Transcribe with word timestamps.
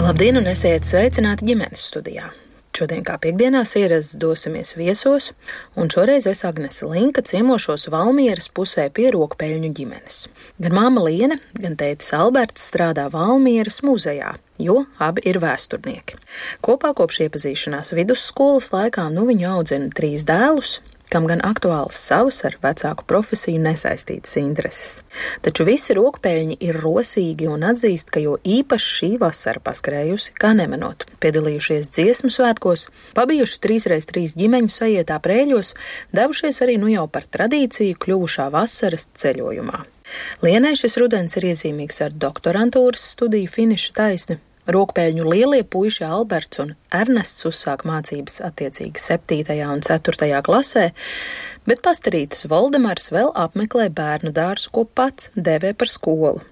Labdien, 0.00 0.38
un 0.40 0.46
esiet 0.48 0.86
sveicināti 0.88 1.44
ģimenes 1.50 1.82
studijā! 1.90 2.30
Šodien, 2.72 3.02
kā 3.04 3.18
piekdienās, 3.20 3.74
ierasts 3.76 4.16
dosimies 4.16 4.72
viesos, 4.78 5.26
un 5.76 5.90
šoreiz 5.92 6.24
es 6.30 6.40
Agnese 6.48 6.88
Linka 6.88 7.20
ciemošos 7.26 7.84
Valmieras 7.92 8.48
pusē 8.56 8.86
pie 8.96 9.10
rokpeļņu 9.12 9.70
ģimenes. 9.76 10.22
Gan 10.64 10.76
māma 10.78 11.04
Liene, 11.04 11.36
gan 11.52 11.76
tētis 11.76 12.14
Alberts 12.16 12.64
strādā 12.70 13.10
Valmieras 13.12 13.82
muzejā, 13.84 14.32
jo 14.56 14.86
abi 14.96 15.26
ir 15.28 15.42
vēsturnieki. 15.44 16.16
Kopā 16.64 16.94
kopš 16.96 17.26
iepazīšanās 17.26 17.92
vidusskolas 17.98 18.70
laikā 18.72 19.10
nu 19.12 19.26
viņu 19.28 19.52
audzina 19.52 19.92
trīs 19.92 20.24
dēlus, 20.24 20.78
kam 21.10 21.26
gan 21.30 21.42
aktuāls 21.44 21.98
savas 21.98 22.40
ar 22.48 22.56
vecāku 22.62 23.04
profesiju 23.10 23.60
nesaistītas 23.64 24.36
intereses. 24.40 25.00
Taču 25.44 25.66
visi 25.68 25.96
rokpēļņi 25.98 26.58
ir 26.66 26.78
rosīgi 26.80 27.48
un 27.50 27.66
atzīst, 27.70 28.12
ka 28.14 28.22
jo 28.22 28.36
īpaši 28.44 28.90
šī 28.96 29.10
vasara 29.20 29.62
paskrējusi, 29.64 30.34
kā 30.40 30.52
nemanot, 30.56 31.06
piedalījušies 31.22 31.90
dziesmu 31.94 32.32
svētkos, 32.34 32.88
pabijuši 33.18 33.62
3x3 33.66 34.26
ģimeņu 34.40 34.74
sajietā 34.74 35.20
prēļos, 35.22 35.74
devušies 36.16 36.62
arī 36.66 36.78
nu 36.82 36.92
jau 36.92 37.06
par 37.10 37.26
tradīciju 37.30 37.98
kļuvušā 38.00 38.50
vasaras 38.54 39.08
ceļojumā. 39.20 39.84
Lienai 40.42 40.74
šis 40.78 40.96
rudens 40.98 41.36
ir 41.38 41.50
iezīmīgs 41.52 42.00
ar 42.06 42.14
doktorantūras 42.14 43.12
studiju 43.14 43.50
finiša 43.50 43.92
taisni, 43.94 44.40
Rokpēļņu 44.68 45.24
lielie 45.24 45.62
puiši 45.64 46.04
Alberts 46.04 46.60
un 46.60 46.74
Ernests 46.92 47.46
uzsāk 47.48 47.86
mācības 47.88 48.42
attiecīgi 48.44 49.00
7. 49.00 49.56
un 49.64 49.80
4. 49.86 50.28
klasē, 50.44 50.90
bet 51.64 51.80
pastarītis 51.86 52.44
Voldemars 52.50 53.08
vēl 53.14 53.32
apmeklē 53.32 53.88
bērnu 53.88 54.34
dārzu, 54.36 54.68
ko 54.74 54.84
pats 54.84 55.30
devē 55.34 55.72
par 55.72 55.88
skolu. 55.88 56.42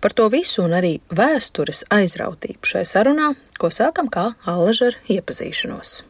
Par 0.00 0.14
to 0.16 0.28
visu 0.32 0.62
un 0.64 0.76
arī 0.78 1.00
vēstures 1.10 1.82
aizrautību 1.92 2.64
šai 2.64 2.86
sarunā, 2.88 3.34
ko 3.58 3.68
sākam 3.74 4.08
kā 4.08 4.30
allaža 4.46 4.92
ar 4.92 5.00
iepazīšanos. 5.10 6.00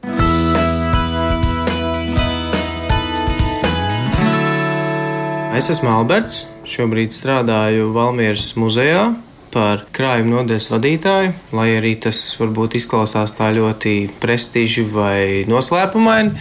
Es 5.57 5.71
esmu 5.73 5.89
Alberts. 5.89 6.43
Šobrīd 6.69 7.15
strādāju 7.17 7.89
Valmieras 7.95 8.51
muzejā, 8.61 9.15
par 9.55 9.85
krājuma 9.97 10.41
nodeļas 10.41 10.69
vadītāju, 10.73 11.33
lai 11.57 11.69
arī 11.79 11.95
tas 12.03 12.19
varbūt 12.41 12.77
izklausās 12.81 13.35
tā 13.37 13.53
ļoti 13.57 13.95
prestiži 14.23 14.85
vai 14.91 15.47
noslēpumaini. 15.49 16.35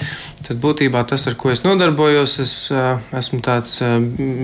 Tad 0.46 0.60
būtībā 0.62 1.06
tas, 1.10 1.26
ar 1.30 1.38
ko 1.40 1.54
es 1.54 1.64
nodarbojos, 1.66 2.38
es 2.44 2.54
esmu 3.16 3.42
tāds 3.46 3.80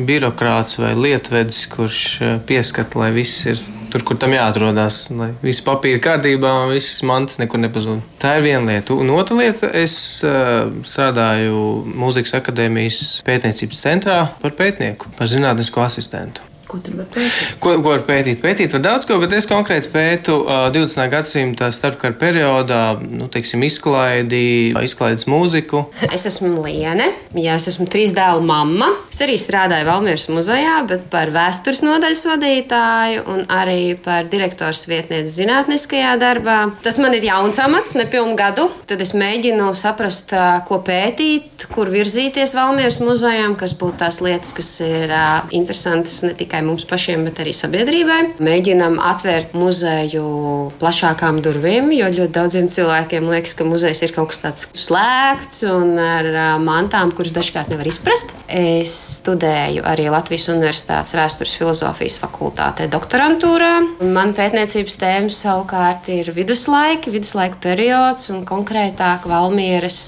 birokrāts 0.07 0.79
vai 0.81 0.95
lietvedis, 0.97 1.67
kurš 1.71 2.01
pieskata, 2.49 2.99
lai 3.01 3.11
viss 3.15 3.45
ir 3.49 3.61
tur, 3.91 4.05
kur 4.07 4.17
tam 4.19 4.33
jāatrodas, 4.35 5.03
lai 5.13 5.31
viss 5.43 5.63
papīra 5.65 5.99
kārtībā 6.03 6.51
un 6.63 6.71
viss 6.73 7.01
mans 7.07 7.37
nekur 7.41 7.61
nepazūd. 7.61 8.05
Tā 8.21 8.37
ir 8.39 8.47
viena 8.47 8.63
lieta. 8.69 8.95
Un 8.95 9.11
otra 9.13 9.37
lieta, 9.41 9.71
es 9.77 9.95
strādāju 10.21 11.65
Mūzikas 11.91 12.37
akadēmijas 12.39 13.19
pētniecības 13.27 13.83
centrā 13.83 14.21
par 14.41 14.55
pētnieku, 14.57 15.11
par 15.19 15.29
zinātnisko 15.31 15.83
asistentu. 15.83 16.50
Ko 16.71 16.77
tur 16.79 17.01
var 17.01 17.07
pētīt? 17.11 17.55
Ko, 17.59 17.73
ko 17.83 17.91
var 17.91 18.03
pētīt? 18.07 18.37
Pētīt 18.39 18.71
var 18.71 18.83
daudz 18.85 19.07
ko, 19.09 19.17
bet 19.19 19.33
es 19.35 19.47
konkrēti 19.49 19.89
pētu 19.91 20.37
uh, 20.45 20.69
20. 20.71 21.01
gadsimta 21.11 21.67
starpkara 21.75 22.15
periodā, 22.15 22.83
nu, 23.03 23.27
teiksim, 23.31 23.65
izklaidi, 23.67 24.71
izklaides 24.79 25.27
mūziku. 25.27 25.89
Es 26.21 26.23
esmu 26.29 26.53
Liene, 26.61 27.09
jā, 27.35 27.55
es 27.57 27.67
esmu 27.71 27.87
trīs 27.91 28.13
dēlu 28.15 28.43
mamma. 28.45 28.87
Es 29.11 29.19
arī 29.23 29.35
strādāju 29.39 29.87
Valmieras 29.87 30.27
muzejā, 30.31 30.77
bet 30.87 31.07
par 31.11 31.31
vēstures 31.33 31.81
nodaļas 31.83 32.23
vadītāju 32.29 33.25
un 33.33 33.43
arī 33.51 33.97
par 33.99 34.29
direktors 34.31 34.85
vietnieci 34.87 35.41
zinātniskajā 35.41 36.13
darbā. 36.21 36.57
Tas 36.85 36.99
man 37.03 37.15
ir 37.17 37.27
jauns 37.27 37.59
amats, 37.63 37.97
nepilnu 37.99 38.37
gadu. 38.39 38.69
Tad 38.87 39.03
es 39.03 39.11
mēģinu 39.17 39.71
saprast, 39.75 40.31
ko 40.67 40.79
pētīt, 40.87 41.67
kur 41.75 41.91
virzīties 41.91 42.55
Valmieras 42.55 43.01
muzejām, 43.03 43.57
kas 43.59 43.75
būtu 43.79 44.03
tās 44.05 44.21
lietas, 44.23 44.55
kas 44.55 44.73
ir 44.85 45.11
uh, 45.11 45.41
interesantas 45.55 46.21
ne 46.27 46.35
tikai 46.37 46.60
tikai 46.61 46.67
mums 46.67 46.85
pašiem, 46.85 47.25
bet 47.25 47.39
arī 47.41 47.53
sabiedrībai. 47.53 48.37
Mēģinam 48.41 48.99
atvērt 49.01 49.53
muzeju 49.57 50.71
plašākām 50.79 51.41
durvīm, 51.41 51.91
jo 51.95 52.07
ļoti 52.07 52.33
daudziem 52.33 52.69
cilvēkiem 52.69 53.29
liekas, 53.29 53.55
ka 53.57 53.65
muzejs 53.65 54.03
ir 54.05 54.13
kaut 54.13 54.31
kas 54.31 54.41
tāds 54.41 54.67
slēgts 54.77 55.63
un 55.65 55.97
ar 55.97 56.59
mantām, 56.61 57.11
kuras 57.11 57.33
dažkārt 57.33 57.71
nevar 57.71 57.87
izprast. 57.87 58.31
Es 58.47 58.93
studēju 59.21 59.83
arī 59.87 60.09
Latvijas 60.11 60.49
Universitātes 60.51 61.15
vēstures 61.15 61.55
filozofijas 61.57 62.19
fakultātē 62.21 62.87
doktorantūrā. 62.91 63.73
Man 64.03 64.33
pētniecības 64.37 64.99
tēma 65.01 65.31
savukārt 65.33 66.11
ir 66.13 66.31
viduslaiki, 66.35 67.13
viduslaiku 67.13 67.61
periods 67.63 68.29
un 68.33 68.43
konkrētāk 68.45 69.25
Valmieras 69.31 70.01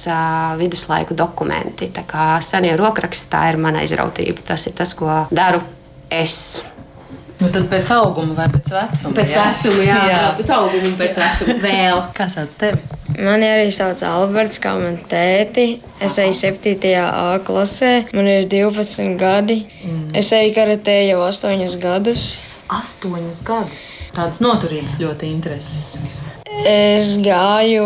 viduslaiku 0.59 1.15
dokumenti. 1.17 1.89
Tā 1.93 2.05
kā 2.07 2.33
senie 2.43 2.75
rokraksti, 2.77 3.31
tā 3.31 3.47
ir 3.53 3.61
mana 3.61 3.85
izrautība. 3.87 4.43
Tas 4.53 4.67
ir 4.67 4.75
tas, 4.77 4.93
ko 4.97 5.23
daru 5.31 5.63
es. 6.21 6.37
Nu, 7.41 7.49
tad 7.51 7.65
pēc 7.67 7.89
auguma 7.91 8.37
vai 8.37 8.45
pēc 8.53 8.69
vecuma? 8.71 9.11
Pēc 9.17 9.33
jā. 9.33 9.41
vecuma, 9.49 9.83
jā, 9.83 9.97
jā. 10.07 10.19
pēc 10.37 10.51
auguma 10.55 10.87
un 10.87 10.93
pēc 10.99 11.17
vecuma 11.19 11.55
vēl. 11.65 12.01
Kā 12.15 12.27
sauc 12.31 12.53
tevi? 12.61 12.79
Mani 13.17 13.49
arī 13.49 13.67
sauc 13.75 13.99
Alberts, 14.07 14.61
kā 14.63 14.75
man 14.79 14.95
tēti. 15.11 15.65
Es 16.03 16.15
eju 16.21 16.37
7. 16.39 16.77
A 17.03 17.41
klasē, 17.43 17.91
man 18.15 18.29
ir 18.31 18.47
12 18.51 19.17
gadi. 19.19 19.59
Mm. 19.83 20.07
Es 20.21 20.31
eju 20.35 20.53
karatē 20.55 21.01
jau 21.09 21.19
8 21.27 21.77
gadus. 21.83 22.27
8 22.71 23.43
gadus. 23.45 23.89
Tādas 24.15 24.39
noturīgas 24.43 25.01
ļoti 25.03 25.33
intereses. 25.33 25.97
Es 26.63 27.17
gāju 27.19 27.85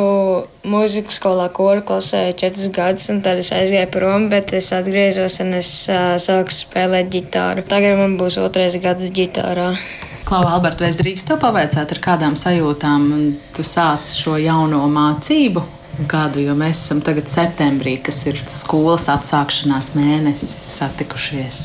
mūzikas 0.69 1.17
skolā, 1.17 1.47
kuru 1.49 1.81
klasē 1.81 2.27
četrus 2.37 2.67
gadus, 2.69 3.07
un 3.09 3.23
tad 3.25 3.39
es 3.41 3.49
aizgāju 3.49 3.89
prom, 3.89 4.27
bet 4.29 4.53
es 4.53 4.67
atgriezos 4.75 5.39
un 5.41 5.55
es 5.57 5.69
uh, 5.89 6.13
sāku 6.21 6.53
spēlēt 6.53 7.09
ģitāru. 7.09 7.63
Tagad 7.65 7.97
man 7.97 8.13
būs 8.19 8.37
otrais 8.37 8.77
gads 8.83 9.09
ģitārā. 9.15 9.71
Klau, 10.27 10.43
Alberta, 10.45 10.85
vai 10.85 10.91
es 10.91 10.99
drīkstu 11.01 11.31
to 11.31 11.39
pavaicāt, 11.41 11.89
ar 11.89 12.01
kādām 12.03 12.37
sajūtām 12.37 13.09
tu 13.57 13.65
sāc 13.65 14.13
šo 14.13 14.37
jauno 14.43 14.83
mācību? 14.93 15.65
Gadu, 16.05 16.45
jo 16.45 16.53
mēs 16.53 16.83
esam 16.83 17.01
tagad 17.01 17.33
septembrī, 17.33 17.95
kas 18.05 18.27
ir 18.29 18.43
skolas 18.51 19.07
atsākšanās 19.09 19.95
mēnesis, 19.97 20.53
satikušies. 20.77 21.63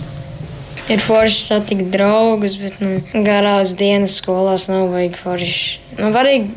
Ir 0.88 1.04
forši 1.04 1.44
satikt 1.44 1.92
draugus, 1.92 2.56
bet 2.56 2.80
nu, 2.80 2.96
garās 3.26 3.76
dienas 3.76 4.16
skolās 4.22 4.70
nav 4.72 4.88
vajag 4.96 5.20
forši. 5.20 5.80
Nu, 6.00 6.08
varīgi 6.14 6.54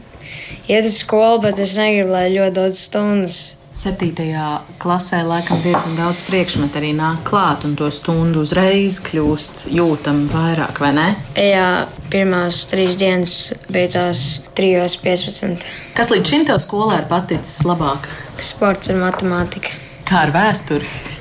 iet 0.68 0.88
uz 0.88 0.98
skolu, 1.02 1.42
bet 1.46 1.60
es 1.62 1.76
negribu, 1.80 2.14
lai 2.16 2.28
ļoti 2.34 2.56
daudz 2.58 2.82
stundas. 2.88 3.38
Septītajā 3.76 4.46
klasē 4.80 5.20
laikam 5.28 5.60
diezgan 5.62 5.98
daudz 5.98 6.22
priekšmetu 6.26 6.80
arī 6.80 6.94
nāk 6.96 7.26
klāt, 7.28 7.66
un 7.68 7.74
to 7.78 7.90
stundu 7.92 8.46
uzreiz 8.46 9.02
kļūst 9.04 9.66
jūtami 9.76 10.30
vairāk, 10.32 10.80
vai 10.82 10.94
ne? 10.96 11.08
Jā, 11.36 11.68
pirmās 12.14 12.62
trīs 12.72 12.96
dienas 12.98 13.36
beidzās 13.68 14.24
3.15. 14.58 15.68
Kas 15.98 16.14
līdz 16.14 16.32
šim 16.32 16.48
tev 16.48 16.64
skolā 16.64 17.02
ir 17.02 17.10
paticis 17.12 17.60
labāk? 17.68 18.08
Sports 18.40 18.94
un 18.96 19.04
matemātika. 19.04 19.76
Kā 20.08 20.24
ar 20.24 20.34
vēsturi? 20.34 21.15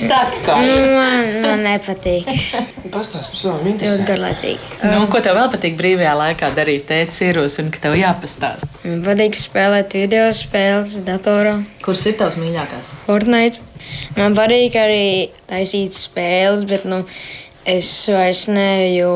Saki, 0.00 0.40
kā 0.42 0.56
nu, 0.64 0.76
man, 0.96 1.26
man 1.44 1.60
nepatīk. 1.66 2.28
Pastāstiet 2.90 3.30
par 3.30 3.38
savām 3.38 3.66
interesēm. 3.70 4.00
Ļoti 4.00 4.06
garlaicīgi. 4.08 4.70
Nu, 4.90 5.04
ko 5.12 5.20
tev 5.22 5.36
vēl 5.38 5.50
patīk 5.52 5.76
brīvajā 5.78 6.14
laikā 6.18 6.48
darīt? 6.56 6.86
Tēcis 6.88 7.20
ierosina, 7.28 7.70
ka 7.74 7.82
tev 7.84 7.98
jāpastāst. 8.00 8.80
Man 8.82 9.04
patīk 9.04 9.36
spēlēt 9.38 9.94
video 9.98 10.24
spēles 10.34 10.96
datorā. 11.06 11.60
Kuras 11.84 12.06
ir 12.10 12.16
tavs 12.18 12.40
mīļākās? 12.40 12.94
Fortnite. 13.06 13.62
Man 14.16 14.34
patīk 14.38 14.80
arī 14.80 15.06
taisīt 15.50 15.94
spēles, 15.98 16.66
bet 16.70 16.88
nu, 16.88 17.04
es 17.68 17.92
vairs 18.10 18.46
neju 18.50 19.12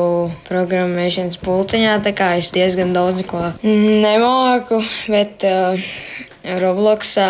programmēšanas 0.47 1.41
pulciņā, 1.43 1.97
tā 2.05 2.15
kā 2.15 2.35
es 2.39 2.53
diezgan 2.55 2.93
daudz 2.95 3.25
ko 3.27 3.49
nemāku, 3.65 4.83
bet 5.11 5.43
uh, 5.49 5.91
Robloxā 6.61 7.29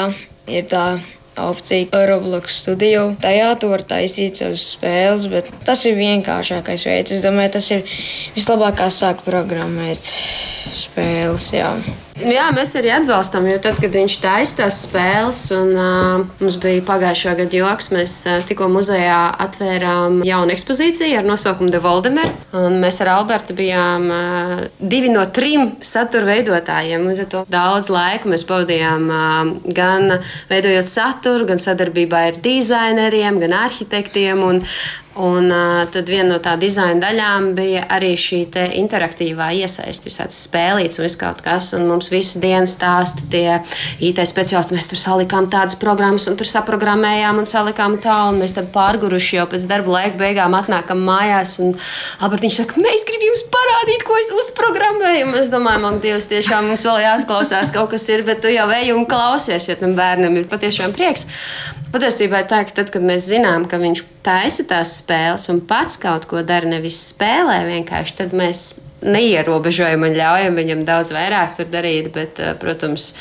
ir 0.51 0.67
tā 0.69 0.87
opcija 1.37 2.05
Roblox 2.07 2.59
studiju. 2.61 3.15
Tajā 3.21 3.49
tu 3.59 3.69
vari 3.71 3.87
taisīt 3.89 4.39
savas 4.39 4.63
spēles, 4.75 5.27
bet 5.31 5.51
tas 5.67 5.83
ir 5.89 5.97
vienkāršākais 5.99 6.85
veids. 6.87 7.15
Es 7.17 7.23
domāju, 7.25 7.55
tas 7.57 7.69
ir 7.75 7.97
vislabākais, 8.37 9.01
sākt 9.03 9.25
programmēt 9.27 10.11
spēles. 10.75 11.51
Jā. 11.55 11.75
Jā, 12.15 12.45
mēs 12.55 12.71
arī 12.79 12.93
atbalstam, 12.95 13.43
jo 13.49 13.57
tad, 13.59 13.75
kad 13.83 13.91
viņš 13.91 14.13
taisa 14.23 14.61
tās 14.61 14.77
spēles, 14.85 15.41
un 15.51 15.73
uh, 15.75 16.21
mums 16.39 16.55
bija 16.63 16.83
pagājušā 16.87 17.33
gada 17.41 17.59
joks, 17.59 17.89
mēs 17.91 18.13
uh, 18.23 18.37
tikko 18.47 18.69
muzejā 18.71 19.17
atvērām 19.43 20.21
jaunu 20.23 20.55
ekspozīciju 20.55 21.19
ar 21.19 21.27
nosaukumu 21.27 21.73
The 21.73 21.83
Voldemer. 21.83 22.31
Mēs 22.71 23.01
ar 23.03 23.11
Albertu 23.17 23.57
bijām 23.57 24.07
uh, 24.07 24.55
divi 24.79 25.11
no 25.11 25.25
trim 25.35 25.73
satura 25.83 26.31
veidotājiem. 26.31 27.03
Līdz 27.11 27.25
ar 27.25 27.31
to 27.33 27.45
daudz 27.51 27.91
laika 27.91 28.31
mēs 28.31 28.47
pavadījām 28.47 29.11
uh, 29.11 29.55
gan 29.75 30.21
veidojot 30.47 30.87
saturu, 30.87 31.49
gan 31.51 31.59
sadarbībā 31.59 32.29
ar 32.29 32.39
dizaineriem, 32.47 33.43
gan 33.43 33.59
arhitektiem. 33.65 34.47
Un, 34.53 34.63
Un 35.15 35.47
uh, 35.47 35.85
tad 35.87 36.09
viena 36.11 36.27
no 36.33 36.37
tā 36.43 36.57
dizaina 36.59 36.99
daļām 36.99 37.53
bija 37.55 37.85
arī 37.95 38.11
šī 38.19 38.41
interaktīvā 38.81 39.47
iesaiste, 39.55 40.09
visādas 40.09 40.41
spēlītas 40.43 40.99
un 40.99 41.13
kaut 41.21 41.39
kas. 41.45 41.69
Un 41.77 41.85
mums 41.87 42.09
visu 42.11 42.41
dienu 42.43 42.67
stāsta 42.67 43.23
tie 43.31 43.61
IT 44.03 44.19
speciālisti. 44.27 44.75
Mēs 44.75 44.89
tur 44.91 44.99
salikām 44.99 45.47
tādas 45.51 45.77
programmas, 45.79 46.27
un 46.27 46.35
tur 46.35 46.49
saprogrammējām 46.49 47.39
un 47.39 47.47
salikām 47.47 47.95
tā, 48.03 48.17
un 48.31 48.41
mēs 48.43 48.57
tad 48.57 48.67
pārguruši 48.75 49.37
jau 49.37 49.45
pēc 49.53 49.67
darba 49.69 49.93
laika 49.93 50.19
beigām 50.19 50.57
atnākam 50.57 50.99
mājās. 51.07 51.55
Un 51.63 51.71
Albertiņš 52.19 52.59
saka, 52.59 52.83
mēs 52.83 53.07
gribam 53.07 53.29
jums 53.29 53.45
parādīt, 53.53 54.03
ko 54.03 54.19
es 54.19 54.33
uzprogrammēju. 54.35 55.29
Un 55.29 55.39
es 55.39 55.53
domāju, 55.53 55.83
man 55.85 56.01
Dievs, 56.03 56.27
tiešām 56.31 56.67
mums 56.73 56.83
vēl 56.83 57.05
jāatklausās 57.05 57.71
kaut 57.75 57.93
kas 57.95 58.09
ir, 58.11 58.25
bet 58.27 58.43
tu 58.43 58.51
jau 58.51 58.67
ej 58.81 58.91
un 58.97 59.07
klausies, 59.07 59.69
ja 59.71 59.79
tam 59.79 59.95
bērnam 59.95 60.35
ir 60.41 60.51
patiešām 60.51 60.91
prieks. 60.97 61.23
Patiesībā 61.95 62.43
ir 62.43 62.51
tā, 62.51 62.65
ka 62.67 62.81
tad, 62.81 62.91
kad 62.91 63.05
mēs 63.05 63.29
zinām, 63.31 63.63
ka 63.71 63.79
viņš 63.79 64.03
taisa 64.25 64.65
tās 64.67 64.97
spēles 65.01 65.49
un 65.53 65.61
pats 65.69 65.99
kaut 66.01 66.25
ko 66.29 66.41
dara, 66.45 66.67
nevis 66.69 66.97
spēlē 67.11 67.61
vienkārši, 67.69 68.17
tad 68.23 68.35
mēs 68.37 68.71
neierobežojam 69.05 70.07
un 70.07 70.15
ļaujam 70.17 70.57
viņam 70.57 70.81
daudz 70.87 71.13
vairāk 71.13 71.55
tur 71.57 71.69
darīt. 71.71 72.11
Bet, 72.15 72.39
eh, 72.39 72.55
protams, 72.59 73.13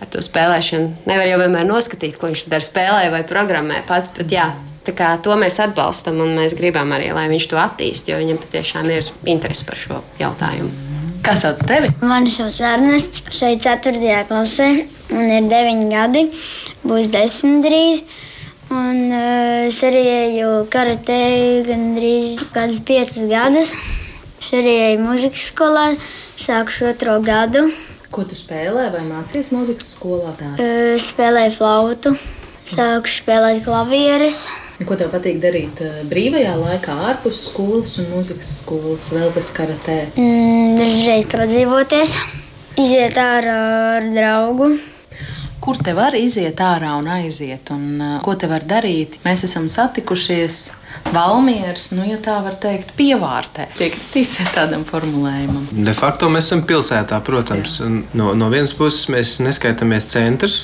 ar 0.00 0.08
to 0.12 0.22
spēlēšanu 0.24 1.06
nevar 1.06 1.28
jau 1.28 1.38
vienmēr 1.42 1.68
noskatīt, 1.68 2.18
ko 2.18 2.30
viņš 2.30 2.48
dara 2.48 2.64
spēlē 2.64 3.10
vai 3.12 3.22
programmē 3.28 3.82
pats. 3.86 4.14
Bet, 4.16 4.32
jā, 4.32 4.50
kā, 4.88 5.16
to 5.22 5.34
mēs 5.36 5.58
atbalstam 5.60 6.20
un 6.24 6.36
mēs 6.38 6.56
gribam 6.56 6.92
arī, 6.96 7.12
lai 7.12 7.28
viņš 7.28 7.48
to 7.50 7.58
attīstītu, 7.60 8.14
jo 8.14 8.20
viņam 8.22 8.38
patiešām 8.44 8.88
ir 8.94 9.10
interese 9.26 9.66
par 9.68 9.76
šo 9.76 10.02
jautājumu. 10.20 10.70
Kā 11.22 11.34
sauc 11.36 11.60
tevi? 11.66 11.90
Mani 12.00 12.30
sauc 12.30 12.56
Ernests. 12.62 13.20
Šeit 13.34 13.60
4. 13.60 14.24
klasē. 14.28 14.68
Man 15.10 15.28
ir 15.34 15.48
9 15.50 15.90
gadi, 15.90 16.28
būs 16.86 17.10
10 17.12 17.60
drīz. 17.64 18.04
Un 18.68 18.98
uh, 19.08 19.66
es 19.68 19.78
arī 19.86 20.02
eju 20.12 20.48
karatē 20.68 21.20
gandrīz 21.64 22.36
kādus 22.52 22.82
5 22.84 23.22
gadus. 23.30 23.72
Es 24.38 24.50
arī 24.52 24.74
eju 24.90 25.04
muzikas 25.06 25.46
skolā, 25.50 25.86
sākušu 26.36 26.90
otro 26.90 27.16
gadu. 27.24 27.64
Ko 28.12 28.24
tu 28.28 28.36
spēlē 28.36 28.90
vai 28.92 29.04
mācījies 29.08 29.50
muzikas 29.56 29.94
skolā? 29.96 30.34
Uh, 30.36 30.96
spēlēju 31.00 31.54
flautu, 31.56 32.12
sāku 32.68 33.12
spēlēt 33.12 33.64
klavierus. 33.64 34.44
Ko 34.86 34.94
tev 34.94 35.10
patīk 35.10 35.40
darīt 35.42 35.80
eh, 35.82 36.02
brīvajā 36.06 36.52
laikā, 36.54 36.92
ārpus 37.08 37.40
skolas 37.48 37.96
un 37.98 38.12
mūzikas 38.12 38.52
skolas, 38.60 39.08
vēl 39.10 39.32
bez 39.34 39.48
karatē? 39.56 39.96
Mm, 40.14 40.76
dažreiz 40.78 41.26
padzīvoties, 41.32 42.12
iziet 42.78 43.18
ārā 43.18 43.58
ar 43.96 44.06
draugu. 44.14 44.70
Kur 45.60 45.78
te 45.84 45.94
var 45.96 46.14
iziet 46.14 46.60
ārā 46.62 46.94
un 46.98 47.08
aiziet, 47.10 47.70
un 47.74 48.00
uh, 48.00 48.16
ko 48.24 48.34
te 48.38 48.48
var 48.50 48.66
darīt? 48.68 49.18
Mēs 49.26 49.44
esam 49.48 49.66
satikušies 49.70 50.58
Valmieras, 51.12 51.90
nu, 51.96 52.02
ja 52.08 52.18
tā 52.20 52.38
var 52.44 52.56
teikt, 52.60 52.92
pievārtē. 52.98 53.68
Piekritīsiet 53.78 54.50
tādam 54.56 54.84
formulējumam. 54.88 55.68
De 55.72 55.94
facto 55.96 56.28
mēs 56.32 56.50
esam 56.50 56.64
pilsētā, 56.68 57.20
protams. 57.24 57.78
Jā. 57.80 57.88
No, 58.18 58.32
no 58.36 58.50
vienas 58.52 58.74
puses 58.76 59.08
mēs 59.12 59.38
neskaitāmies 59.44 60.08
centrs 60.10 60.58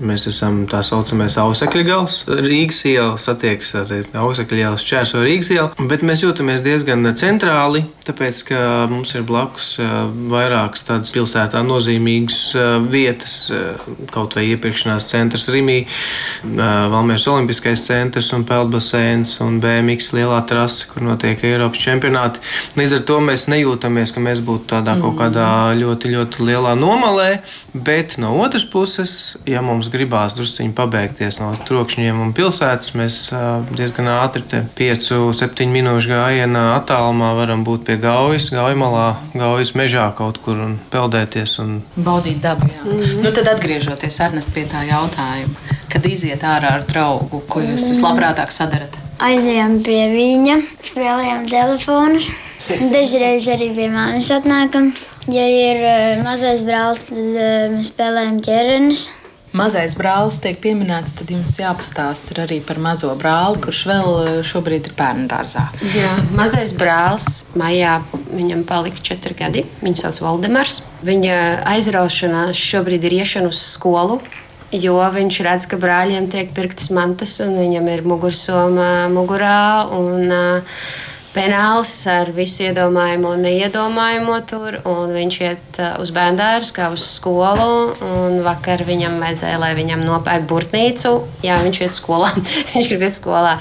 Mēs 0.00 0.24
esam 0.30 0.62
tā 0.70 0.80
saucamais 0.86 1.34
ausekļa 1.36 1.82
gals. 1.84 2.22
Rīgas 2.24 2.78
iela 2.88 3.18
satiekas 3.20 3.74
ausekļa 4.16 4.60
ielas 4.62 4.84
čērso 4.88 5.20
Rīgas 5.20 5.50
ielu, 5.52 5.86
bet 5.90 6.00
mēs 6.06 6.22
jūtamies 6.24 6.62
diezgan 6.64 7.04
centrāli, 7.20 7.82
tāpēc, 8.06 8.40
ka 8.48 8.60
mums 8.88 9.12
ir 9.12 9.26
blakus 9.28 9.74
vairākas 10.32 10.86
tādas 10.88 11.12
pilsētā 11.12 11.60
nozīmīgas 11.66 12.38
vietas, 12.88 13.34
kaut 14.14 14.38
vai 14.38 14.46
iepirkšanās 14.54 15.10
centrs 15.10 15.50
Rimī, 15.52 15.82
Valmieras 16.48 17.28
Olimpiskais 17.28 17.84
centrs 17.84 18.32
un 18.36 18.46
Peldbaseins 18.48 19.36
un 19.44 19.60
BMX 19.60 20.14
lielā 20.16 20.40
trase, 20.48 20.88
kur 20.88 21.04
notiek 21.04 21.44
Eiropas 21.44 21.84
čempionāti. 21.84 22.40
Līdz 22.80 22.96
ar 23.00 23.04
to 23.12 23.20
mēs 23.28 23.46
nejūtamies, 23.52 24.16
ka 24.16 24.24
mēs 24.24 24.40
būtu 24.48 24.70
tādā 24.72 24.96
kaut 25.02 25.18
kādā 25.20 25.50
ļoti, 25.76 26.14
ļoti 26.16 26.48
lielā 26.48 26.72
nomalē, 26.80 27.30
bet 27.76 28.16
no 28.22 28.32
otras 28.40 28.64
puses, 28.64 29.36
ja 29.44 29.60
mums 29.60 29.89
gribās 29.92 30.34
druskuļi 30.38 30.72
pabeigties 30.76 31.40
no 31.42 31.50
trokšņiem 31.68 32.20
un 32.22 32.32
pilsētas, 32.36 32.92
mēs 32.98 33.18
diezgan 33.76 34.10
ātri, 34.12 34.62
5-7 34.78 35.68
minūšu 35.74 36.12
gājienā 36.12 36.64
attālumā, 36.76 37.32
varam 37.38 37.64
būt 37.66 37.84
pie 37.88 37.98
gaujas, 38.00 38.50
gaujamalā, 38.54 39.08
gaujas 39.34 39.74
mežā 39.78 40.08
kaut 40.18 40.40
kur 40.44 40.62
un 40.64 40.78
peldēties. 40.92 41.58
Un... 41.64 41.76
Baudīt 41.96 42.40
dabu. 42.44 42.70
Jā. 42.70 42.84
Mm 42.84 42.98
-hmm. 42.98 43.22
nu, 43.24 43.34
tad 43.36 43.52
atgriežoties 43.54 44.20
Ernest, 44.20 44.54
pie 44.54 44.66
tā 44.70 44.86
jautājuma, 44.88 45.76
kad 45.92 46.06
iziet 46.06 46.42
ārā 46.42 46.74
ar 46.80 46.86
draugu, 46.86 47.42
ko 47.48 47.60
jūs 47.60 47.86
mm. 47.86 47.94
vislabprātāk 47.94 48.50
sadarat? 48.50 48.98
Aizejām 49.20 49.82
pie 49.84 50.08
viņa, 50.14 50.60
spēlējām 50.82 51.46
telefonus. 51.50 52.30
Dažreiz 52.68 53.48
arī 53.48 53.74
pie 53.74 53.88
manis 53.90 54.30
atnākam. 54.30 54.92
Ja 55.28 55.44
ir 55.46 55.76
mazais 56.24 56.62
brālis, 56.64 57.04
tad 57.04 57.18
mēs 57.74 57.90
spēlējam 57.92 58.40
ķermenis 58.40 59.08
mazais 59.56 59.94
brālis 59.98 60.38
tiek 60.42 60.58
pieminēts, 60.62 61.14
tad 61.18 61.30
jums 61.32 61.56
jāpastāsta 61.60 62.36
arī 62.44 62.60
par 62.64 62.80
mazo 62.82 63.10
brāli, 63.18 63.60
kurš 63.64 63.80
vēl 63.90 64.10
eh, 64.10 64.30
šobrīd 64.46 64.90
ir 64.90 64.96
bērnu 64.98 65.26
dārzā. 65.30 65.66
Jā, 65.94 66.12
mazais 66.36 66.74
brālis 66.76 67.42
maijā 67.58 68.00
viņam 68.30 68.64
palika 68.68 69.02
četri 69.10 69.36
gadi. 69.38 69.64
Viņu 69.82 70.04
sauc 70.04 70.20
Valdemars. 70.24 70.82
Viņa 71.06 71.36
aizraušanās 71.74 72.58
šobrīd 72.58 73.08
ir 73.08 73.20
iešana 73.22 73.50
uz 73.50 73.60
skolu. 73.74 74.20
Jo 74.70 75.00
viņš 75.10 75.40
redz, 75.42 75.64
ka 75.66 75.80
brāļiem 75.82 76.28
tiek 76.30 76.52
pirktas 76.54 76.92
mantas, 76.94 77.32
un 77.42 77.56
viņam 77.58 77.88
ir 77.90 78.04
mugursoma 78.06 79.08
mugurā. 79.10 79.88
Un, 79.96 80.30
uh, 80.30 80.84
penāls 81.34 81.92
ar 82.10 82.30
visu 82.34 82.64
iedomājamo 82.66 83.34
un 83.36 83.44
neiedomājamo 83.46 84.38
tur. 84.50 84.80
Un 84.88 85.14
viņš 85.14 85.38
iet 85.42 85.80
uh, 85.82 85.98
uz 86.02 86.12
bērnu 86.14 86.48
kā 86.76 86.90
uz 86.94 87.04
skolu. 87.18 87.94
Vakar 88.46 88.84
viņam 88.86 89.20
vajadzēja, 89.22 89.60
lai 89.60 89.72
viņam 89.78 90.04
nopērk 90.06 90.48
burtnīcu. 90.50 91.14
Jā, 91.46 91.60
viņš 91.64 91.82
iet 91.84 91.96
skolā. 91.98 92.32
viņš 92.74 92.90
grib 92.92 93.06
iet 93.06 93.16
skolā. 93.18 93.56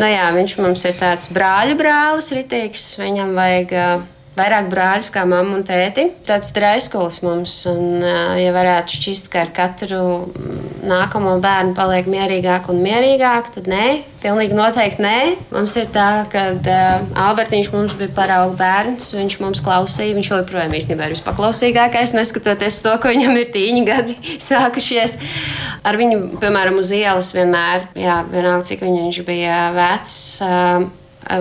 Nu, 0.00 0.08
jā, 0.08 0.30
viņš 0.36 0.58
mums 0.62 0.86
ir 0.88 0.98
tāds 1.00 1.32
brāļu 1.34 1.78
brālis, 1.80 2.32
ritīgs. 2.36 2.92
Viņam 3.00 3.36
vajag. 3.38 3.78
Vairāk 4.32 4.70
brāļus 4.72 5.10
kā 5.12 5.26
mamma 5.28 5.58
un 5.58 5.64
tēti. 5.68 6.06
Tāds 6.24 6.48
ir 6.56 6.64
aizskolas 6.64 7.18
mums. 7.20 7.58
Un, 7.68 8.00
ja 8.40 8.54
varētu 8.54 8.96
šķist, 8.96 9.28
ka 9.32 9.42
ar 9.44 9.50
katru 9.52 10.00
nākamo 10.82 11.34
bērnu 11.42 11.74
paliek 11.76 12.08
mierīgāk 12.10 12.70
un 12.72 12.80
mierīgāk, 12.82 13.50
tad 13.54 13.68
nē, 13.70 13.84
pilnīgi 14.22 14.56
noteikti 14.56 15.04
nē. 15.04 15.18
Mums 15.52 15.76
ir 15.76 15.90
tā, 15.92 16.24
ka 16.32 16.46
uh, 16.56 17.04
Albertiņš 17.26 17.68
mums 17.74 17.98
bija 18.00 18.14
parauga 18.16 18.56
bērns, 18.62 19.12
viņš 19.18 19.36
mums 19.44 19.60
klausīja. 19.64 20.16
Viņš 20.16 20.32
joprojām 20.32 20.78
īstenībā 20.80 21.10
ir 21.10 21.16
vispaklausīgākais, 21.18 22.16
neskatoties 22.16 22.80
to, 22.86 22.96
ka 23.04 23.12
viņam 23.12 23.36
ir 23.36 23.52
tīņi 23.52 23.84
gadi 23.88 24.16
sākušies. 24.48 25.18
Ar 25.84 26.00
viņu, 26.00 26.40
piemēram, 26.40 26.80
uz 26.80 26.96
ielas 26.96 27.34
vienmēr, 27.36 27.90
jā, 28.00 28.22
vienalga, 28.32 28.64
cik 28.72 28.88
viņš 28.88 29.22
bija 29.28 29.62
vecs. 29.76 30.18
Uh, 30.40 30.90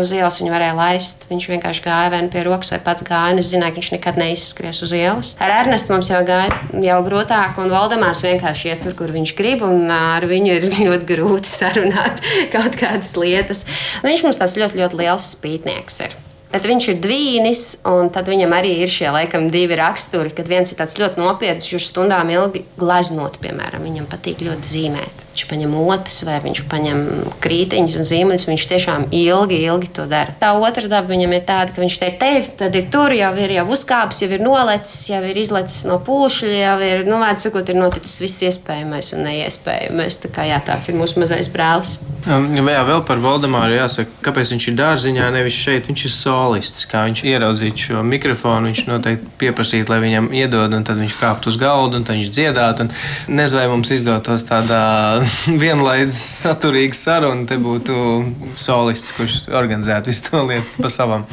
uz 0.02 0.14
ielas 0.16 0.40
viņu 0.42 0.54
varēja 0.54 0.78
laist. 0.78 1.26
Viņš 1.30 1.48
vienkārši 1.52 1.86
gāja 1.86 2.14
vai 2.14 2.22
nu 2.26 2.32
pie 2.34 2.46
rokas, 2.48 2.72
vai 2.74 2.82
pats 2.86 3.06
gāja. 3.08 3.38
Es 3.42 3.52
zināju, 3.52 3.76
ka 3.76 3.82
viņš 3.82 3.92
nekad 3.96 4.20
neizskries 4.22 4.82
uz 4.86 4.96
ielas. 4.98 5.34
Ar 5.42 5.56
Ernestu 5.62 5.96
mums 5.96 6.12
jau 6.12 6.22
gāja 6.28 6.56
jau 6.86 6.98
grūtāk, 7.06 7.60
un 7.62 7.72
Valdemārs 7.74 8.24
vienkārši 8.26 8.72
iet 8.72 8.84
tur, 8.86 8.96
kur 8.98 9.14
viņš 9.14 9.36
grib, 9.38 9.66
un 9.68 9.86
ar 9.92 10.26
viņu 10.30 10.58
ir 10.58 10.68
ļoti 10.88 11.10
grūti 11.14 11.52
sarunāt 11.52 12.24
kaut 12.56 12.78
kādas 12.80 13.16
lietas. 13.20 13.66
Un 14.02 14.12
viņš 14.12 14.28
mums 14.28 14.42
tāds 14.42 14.60
ļoti, 14.62 14.84
ļoti 14.84 15.02
liels 15.04 15.32
spītnieks 15.36 16.06
ir. 16.08 16.20
Bet 16.52 16.68
viņš 16.68 16.88
ir 16.92 17.00
dvīnis, 17.00 17.64
un 17.88 18.10
tad 18.12 18.28
viņam 18.28 18.52
arī 18.58 18.74
ir 18.84 18.92
šie 18.92 19.08
laikam 19.14 19.48
divi 19.54 19.78
raksturi. 19.80 20.34
Kad 20.36 20.52
viens 20.52 20.74
ir 20.74 20.80
tāds 20.82 20.98
ļoti 21.00 21.22
nopietns, 21.22 21.70
viņš 21.72 21.88
stundām 21.94 22.32
ilgi 22.34 22.66
gleznot, 22.80 23.40
piemēram, 23.44 23.86
viņam 23.88 24.10
patīk 24.12 24.44
ļoti 24.44 24.74
zīmēt. 24.74 25.28
Viņš 25.32 25.46
paņem 25.48 25.76
otrs, 25.80 26.18
vai 26.28 26.42
viņš 26.44 26.62
paņem 26.68 27.02
krītiņus 27.44 27.94
un 28.02 28.08
zīmeļus. 28.10 28.48
Viņš 28.50 28.66
tiešām 28.68 29.06
ilgi, 29.16 29.62
ilgi 29.64 29.92
to 29.96 30.04
dara. 30.12 30.36
Tā 30.42 30.50
otra 30.60 30.92
daba 30.92 31.08
viņam 31.08 31.38
ir 31.38 31.46
tāda, 31.48 31.72
ka 31.72 31.80
viņš 31.80 31.96
te 32.02 32.10
ir, 32.36 32.50
tad 32.60 32.76
ir 32.76 32.90
tur, 32.92 33.16
jau 33.16 33.32
ir 33.40 33.56
jau 33.56 33.64
uzkāpis, 33.72 34.20
jau 34.26 34.32
ir 34.36 34.44
nolecis, 34.44 35.08
jau 35.14 35.22
ir 35.24 35.40
izlecis 35.40 35.86
no 35.88 36.02
pūšļa, 36.04 36.52
jau 36.52 36.76
ir, 36.84 37.06
nu, 37.08 37.16
vārds 37.24 37.48
sakot, 37.48 37.72
ir 37.72 37.80
noticis 37.80 38.20
viss 38.26 38.44
iespējamais 38.50 39.14
un 39.16 39.24
neiespējamais. 39.30 40.20
Tā 40.26 40.34
kā 40.36 40.50
jā, 40.52 40.60
tāds 40.68 40.92
ir 40.92 41.00
mūsu 41.00 41.24
mazais 41.24 41.48
brālis. 41.54 41.96
Jā, 42.28 42.84
vēl 42.92 43.06
par 43.08 43.24
Valdemāru 43.24 43.80
jāsaka, 43.80 44.12
kāpēc 44.28 44.52
viņš 44.54 44.68
ir 44.68 44.78
dārziņā, 44.84 45.32
nevis 45.34 45.58
šeit. 45.58 45.88
Viņš 45.88 46.06
ir 46.10 46.14
solists. 46.42 46.88
Kā 46.90 47.06
viņš 47.08 47.24
ieraudzītu 47.28 47.86
šo 47.88 48.04
mikrofonu, 48.06 48.72
viņš 48.72 48.84
noteikti 48.90 49.34
pieprasītu, 49.42 49.92
lai 49.92 50.00
viņam 50.04 50.30
iedod, 50.36 50.74
un 50.74 50.86
tad 50.88 51.00
viņš 51.02 51.18
kāptu 51.20 51.52
uz 51.52 51.60
galda, 51.62 52.00
un 52.00 52.08
viņš 52.08 52.32
dziedātu. 52.34 52.88
Nezinu, 53.32 53.60
vai 53.60 53.68
mums 53.72 53.92
izdotos 53.94 54.46
tādā 54.48 54.82
vienlaidus 55.64 56.20
saturīga 56.42 56.98
saruna. 56.98 57.48
Te 57.50 57.60
būtu 57.62 57.96
solists, 58.60 59.14
kurš 59.18 59.40
organizētu 59.50 60.12
visu 60.12 60.28
to 60.30 60.44
lietu 60.48 60.82
pa 60.82 60.92
savam. 60.94 61.26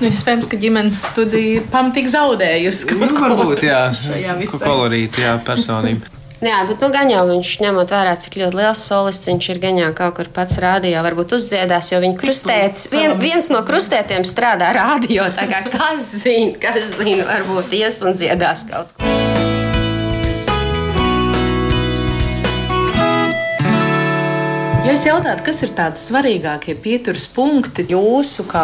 nu, 0.00 0.10
iespējams, 0.10 0.50
ka 0.50 0.60
ģimenes 0.60 1.02
studija 1.12 1.58
ir 1.58 1.72
pamatīgi 1.72 2.14
zaudējusi 2.14 2.92
kaut 2.92 3.06
nu, 3.06 3.10
ko. 3.14 3.26
Varbūt, 3.28 3.66
jā, 3.68 3.82
kolorītu, 4.62 5.26
jā, 5.26 5.36
personību. 5.46 6.17
Jā, 6.38 6.60
bet 6.68 6.82
nu, 6.84 6.90
gan 6.94 7.10
jau 7.10 7.24
viņš 7.26 7.48
ņemot 7.64 7.90
vērā, 7.90 8.12
cik 8.22 8.36
ļoti 8.38 8.60
liels 8.60 8.82
solists 8.86 9.26
viņš 9.26 9.48
ir, 9.50 9.58
gan 9.64 9.80
jau 9.80 9.88
kaut 9.98 10.18
kur 10.20 10.30
pats 10.34 10.60
rādījā, 10.62 11.02
varbūt 11.02 11.34
uzdziedās, 11.38 11.90
jo 11.90 11.98
viņa 12.04 12.20
krustēts, 12.20 12.86
vien, 12.94 13.16
viens 13.18 13.50
no 13.50 13.64
krustētiem 13.66 14.26
strādā 14.28 14.70
rādio. 14.78 15.26
Tā 15.34 15.48
kā 15.50 15.64
kas 15.66 16.12
zina, 16.22 16.54
kas 16.62 16.94
zina, 17.00 17.26
varbūt 17.26 17.74
ies 17.80 18.02
un 18.06 18.14
dziedās 18.18 18.68
kaut 18.70 18.94
ko. 18.94 19.37
Ja 24.88 24.94
es 24.96 25.02
jautātu, 25.04 25.42
kas 25.44 25.58
ir 25.66 25.72
tādi 25.76 26.00
svarīgākie 26.00 26.72
pieturas 26.80 27.26
punkti 27.28 27.84
jūsu 27.90 28.46
kā 28.48 28.62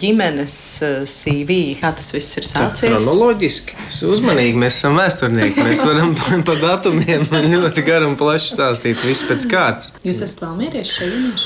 ģimenes 0.00 0.54
eh, 0.80 0.94
CV, 1.04 1.58
kā 1.76 1.90
tas 1.98 2.08
viss 2.14 2.38
ir 2.40 2.46
sācies? 2.48 2.94
Chronoloģiski, 2.94 3.76
uzmanīgi 4.08 4.56
mēs 4.62 4.78
esam 4.78 4.96
vēsturnieki. 4.96 5.66
Mēs 5.66 5.84
varam 5.84 6.14
pa 6.48 6.56
datumiem 6.62 7.28
ļoti 7.28 7.84
garu 7.84 8.08
un 8.08 8.16
plašu 8.16 8.54
stāstīt 8.54 9.04
visu 9.04 9.28
pēc 9.28 9.44
kārtas. 9.52 9.92
Jūs 10.00 10.24
esat 10.24 10.40
valmierieši 10.46 10.96
šeit? 10.96 11.44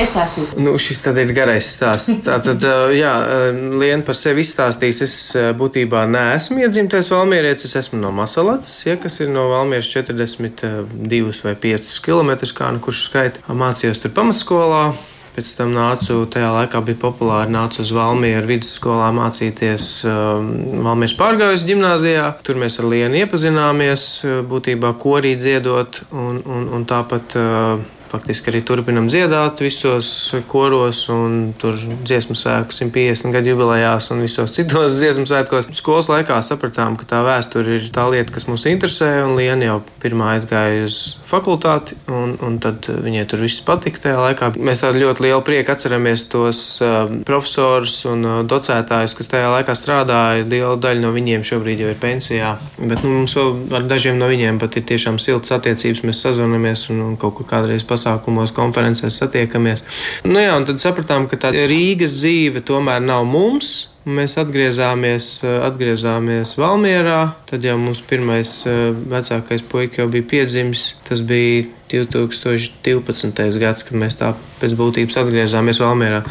Es 0.00 0.14
esmu. 0.16 0.46
Nu, 0.62 0.74
šis 0.80 1.02
tad 1.04 1.18
ir 1.20 1.32
garais 1.36 1.68
stāsts. 1.74 2.22
Tātad, 2.24 2.64
jā, 3.02 3.12
Liena 3.52 4.02
par 4.06 4.16
sevi 4.18 4.44
izstāstīs. 4.46 5.02
Es 5.04 5.16
būtībā 5.58 6.04
neesmu 6.10 6.64
iedzimtais 6.64 7.12
valmierietis. 7.12 7.70
Es 7.70 7.84
esmu 7.84 8.00
no 8.02 8.12
Masalats, 8.16 8.82
ja, 8.88 8.98
kas 9.00 9.20
ir 9.22 9.32
no 9.32 9.48
Valmieras 9.52 9.90
42 9.92 11.46
vai 11.46 11.56
5 11.68 11.96
km, 12.04 12.36
kā 12.56 12.74
nu 12.74 12.82
kurš 12.84 13.06
skaita. 13.10 13.46
Mācījos 13.52 14.02
tur 14.02 14.14
pamatskolā. 14.16 14.84
Pēc 15.32 15.48
tam 15.56 15.70
nācu, 15.72 16.26
tajā 16.28 16.50
laikā 16.52 16.82
bija 16.84 16.98
populāri, 17.06 17.54
nācu 17.54 17.80
uz 17.80 17.92
Valmieru 17.96 18.50
vidusskolā 18.50 19.06
mācīties 19.16 19.86
um, 20.04 20.50
Valmieras 20.84 21.14
pārgājas 21.16 21.64
gimnājā. 21.64 22.26
Tur 22.44 22.60
mēs 22.60 22.76
ar 22.82 22.90
Lienu 22.92 23.22
iepazināmies, 23.22 24.04
būtībā 24.50 24.92
korī 25.00 25.32
dziedot, 25.40 26.02
un, 26.12 26.42
un, 26.44 26.68
un 26.76 26.84
tāpat 26.88 27.38
uh, 27.40 27.80
faktiski 28.12 28.52
arī 28.52 28.60
turpinam 28.66 29.08
dziedāt 29.08 29.62
visos 29.64 30.08
koros, 30.50 31.06
un 31.12 31.52
tur 31.58 31.78
dziesmu 31.78 32.36
sēku 32.36 32.74
150 32.76 33.32
gadu 33.32 33.54
jubilejās 33.54 34.10
un 34.12 34.22
visos 34.24 34.52
citos 34.56 34.96
dziesmu 35.00 35.24
sēkos. 35.28 35.70
Skolas 35.76 36.10
laikā 36.12 36.38
sapratām, 36.44 36.98
ka 37.00 37.08
tā 37.08 37.22
vēsture 37.24 37.78
ir 37.78 37.88
tā 37.94 38.04
lieta, 38.12 38.34
kas 38.34 38.48
mūs 38.50 38.66
interesē, 38.70 39.10
un 39.26 39.36
Liena 39.38 39.70
jau 39.70 39.78
pirmā 40.02 40.34
aizgāja 40.36 40.84
uz 40.86 40.98
fakultāti, 41.28 41.96
un, 42.12 42.36
un 42.44 42.58
tad 42.62 42.86
viņai 42.92 43.24
tur 43.30 43.44
viss 43.46 43.64
patika 43.64 44.04
tajā 44.06 44.20
laikā. 44.20 44.52
Mēs 44.60 44.84
tādu 44.84 45.04
ļoti 45.06 45.26
lielu 45.26 45.44
prieku 45.46 45.72
atceramies 45.72 46.26
tos 46.32 46.62
uh, 46.84 47.08
profesorus 47.28 48.02
un 48.10 48.26
uh, 48.28 48.38
docētājus, 48.48 49.16
kas 49.16 49.32
tajā 49.32 49.48
laikā 49.56 49.76
strādāja. 49.78 50.44
Liela 50.44 50.76
daļa 50.82 51.06
no 51.06 51.14
viņiem 51.16 51.46
šobrīd 51.48 51.84
jau 51.86 51.92
ir 51.94 52.00
pensijā, 52.02 52.52
bet 52.78 53.00
nu, 53.06 53.16
mums 53.22 53.36
vēl 53.38 53.80
ar 53.80 53.88
dažiem 53.88 54.20
no 54.20 54.28
viņiem 54.28 54.60
pat 54.60 54.76
ir 54.76 54.86
tiešām 54.92 55.20
siltas 55.22 55.56
attiecības. 55.56 56.04
Mēs 56.04 56.20
sazvanamies 56.26 56.88
un, 56.92 57.00
un 57.06 57.16
kaut 57.20 57.38
kur 57.38 57.48
kādreiz 57.48 57.86
pasakām 57.88 58.01
pasākumos, 58.02 58.52
konferencēs 58.56 59.20
satiekamies. 59.22 59.84
Nu, 60.26 60.40
jā, 60.40 60.56
un 60.56 60.66
tad 60.66 60.82
sapratām, 60.82 61.28
ka 61.30 61.38
tā 61.38 61.52
Rīgas 61.54 62.18
dzīve 62.18 62.64
tomēr 62.66 63.02
nav 63.02 63.24
mums. 63.28 63.88
Mēs 64.02 64.34
atgriezāmies, 64.40 65.44
atgriezāmies 65.62 66.56
Valmjerā. 66.58 67.20
Tad 67.46 67.62
jau 67.62 67.76
mums 67.78 68.00
pirmais 68.02 68.50
vecākais 68.66 69.62
puika 69.62 70.02
jau 70.02 70.08
bija 70.10 70.26
piedzimis. 70.32 70.96
Tas 71.06 71.22
bija 71.22 71.68
2012. 71.92 73.60
gads, 73.62 73.86
kad 73.86 73.98
mēs 74.00 74.18
tā 74.18 74.32
pēc 74.58 74.74
būtības 74.80 75.20
atgriezāmies 75.22 75.78
Valmjerā. 75.84 76.24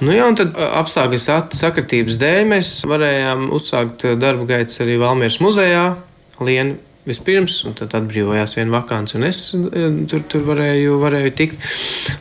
Nu, 0.00 0.14
jā, 0.16 0.30
tad 0.32 0.56
apstākļu 0.56 1.20
sakritības 1.52 2.16
dēļ 2.22 2.46
mēs 2.54 2.78
varējām 2.88 3.50
uzsākt 3.52 4.06
darba 4.16 4.48
gaitas 4.54 4.80
arī 4.80 4.96
Valmieras 5.02 5.42
muzejā. 5.44 5.90
Lienu 6.40 6.78
vispirms, 7.10 7.60
un 7.68 7.76
tad 7.78 7.94
atbrīvojās 7.98 8.56
viena 8.58 8.78
vakance, 8.78 9.18
un 9.18 9.26
es 9.28 9.42
tur, 9.52 10.24
tur 10.30 10.44
varēju, 10.48 10.98
varēju 11.02 11.36
tikt. 11.38 11.70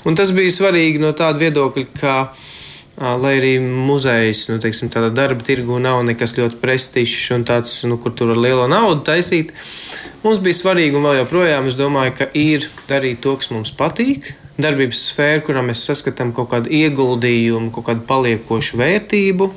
Un 0.10 0.18
tas 0.20 0.34
bija 0.36 0.54
svarīgi 0.56 1.02
no 1.02 1.14
tāda 1.18 1.46
viedokļa, 1.46 1.90
ka. 2.00 2.22
Lai 3.00 3.38
arī 3.38 3.54
muzejs, 3.64 4.42
nu, 4.50 4.58
teiksim, 4.60 4.90
tādā 4.92 5.08
darba 5.16 5.46
tirgu 5.48 5.78
nav 5.80 6.02
nekas 6.04 6.34
ļoti 6.36 6.58
prestižs 6.60 7.30
un 7.32 7.46
tāds, 7.48 7.78
nu, 7.88 7.96
kur 7.96 8.12
tur 8.12 8.34
ar 8.34 8.42
lielo 8.44 8.66
naudu 8.68 9.06
taisīt, 9.08 9.54
mums 10.20 10.42
bija 10.44 10.58
svarīgi 10.58 11.00
un 11.00 11.08
vēl 11.08 11.22
joprojām 11.22 11.70
es 11.72 11.78
domāju, 11.80 12.18
ka 12.18 12.28
ir 12.36 12.68
darīt 12.90 13.22
to, 13.24 13.38
kas 13.40 13.54
mums 13.56 13.72
patīk. 13.72 14.34
Darbības 14.60 15.06
sfēra, 15.14 15.40
kurā 15.48 15.64
mēs 15.64 15.86
saskatām 15.88 16.34
kaut 16.36 16.52
kādu 16.52 16.76
ieguldījumu, 16.76 17.72
kaut 17.72 17.88
kādu 17.88 18.04
paliekošu 18.10 18.82
vērtību, 18.84 19.48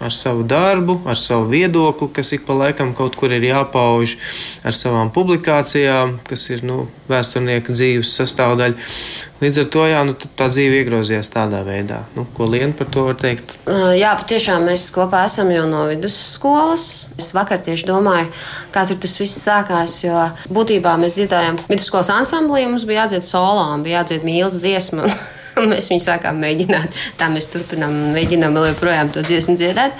ar 0.00 0.12
savu 0.12 0.42
darbu, 0.48 1.00
ar 1.04 1.18
savu 1.18 1.50
viedokli, 1.52 2.08
kas 2.16 2.32
ik 2.32 2.46
pa 2.48 2.56
laikam 2.56 2.94
kaut 2.96 3.16
kur 3.20 3.32
ir 3.36 3.44
jāpauž, 3.44 4.16
ar 4.64 4.76
savām 4.76 5.10
publikācijām, 5.12 6.18
kas 6.28 6.46
ir 6.50 6.64
nu, 6.64 6.86
vēsturnieka 7.10 7.74
dzīves 7.76 8.14
sastāvdaļa. 8.16 8.88
Līdz 9.40 9.58
ar 9.62 9.68
to 9.72 9.84
jā, 9.88 10.00
nu, 10.04 10.14
tā 10.36 10.50
dzīve 10.52 10.82
iegrozījās 10.82 11.30
tādā 11.32 11.62
veidā. 11.64 12.02
Nu, 12.16 12.26
ko 12.36 12.48
Lienu 12.48 12.76
par 12.76 12.90
to 12.92 13.06
var 13.06 13.16
teikt? 13.20 13.56
Jā, 13.96 14.12
patiešām 14.20 14.66
mēs 14.68 14.88
kopā 14.92 15.22
esam 15.28 15.52
jau 15.52 15.64
no 15.68 15.86
vidusskolas. 15.88 16.86
Es 17.20 17.32
vakar 17.36 17.62
tieši 17.64 17.88
domāju, 17.88 18.28
kā 18.74 18.84
tur 18.88 19.00
tas 19.00 19.16
viss 19.20 19.40
sākās. 19.40 19.98
Jo 20.04 20.28
būtībā 20.52 20.96
mēs 21.00 21.16
dziedājām 21.20 21.60
vidusskolas 21.70 22.12
ansamblī, 22.12 22.66
mums 22.68 22.84
bija 22.88 23.06
jādzied 23.06 23.24
solo, 23.24 23.64
bija 23.84 24.02
jādzied 24.02 24.28
mīlas 24.28 24.60
dziesmu. 24.60 25.08
mēs 25.70 25.90
viņu 25.92 26.04
sākām 26.04 26.40
mēģināt. 26.42 27.02
Tā 27.20 27.30
mēs 27.32 27.50
turpinām, 27.52 27.96
mēģinām 28.16 28.56
vēl 28.56 28.70
joprojām 28.72 29.12
to 29.14 29.24
dziesmu 29.26 29.56
dziedāt. 29.60 29.96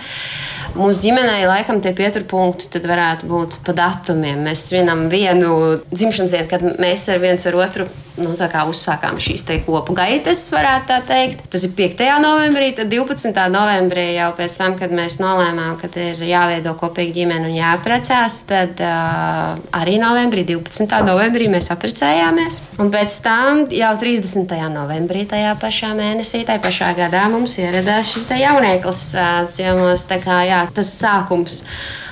Mūsu 0.79 1.09
ģimenei 1.09 1.49
laikam 1.50 1.81
tie 1.83 1.91
pieturpunkti 1.97 2.69
tad 2.75 2.87
varētu 2.87 3.27
būt 3.31 3.59
pa 3.67 3.75
datumiem. 3.77 4.45
Mēs 4.47 4.69
svinam 4.69 5.09
vienu 5.12 5.81
dzimšanas 5.91 6.37
dienu, 6.37 6.50
kad 6.50 6.65
mēs 6.83 7.09
ar 7.11 7.19
viens 7.23 7.47
ar 7.50 7.59
otru 7.59 7.89
nu, 8.21 8.33
uzsākām 8.71 9.19
šīs 9.21 9.45
kopu 9.67 9.95
gaitas, 9.97 10.43
varētu 10.53 10.89
tā 10.91 10.99
teikt. 11.07 11.43
Tas 11.53 11.65
ir 11.67 11.73
5. 11.77 12.03
novembrī, 12.23 12.71
tad 12.77 12.91
12. 12.93 13.33
novembrī 13.53 14.07
jau 14.17 14.31
pēc 14.37 14.57
tam, 14.61 14.77
kad 14.79 14.93
mēs 14.95 15.19
nolēmām, 15.23 15.77
ka 15.81 15.91
ir 16.00 16.21
jāveido 16.25 16.75
kopīga 16.79 17.15
ģimene 17.21 17.49
un 17.50 17.57
jāprecās, 17.57 18.41
tad 18.49 18.81
uh, 18.85 19.59
arī 19.77 19.99
novembrī, 20.03 20.45
12. 20.49 20.87
novembrī 21.07 21.50
mēs 21.53 21.71
apprecējāmies. 21.75 22.61
Un 22.83 22.93
pēc 22.93 23.17
tam 23.25 23.65
jau 23.75 23.93
30. 24.00 24.57
novembrī 24.75 25.27
tajā 25.31 25.55
pašā 25.61 25.93
mēnesī, 25.99 26.45
tajā 26.49 26.62
pašā 26.65 26.93
gadā 26.99 27.27
mums 27.33 27.57
ieradās 27.61 28.12
šis 28.15 28.29
jaunieklis 28.41 29.05
ciemos. 29.53 30.07
Tā 30.11 30.21
kā 30.23 30.43
jā, 30.49 30.60
tas 30.75 30.90
sākums. 30.97 31.62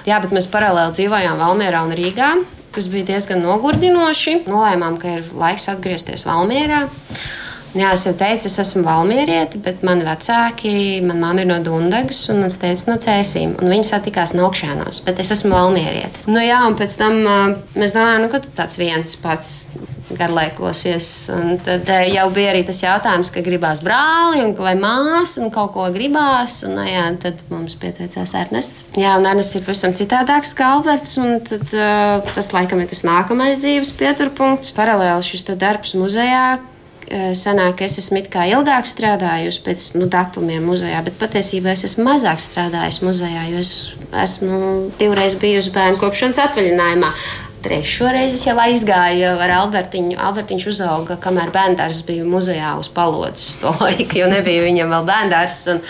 Jā, 0.09 0.21
bet 0.23 0.33
mēs 0.33 0.49
paralēli 0.51 0.97
dzīvojām 0.97 1.43
Valmjerā 1.43 1.83
un 1.87 1.99
Rīgā 1.99 2.31
kas 2.79 2.89
bija 2.93 3.09
diezgan 3.13 3.43
nogurdinoši. 3.43 4.43
Nolēmām, 4.47 4.99
ka 5.01 5.19
ir 5.19 5.29
laiks 5.35 5.69
atgriezties 5.73 6.27
Valmjerā. 6.29 6.85
Jā, 7.77 7.91
es 7.93 8.07
jau 8.07 8.15
teicu, 8.17 8.47
es 8.49 8.57
esmu 8.63 8.83
valmierieti, 8.87 9.61
bet 9.61 9.83
mani 9.85 10.07
vecāki, 10.07 10.73
manā 11.05 11.33
māte 11.35 11.45
ir 11.45 11.51
no 11.51 11.59
Dunkas 11.65 12.23
un 12.33 12.41
mans 12.45 12.57
teica 12.61 12.89
no 12.89 12.97
Cēsīm. 13.03 13.59
Viņi 13.61 13.89
satikās 13.91 14.33
no 14.37 14.47
augšānos, 14.49 15.03
bet 15.05 15.21
es 15.21 15.35
esmu 15.37 15.53
valmierieti. 15.53 16.25
Nu, 16.31 16.41
jā, 16.41 16.63
un 16.69 16.79
pēc 16.79 16.97
tam 17.01 17.21
mēs 17.77 17.97
domājam, 17.97 18.25
nu, 18.25 18.33
ka 18.33 18.41
tāds 18.47 18.81
viens 18.81 19.19
pats 19.21 19.53
garlaikosies. 20.17 21.09
Un 21.35 21.59
tad 21.65 21.91
jau 22.09 22.25
bija 22.33 22.55
arī 22.55 22.63
tas 22.67 22.81
jautājums, 22.81 23.31
ka 23.35 23.43
gribās 23.45 23.83
brāli 23.85 24.47
vai 24.57 24.73
māsu 24.79 25.45
un 25.45 25.53
kaut 25.55 25.75
ko 25.77 25.85
gribās. 25.93 26.63
Un, 26.65 26.79
jā, 26.89 27.05
tad 27.21 27.43
mums 27.53 27.77
pieteicās 27.81 28.33
Ernests. 28.39 28.87
Jā, 28.97 29.19
un 29.21 29.29
Ernests 29.29 29.59
ir 29.61 29.67
pavisam 29.67 29.93
citādāks 29.97 30.55
kā 30.57 30.73
Alberts. 30.79 31.19
Tad, 31.51 31.69
uh, 31.77 32.33
tas 32.33 32.51
laikam 32.55 32.81
ir 32.81 32.89
tas 32.91 33.05
nākamais 33.07 33.61
dzīves 33.61 33.93
pieturpunkts. 34.01 34.73
Paralēli 34.77 35.29
šis 35.29 35.47
darbs 35.59 35.95
muzejā 35.99 36.59
sanāk, 37.39 37.83
es 37.87 37.99
esmu 38.03 38.21
ilgāk 38.21 38.89
strādājusi 38.89 39.63
pēc 39.65 39.85
nu, 39.97 40.09
datumiem 40.11 40.65
muzejā, 40.69 41.01
bet 41.07 41.19
patiesībā 41.21 41.73
es 41.73 41.85
esmu 41.89 42.05
mazāk 42.09 42.43
strādājusi 42.43 43.05
muzejā, 43.07 43.45
jo 43.53 43.63
es 43.63 43.73
esmu 44.25 44.63
divreiz 45.01 45.37
bijusi 45.39 45.73
bērnu 45.75 46.01
kopšanas 46.03 46.41
atvaļinājumā. 46.49 47.13
Trešo 47.63 48.07
reizi 48.15 48.37
es 48.39 48.45
jau 48.47 48.55
aizgāju 48.63 49.33
ar 49.43 49.53
Albertiņu. 49.57 50.15
Albertiņš 50.23 50.67
uzauga, 50.71 51.17
kamēr 51.19 51.51
bērns 51.55 52.05
bija 52.07 52.27
muzejā 52.29 52.77
uz 52.79 52.87
palodzes. 52.95 53.57
To 53.63 53.73
laiku, 53.81 54.21
jo 54.21 54.29
nebija 54.31 54.63
viņam 54.63 54.95
vēl 54.95 55.09
bērns. 55.09 55.59
Un, 55.73 55.81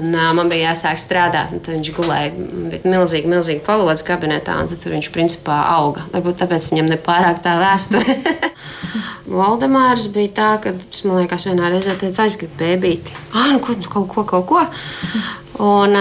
un, 0.00 0.08
uh, 0.08 0.30
man 0.38 0.48
bija 0.52 0.70
jāsāk 0.70 1.00
strādāt. 1.02 1.52
Tad 1.58 1.74
viņš 1.74 1.92
gulēja 1.98 2.32
milzīgi, 2.88 3.28
milzīgi 3.28 3.60
palodzes 3.66 4.06
kabinetā. 4.08 4.56
Tur 4.72 4.96
viņš 4.96 5.10
principā 5.12 5.60
auga. 5.74 6.06
Varbūt 6.14 6.40
tāpēc 6.46 6.70
viņam 6.72 6.88
nepārāk 6.94 7.44
tā 7.44 7.58
vēsture. 7.60 8.16
Valdemārs 9.42 10.08
bija 10.12 10.32
tā, 10.40 10.50
ka 10.64 10.74
man 11.08 11.22
liekas, 11.22 11.44
vienā 11.48 11.68
reizē 11.72 11.98
teicu, 12.00 12.24
aizgribu 12.24 12.56
bēbīti. 12.60 13.20
Ah, 13.36 13.52
nu, 13.52 13.60
ko, 13.64 13.76
kaut 13.84 14.08
ko, 14.16 14.26
kaut 14.32 14.48
ko. 14.48 14.64
Un, 15.60 15.92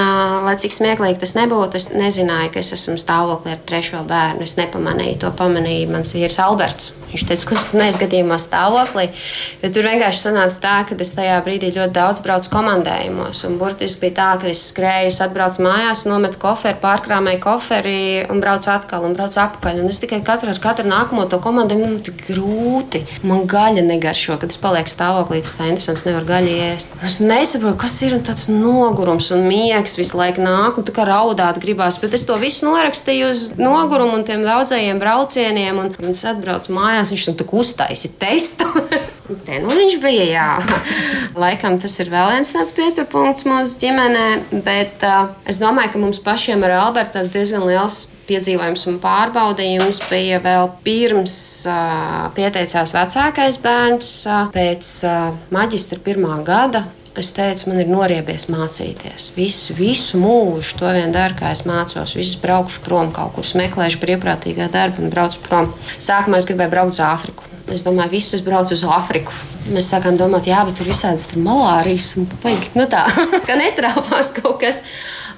lai 0.46 0.54
cik 0.60 0.72
smieklīgi 0.72 1.20
tas 1.20 1.36
nebūtu, 1.36 1.80
es 1.82 1.90
nezināju, 1.92 2.54
ka 2.54 2.62
es 2.64 2.72
esmu 2.78 2.96
stāvoklī 3.02 3.58
ar 3.58 3.62
trešo 3.68 4.06
bērnu. 4.08 4.48
Es 4.48 4.56
nepamanīju, 4.60 5.20
to 5.26 5.32
pamanīja 5.36 5.90
mans 5.92 6.16
vīrs 6.16 6.40
Alberts. 6.40 6.94
Viņš 7.12 7.26
teica, 7.28 7.48
ka 7.50 7.56
tas 7.58 7.66
neizgadījumā 7.76 8.38
stāvoklī. 8.40 9.10
Tur 9.60 9.88
vienkārši 9.90 10.24
sanāca 10.24 10.60
tā, 10.64 10.76
ka 10.88 10.96
es 11.04 11.12
tajā 11.18 11.42
brīdī 11.44 11.74
ļoti 11.76 11.92
daudz 11.98 12.24
braucu 12.24 12.52
komandējumos. 12.54 13.44
Un 13.50 13.58
burtiski 13.60 14.06
bija 14.06 14.16
tā, 14.22 14.28
ka 14.40 14.48
es 14.52 14.62
skrēju, 14.70 15.12
atbraucu 15.26 15.66
mājās, 15.66 16.06
nometu 16.08 16.40
koferi, 16.40 16.80
pārkrāmēju 16.80 17.42
koferi 17.44 17.98
un 18.32 18.40
braucu 18.44 18.72
atkal 18.72 19.04
un 19.10 19.18
braucu 19.18 19.42
atpakaļ. 19.44 19.82
Un 19.84 19.92
es 19.92 20.00
tikai 20.00 20.22
katru, 20.24 20.54
ar 20.54 20.62
katru 20.64 20.88
nākamo 20.88 21.28
to 21.28 21.42
komandējumu 21.44 21.90
man 21.90 22.00
tik 22.08 22.24
grūti. 22.30 23.04
Man 23.28 23.44
gaļa 23.52 23.84
negaršo, 23.90 24.40
kad 24.40 24.56
es 24.56 24.62
palieku 24.62 24.96
stāvoklī. 24.96 25.44
Tas 25.44 25.58
tā 25.60 25.68
interesants, 25.68 26.08
nevar 26.08 26.30
gaļu 26.32 26.56
ēst. 26.70 26.96
Es 27.04 27.20
nesaprotu, 27.20 27.82
kas 27.84 28.00
ir 28.08 28.16
tāds 28.24 28.48
nogurums 28.48 29.34
un 29.36 29.44
miegs 29.52 29.98
visu 30.00 30.18
laiku 30.20 30.44
nāk 30.44 30.80
un 30.80 30.88
tā 30.88 30.96
kā 30.96 31.06
raudāt 31.08 31.60
gribās. 31.62 32.00
Bet 32.02 32.16
es 32.18 32.26
to 32.28 32.38
visu 32.42 32.66
norakstīju 32.70 33.32
uz 33.32 33.48
nogurumu 33.60 34.20
un 34.20 34.28
tiem 34.28 34.46
daudzajiem 34.48 35.02
braucieniem. 35.02 35.82
Un, 35.84 35.92
un 36.02 36.16
es 36.16 36.24
atbraucu 36.28 36.76
mājās 36.76 37.12
viņš 37.14 37.32
tam 37.32 37.58
uztaisīja 37.62 38.20
testu. 38.22 38.70
Te 39.46 39.60
nu 39.64 39.72
viņš 39.72 39.98
bija, 40.04 40.26
jā. 40.28 40.48
Laikam 41.44 41.78
tas 41.80 41.94
ir 42.04 42.12
vēl 42.12 42.34
viens 42.34 42.52
tāds 42.52 42.76
pieturpunkts 42.76 43.46
mūsu 43.48 43.80
ģimenē, 43.80 44.26
bet 44.66 45.06
uh, 45.08 45.32
es 45.48 45.62
domāju, 45.62 45.94
ka 45.94 46.02
mums 46.02 46.20
pašiem 46.24 46.66
ar 46.68 46.76
Albertu 46.82 47.20
tas 47.20 47.32
diezgan 47.32 47.64
liels 47.68 48.04
piedzīvojums 48.28 48.86
un 48.92 49.00
pārbaudījums 49.04 50.02
bija 50.10 50.40
vēl 50.44 50.72
pirms 50.86 51.36
uh, 51.70 52.32
pieteicās 52.36 52.96
vecākais 52.96 53.60
bērns. 53.64 54.12
Uh, 54.28 54.50
pēc 54.56 54.92
uh, 55.08 55.30
maģistra 55.54 56.02
pirmā 56.04 56.42
gada 56.48 56.86
es 57.20 57.32
teicu, 57.36 57.68
man 57.70 57.82
ir 57.84 57.90
noriebies 57.92 58.48
mācīties. 58.52 59.32
Visu, 59.36 59.76
visu 59.78 60.20
mūžu 60.22 60.78
to 60.80 60.92
vien 60.96 61.14
daru, 61.14 61.36
kā 61.40 61.52
es 61.56 61.64
mācos. 61.68 62.16
Visus 62.18 62.40
braukšu 62.42 62.84
prom 62.86 63.12
kaut 63.16 63.36
kur, 63.36 63.48
meklēšu 63.62 64.02
brīvprātīgā 64.04 64.70
darbu 64.72 65.04
un 65.04 65.14
braucu 65.14 65.42
prom. 65.46 65.72
Sākumā 66.00 66.40
es 66.40 66.48
gribēju 66.50 66.74
braukt 66.74 66.96
uz 66.96 67.02
Āfriku. 67.06 67.48
Es 67.72 67.86
domāju, 67.88 68.16
visus 68.16 68.40
es 68.40 68.46
braucu 68.46 68.76
uz 68.76 68.84
Āfriku. 68.88 69.36
Mēs 69.72 69.92
sākām 69.92 70.18
domāt, 70.20 70.50
jā, 70.50 70.64
bet 70.68 70.80
tur 70.80 70.90
visādas 70.90 71.28
tur 71.30 71.44
malārijas 71.44 72.16
un 72.20 72.28
paigi, 72.42 72.74
nu 72.80 72.88
tā, 72.92 73.06
ka 73.48 73.60
netrāpās 73.60 74.34
kaut 74.40 74.60
kas. 74.64 74.84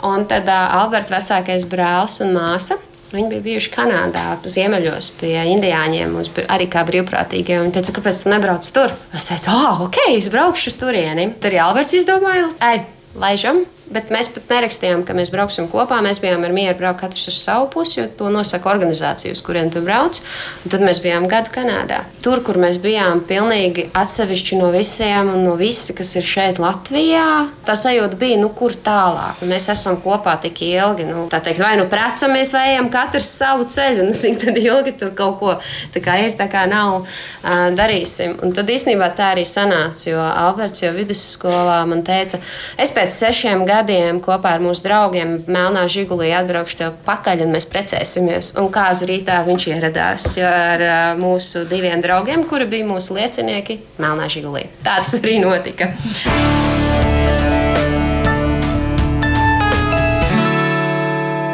Un 0.03 0.25
tad 0.29 0.49
uh, 0.51 0.79
Alberta 0.81 1.17
vecākais 1.17 1.67
brālis 1.69 2.19
un 2.23 2.33
māsa 2.35 2.79
Viņi 3.13 3.29
bija 3.29 3.43
bijuši 3.45 3.69
Kanādā, 3.75 4.23
ziemeļos 4.49 5.11
pie 5.19 5.35
indiāņiem, 5.51 6.15
arī 6.49 6.65
kā 6.73 6.81
brīvprātīgie. 6.87 7.59
Viņi 7.61 7.75
teica, 7.75 7.93
kāpēc 7.99 8.23
tu 8.23 8.31
nebrauc 8.33 8.69
tur? 8.73 8.95
Es 9.13 9.27
teicu, 9.29 9.51
ah, 9.53 9.83
ok, 9.85 9.99
es 10.15 10.31
braukšu 10.33 10.73
uz 10.73 10.79
turieni. 10.81 11.27
Tur 11.37 11.53
arī 11.53 11.61
Alberts 11.61 11.93
izdomāja, 11.99 12.49
ej, 12.71 12.81
laižam! 13.21 13.61
Bet 13.91 14.07
mēs 14.13 14.29
pat 14.31 14.47
nerakstījām, 14.47 15.01
ka 15.03 15.11
mēs 15.15 15.27
brauksim 15.33 15.65
kopā. 15.67 15.97
Mēs 16.03 16.21
bijām 16.23 16.45
ar 16.47 16.53
mieru 16.55 16.77
braukt 16.79 17.01
katrs 17.01 17.27
uz 17.27 17.35
savu 17.43 17.67
pusi, 17.73 17.97
jo 17.99 18.05
to 18.07 18.29
nosaka 18.31 18.69
organizācija, 18.71 19.33
uz 19.35 19.41
kurien 19.43 19.67
tu 19.73 19.81
brauc. 19.83 20.21
Un 20.63 20.71
tad 20.71 20.85
mēs 20.85 21.01
bijām 21.03 21.27
gadu 21.27 21.51
Kanādā. 21.51 21.99
Tur, 22.23 22.39
kur 22.47 22.55
mēs 22.63 22.79
bijām 22.79 23.25
pilnīgi 23.27 23.89
atsevišķi 23.99 24.59
no 24.61 24.69
visiem 24.71 25.33
un 25.33 25.43
no 25.43 25.57
visi, 25.59 25.91
kas 25.97 26.13
ir 26.15 26.23
šeit 26.23 26.61
Latvijā, 26.63 27.25
tā 27.67 27.75
sajūta 27.75 28.19
bija, 28.21 28.37
nu, 28.39 28.53
kur 28.55 28.71
tālāk. 28.85 29.43
Mēs 29.51 29.67
esam 29.73 29.99
kopā 30.05 30.37
tik 30.45 30.63
ilgi. 30.63 31.09
Nu, 31.09 31.27
tā 31.31 31.41
teikt, 31.43 31.59
vai 31.59 31.75
nu 31.81 31.89
precamies, 31.91 32.55
vai 32.55 32.63
ejam 32.71 32.87
katrs 32.93 33.33
savu 33.35 33.67
ceļu. 33.67 34.07
Nu, 34.07 34.15
cik 34.15 34.47
ilgi 34.63 34.95
tur 35.03 35.11
kaut 35.17 35.37
ko 35.41 35.57
tā 35.91 35.99
kā 36.03 36.15
ir, 36.23 36.37
tā 36.39 36.47
kā 36.51 36.63
nav, 36.71 37.03
uh, 37.03 37.67
darīsim. 37.75 38.39
Un 38.45 38.55
tad 38.55 38.71
īstenībā 38.71 39.11
tā 39.17 39.33
arī 39.35 39.43
sanāca, 39.47 40.07
jo 40.07 40.23
Alberts 40.23 40.85
jau 40.85 40.95
vidusskolā 40.95 41.81
man 41.89 42.05
teica, 42.07 42.39
es 42.79 42.93
pēc 42.95 43.11
sešiem 43.19 43.65
gadiem 43.67 43.72
gadiem 43.73 44.21
kopā 44.23 44.55
ar 44.57 44.63
mūsu 44.63 44.85
draugiem 44.85 45.39
Melnā 45.49 45.85
Žigulī 45.91 46.31
atbraukšu 46.37 46.79
tev 46.83 46.97
pakaļ 47.07 47.45
un 47.47 47.53
mēs 47.55 47.67
precēsimies. 47.71 48.53
Un 48.61 48.69
kāzu 48.73 49.09
rītā 49.09 49.41
viņš 49.47 49.67
ieradās 49.73 50.29
ar 50.45 50.85
mūsu 51.19 51.65
diviem 51.69 52.03
draugiem, 52.03 52.45
kuri 52.49 52.69
bija 52.69 52.89
mūsu 52.89 53.17
liecinieki 53.17 53.81
Melnā 54.03 54.29
Žigulī. 54.31 54.67
Tā 54.85 54.99
tas 55.01 55.17
arī 55.21 55.39
notika. 55.43 55.93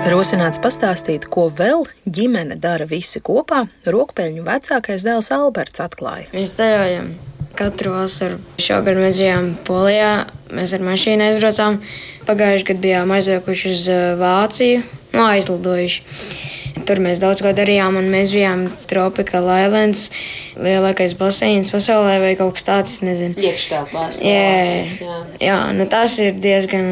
Rosināts 0.09 0.57
pastāstīt, 0.57 1.27
ko 1.29 1.51
vēl 1.53 1.83
ģimene 2.09 2.55
dara 2.57 2.87
visi 2.89 3.21
kopā, 3.21 3.67
rokpeļņu 3.85 4.45
vecākais 4.47 5.05
dēls 5.05 5.29
Alberts 5.35 5.83
atklāja. 5.85 6.31
Mēs 6.33 6.55
ceļojam 6.57 7.13
katru 7.57 7.93
vasaru. 7.95 8.37
Šogad 8.61 8.99
mēs 8.99 9.19
bijām 9.21 9.51
Polijā, 9.67 10.27
mēs 10.53 10.73
ar 10.75 10.85
mašīnu 10.85 11.25
aizbraucām. 11.29 11.79
Pagājušajā 12.29 12.67
gadā 12.69 12.83
bijām 12.85 13.11
aizbraukuši 13.15 13.73
uz 13.73 13.89
uh, 13.89 13.99
Vāciju, 14.19 14.83
no 15.15 15.25
aizlidojuši. 15.31 16.03
Tur 16.87 17.01
mēs 17.03 17.19
daudz 17.21 17.41
ko 17.43 17.51
darījām, 17.55 17.97
un 17.99 18.07
mēs 18.13 18.31
bijām 18.33 18.67
Tropical 18.89 19.49
Islands, 19.55 20.07
lielākais 20.57 21.15
baseins 21.19 21.73
pasaulē, 21.73 22.19
vai 22.23 22.31
kaut 22.39 22.55
kas 22.57 22.67
tāds, 22.67 22.95
nezinu. 23.05 23.35
Iekštelpās. 23.37 24.21
Jā, 24.25 24.87
jā. 24.93 25.19
jā 25.43 25.59
nu 25.75 25.89
tas 25.89 26.17
ir 26.21 26.39
diezgan 26.39 26.87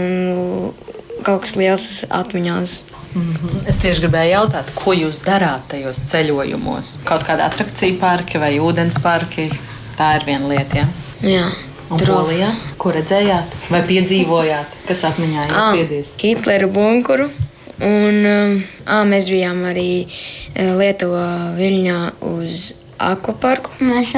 kaut 1.25 1.45
kas 1.45 1.57
liels 1.59 1.87
atmiņās. 2.09 2.83
Mm 3.15 3.33
-hmm. 3.33 3.69
Es 3.69 3.77
tieši 3.77 4.01
gribēju 4.01 4.31
jautāt, 4.31 4.67
ko 4.75 4.93
jūs 4.93 5.23
darāt 5.25 5.69
tajos 5.71 6.03
ceļojumos? 6.11 6.99
Kaut 7.03 7.23
kāda 7.23 7.47
atrakcija 7.49 7.99
parki 7.99 8.37
vai 8.37 8.59
ūdens 8.59 9.01
parki? 9.03 9.49
Tā 9.97 10.11
ir 10.19 10.27
viena 10.27 10.51
lieta. 10.51 10.83
Ja? 10.83 10.87
Jā. 11.25 11.47
Un 11.87 12.01
Polijā, 12.03 12.49
ko 12.77 12.91
redzējāt, 12.91 13.53
vai 13.71 13.79
piedzīvojāt, 13.87 14.73
kas 14.89 15.05
atmiņā 15.07 15.45
iespiedies? 15.47 16.09
Hitlera 16.19 16.67
bunkuru. 16.67 17.29
Un 17.77 18.25
um, 18.27 18.53
ā, 18.89 18.97
mēs 19.07 19.29
bijām 19.31 19.61
arī 19.69 19.89
Lietuvā, 20.57 21.53
Viļņā 21.55 21.99
uz 22.27 22.71
akvaparku. 23.01 23.77
Mēs 23.83 24.13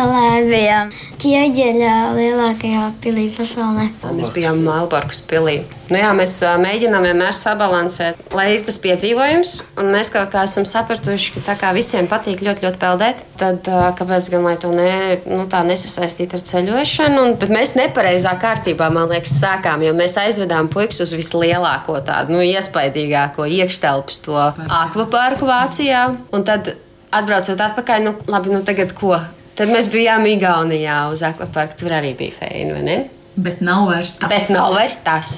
bijām 0.49 0.93
ķieģeļā 1.19 1.97
lielākajā 2.15 2.85
pilī 3.03 3.27
pasaulē. 3.35 3.89
Mēs 4.15 4.31
bijām 4.35 4.63
Melnburgas 4.65 5.21
pilī. 5.27 5.61
Nu 5.89 5.97
jā, 5.97 6.09
mēs 6.13 6.35
mēģinām 6.61 7.07
vienmēr 7.07 7.33
sabalansēt, 7.33 8.19
lai 8.37 8.51
ir 8.53 8.65
tas 8.65 8.77
piedzīvojums, 8.81 9.53
un 9.81 9.89
mēs 9.89 10.11
kaut 10.13 10.29
kā 10.33 10.43
esam 10.45 10.67
sapratuši, 10.69 11.31
ka 11.33 11.45
tā 11.47 11.55
kā 11.57 11.71
visiem 11.73 12.05
patīk 12.09 12.43
ļoti, 12.45 12.67
ļoti 12.67 12.81
peldēt, 12.81 13.23
tad 13.41 13.65
kāpēc 13.97 14.27
gan 14.35 14.45
lai 14.45 14.53
to 14.61 14.69
ne, 14.75 15.17
nu, 15.25 15.47
tā 15.49 15.63
nesasaistīt 15.65 16.35
ar 16.37 16.43
ceļošanu? 16.45 17.23
Un, 17.23 17.33
bet 17.41 17.53
mēs 17.53 17.73
nepareizā 17.79 18.35
kārtībā, 18.41 18.91
man 18.93 19.09
liekas, 19.09 19.33
sākām, 19.41 19.81
jo 19.87 19.95
mēs 19.97 20.19
aizvedām 20.21 20.69
puikas 20.69 21.01
uz 21.07 21.15
vislielāko 21.17 21.97
tādu, 22.05 22.37
nu, 22.37 22.43
iespaidīgāko 22.45 23.49
iekštelpas 23.49 24.21
to 24.27 24.37
akvaparku 24.37 25.49
Vācijā. 25.49 26.05
Un 26.35 26.45
tad 26.45 26.75
atbraucot 27.15 27.61
atpakaļ, 27.69 28.03
nu, 28.05 28.15
labi, 28.31 28.53
nu 28.53 28.63
tagad 28.65 28.93
ko? 28.97 29.15
Tad 29.59 29.71
mēs 29.71 29.89
bijām 29.91 30.27
Igaunijā 30.29 30.99
uz 31.11 31.23
akvaparku. 31.25 31.75
Tur 31.81 31.95
arī 31.97 32.13
bija 32.15 32.37
feini, 32.37 32.71
vai 32.75 32.83
ne? 32.85 32.99
Bet 33.39 33.61
nav 33.63 33.85
vairs 33.87 34.15
tas. 34.19 34.31
Bet 34.31 34.49
nav 34.51 34.73
vairs 34.75 34.97
tas. 35.03 35.31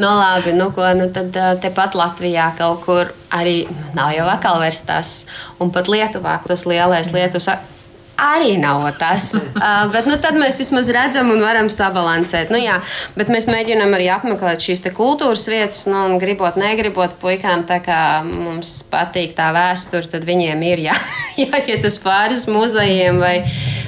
nu, 0.00 0.08
labi, 0.08 0.52
nu, 0.56 0.70
ko, 0.76 0.84
nu, 0.96 1.08
tad 1.12 1.36
tepat 1.62 1.96
Latvijā 1.96 2.50
kaut 2.58 2.84
kur 2.84 3.12
arī 3.34 3.62
nav 3.96 4.12
jau 4.16 4.28
atkal 4.28 4.60
vairs 4.62 4.82
tas. 4.88 5.12
Un 5.60 5.72
pat 5.74 5.88
Lietuvā, 5.88 6.38
tas 6.44 6.64
lielais 6.68 7.12
Lietuvas 7.14 7.50
arī 8.18 8.56
nav 8.60 8.86
tas. 8.98 9.34
Uh, 9.58 9.88
bet 9.90 10.06
nu, 10.06 10.14
tad 10.22 10.36
mēs 10.38 10.60
vismaz 10.60 10.86
redzam 10.94 11.32
un 11.32 11.40
varam 11.42 11.66
sabalansēt. 11.72 12.52
Nu, 12.54 12.60
jā, 12.60 12.76
bet 13.18 13.30
mēs 13.32 13.48
mēģinām 13.50 13.90
arī 13.96 14.06
apmeklēt 14.14 14.62
šīs 14.62 14.84
kultūras 14.94 15.48
vietas, 15.50 15.80
nu, 15.90 15.98
un 16.06 16.20
gribot, 16.22 16.54
negribot, 16.60 17.16
puikām 17.18 17.64
tā 17.66 17.80
kā 17.82 17.98
mums 18.22 18.76
patīk 18.86 19.34
tā 19.38 19.48
vēsture, 19.56 20.06
tad 20.12 20.26
viņiem 20.28 20.62
ir 20.68 20.84
jā, 20.86 20.94
jāiet 21.42 21.88
uz 21.90 21.98
pāris 22.04 22.46
muzejiem. 22.46 23.18
Vai, 23.18 23.34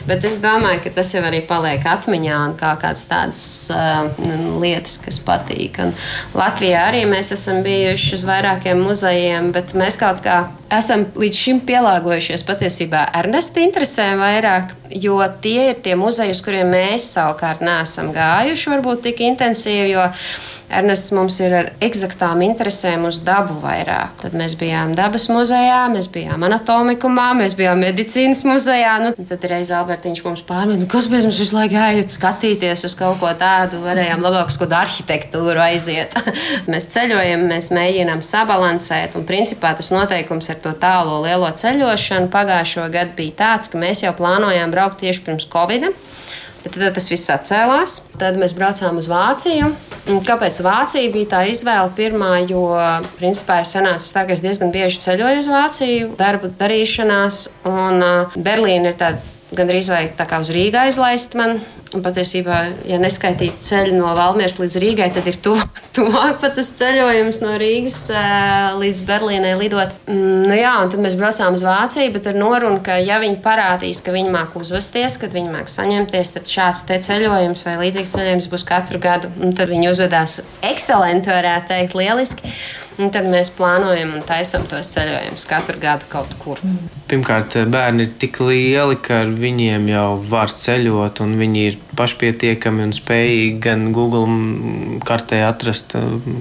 bet 0.09 0.25
es 0.29 0.39
domāju, 0.43 0.85
ka 0.85 0.95
tas 1.01 1.13
jau 1.15 1.23
arī 1.27 1.43
paliek 1.47 1.85
atmiņā 1.87 2.39
un 2.49 2.57
kā 2.61 2.73
kādas 2.81 3.07
tādas 3.11 3.43
uh, 3.75 4.09
lietas, 4.63 4.99
kas 5.03 5.21
patīk. 5.25 5.81
Un 5.83 5.95
Latvijā 6.37 6.87
arī 6.89 7.05
mēs 7.11 7.33
esam 7.37 7.63
bijuši 7.67 8.15
uz 8.19 8.27
vairākiem 8.29 8.81
muzejiem, 8.85 9.51
bet 9.57 9.75
mēs 9.79 9.99
kaut 10.01 10.23
kā 10.25 10.43
esam 10.71 11.07
līdz 11.19 11.43
šim 11.45 11.65
pielāgojušies 11.67 12.45
patiesībā 12.47 13.09
Ernesta 13.21 13.63
interesēm 13.65 14.23
vairāk, 14.23 14.77
jo 14.95 15.19
tie 15.43 15.71
ir 15.73 15.83
tie 15.85 15.97
muzeji, 15.99 16.37
uz 16.37 16.45
kuriem 16.45 16.71
mēs 16.73 17.11
savukārt 17.17 17.65
neesam 17.65 18.13
gājuši 18.15 18.75
varbūt 18.77 19.05
tik 19.09 19.23
intensīvi. 19.33 19.99
Ernests 20.71 21.11
mums 21.11 21.35
ir 21.43 21.55
ar 21.57 21.69
eksaktām 21.83 22.45
interesēm 22.47 23.03
uz 23.09 23.17
dabu 23.27 23.57
vairāk. 23.59 24.13
Tad 24.23 24.37
mēs 24.39 24.55
bijām 24.59 24.93
dabas 24.95 25.25
muzejā, 25.33 25.81
mēs 25.91 26.07
bijām 26.15 26.45
anatomikumā, 26.47 27.27
mēs 27.41 27.57
bijām 27.59 27.83
medicīnas 27.83 28.45
muzejā. 28.47 28.93
Nu, 29.03 29.11
tad 29.27 29.47
reizē 29.51 29.81
Albertiņš 29.81 30.23
mums 30.29 30.45
pārmet, 30.47 30.79
nu, 30.79 30.87
kas 30.91 31.11
mēs 31.11 31.27
visu 31.27 31.57
laiku 31.57 31.75
gājām 31.75 32.15
skatīties 32.15 32.87
uz 32.87 32.95
kaut 32.99 33.19
ko 33.19 33.33
tādu, 33.41 33.83
varējām 33.83 34.23
labāk 34.23 34.55
uz 34.55 34.61
kādu 34.63 34.79
arhitektūru 34.79 35.65
aiziet. 35.67 36.15
mēs 36.71 36.87
ceļojam, 36.95 37.49
mēs 37.51 37.73
mēģinām 37.75 38.23
sabalansēt, 38.27 39.19
un 39.19 39.27
principā 39.27 39.75
tas 39.75 39.91
noteikums 39.91 40.53
ar 40.55 40.63
to 40.63 40.77
tālo 40.79 41.19
lielo 41.27 41.51
ceļošanu 41.51 42.31
pagājušo 42.31 42.87
gadu 42.95 43.19
bija 43.19 43.39
tāds, 43.43 43.75
ka 43.75 43.83
mēs 43.83 44.07
jau 44.07 44.15
plānojām 44.15 44.71
braukt 44.71 45.03
tieši 45.03 45.27
pirms 45.27 45.51
Covid. 45.51 45.91
-a. 45.91 46.20
Bet 46.61 46.77
tad 46.77 46.95
tas 46.97 47.09
viss 47.09 47.31
atcēlās. 47.33 47.97
Tad 48.21 48.37
mēs 48.41 48.55
braucām 48.57 49.01
uz 49.01 49.09
Vāciju. 49.11 49.73
Un 50.11 50.21
kāpēc 50.27 50.61
Vācija 50.65 51.13
bija 51.15 51.31
tā 51.35 51.43
izvēle 51.49 51.91
pirmā? 51.97 52.35
Jo, 52.51 52.65
principā, 53.19 53.61
ir 53.63 53.69
sanācis 53.69 54.13
tā, 54.15 54.27
ka 54.29 54.37
es 54.37 54.45
diezgan 54.45 54.73
bieži 54.75 55.01
ceļoju 55.07 55.43
uz 55.43 55.51
Vāciju, 55.51 56.15
darbu 56.21 56.53
darīšanās, 56.61 57.43
un 57.71 58.05
Berlīna 58.37 58.93
ir 58.93 58.99
tāda 59.01 59.40
gandrīz 59.57 59.91
vai 59.91 60.05
tā 60.17 60.27
kā 60.29 60.41
uz 60.43 60.51
Rīgā 60.55 60.87
izlaist 60.91 61.37
man. 61.39 61.61
Un 61.91 62.05
patiesībā, 62.05 62.57
ja 62.87 63.01
neskaitītu 63.03 63.65
ceļu 63.67 63.97
no 63.97 64.13
Valmieras 64.15 64.61
līdz 64.61 64.77
Rīgai, 64.79 65.09
tad 65.11 65.27
ir 65.27 65.41
tu, 65.43 65.57
tuvāk 65.97 66.37
pat 66.39 66.55
tas 66.55 66.69
ceļojums 66.79 67.41
no 67.43 67.57
Rīgas 67.59 67.97
līdz 68.79 69.03
Berlīnai 69.09 69.57
lidot. 69.59 69.97
Mm, 70.07 70.45
nu 70.47 70.59
jā, 70.59 70.77
un 70.85 70.93
tad 70.93 71.03
mēs 71.03 71.17
braucām 71.19 71.59
uz 71.59 71.65
Vāciju, 71.67 72.13
bet 72.15 72.29
ar 72.31 72.39
norunu, 72.39 72.79
ka 72.87 73.01
ja 73.03 73.19
viņi 73.23 73.41
parādīs, 73.43 74.05
ka 74.07 74.15
viņi 74.15 74.31
māk 74.37 74.55
uzvesties, 74.61 75.19
kad 75.19 75.35
viņi 75.35 75.51
māk 75.51 75.73
saņemties, 75.73 76.31
tad 76.37 76.53
šāds 76.53 76.85
te 76.87 77.01
ceļojums 77.09 77.67
vai 77.67 77.75
līdzīgs 77.83 78.15
ceļojums 78.15 78.51
būs 78.55 78.67
katru 78.71 79.03
gadu. 79.03 79.33
Un 79.43 79.57
tad 79.57 79.73
viņi 79.73 79.91
uzvedās 79.91 80.39
ekscelenti, 80.71 81.35
varētu 81.35 81.75
teikt, 81.75 81.99
lieliski. 81.99 82.55
Un 82.99 83.13
tad 83.15 83.29
mēs 83.31 83.53
plānojam 83.55 84.17
un 84.19 84.25
taisām 84.27 84.67
tos 84.69 84.91
ceļojumus 84.95 85.47
katru 85.49 85.79
gadu 85.81 86.09
kaut 86.11 86.35
kur. 86.43 86.59
Pirmkārt, 87.11 87.57
bērni 87.71 88.07
ir 88.07 88.11
tik 88.23 88.39
lieli, 88.43 88.99
ka 89.03 89.23
ar 89.25 89.31
viņiem 89.35 89.89
jau 89.91 90.09
var 90.31 90.53
ceļot, 90.55 91.23
un 91.25 91.37
viņi 91.41 91.63
ir 91.67 91.79
pašpietiekami 91.99 92.85
un 92.87 92.93
spējīgi 92.95 93.57
gan 93.63 93.89
Google 93.97 95.01
kartē 95.07 95.41
atrast 95.47 95.97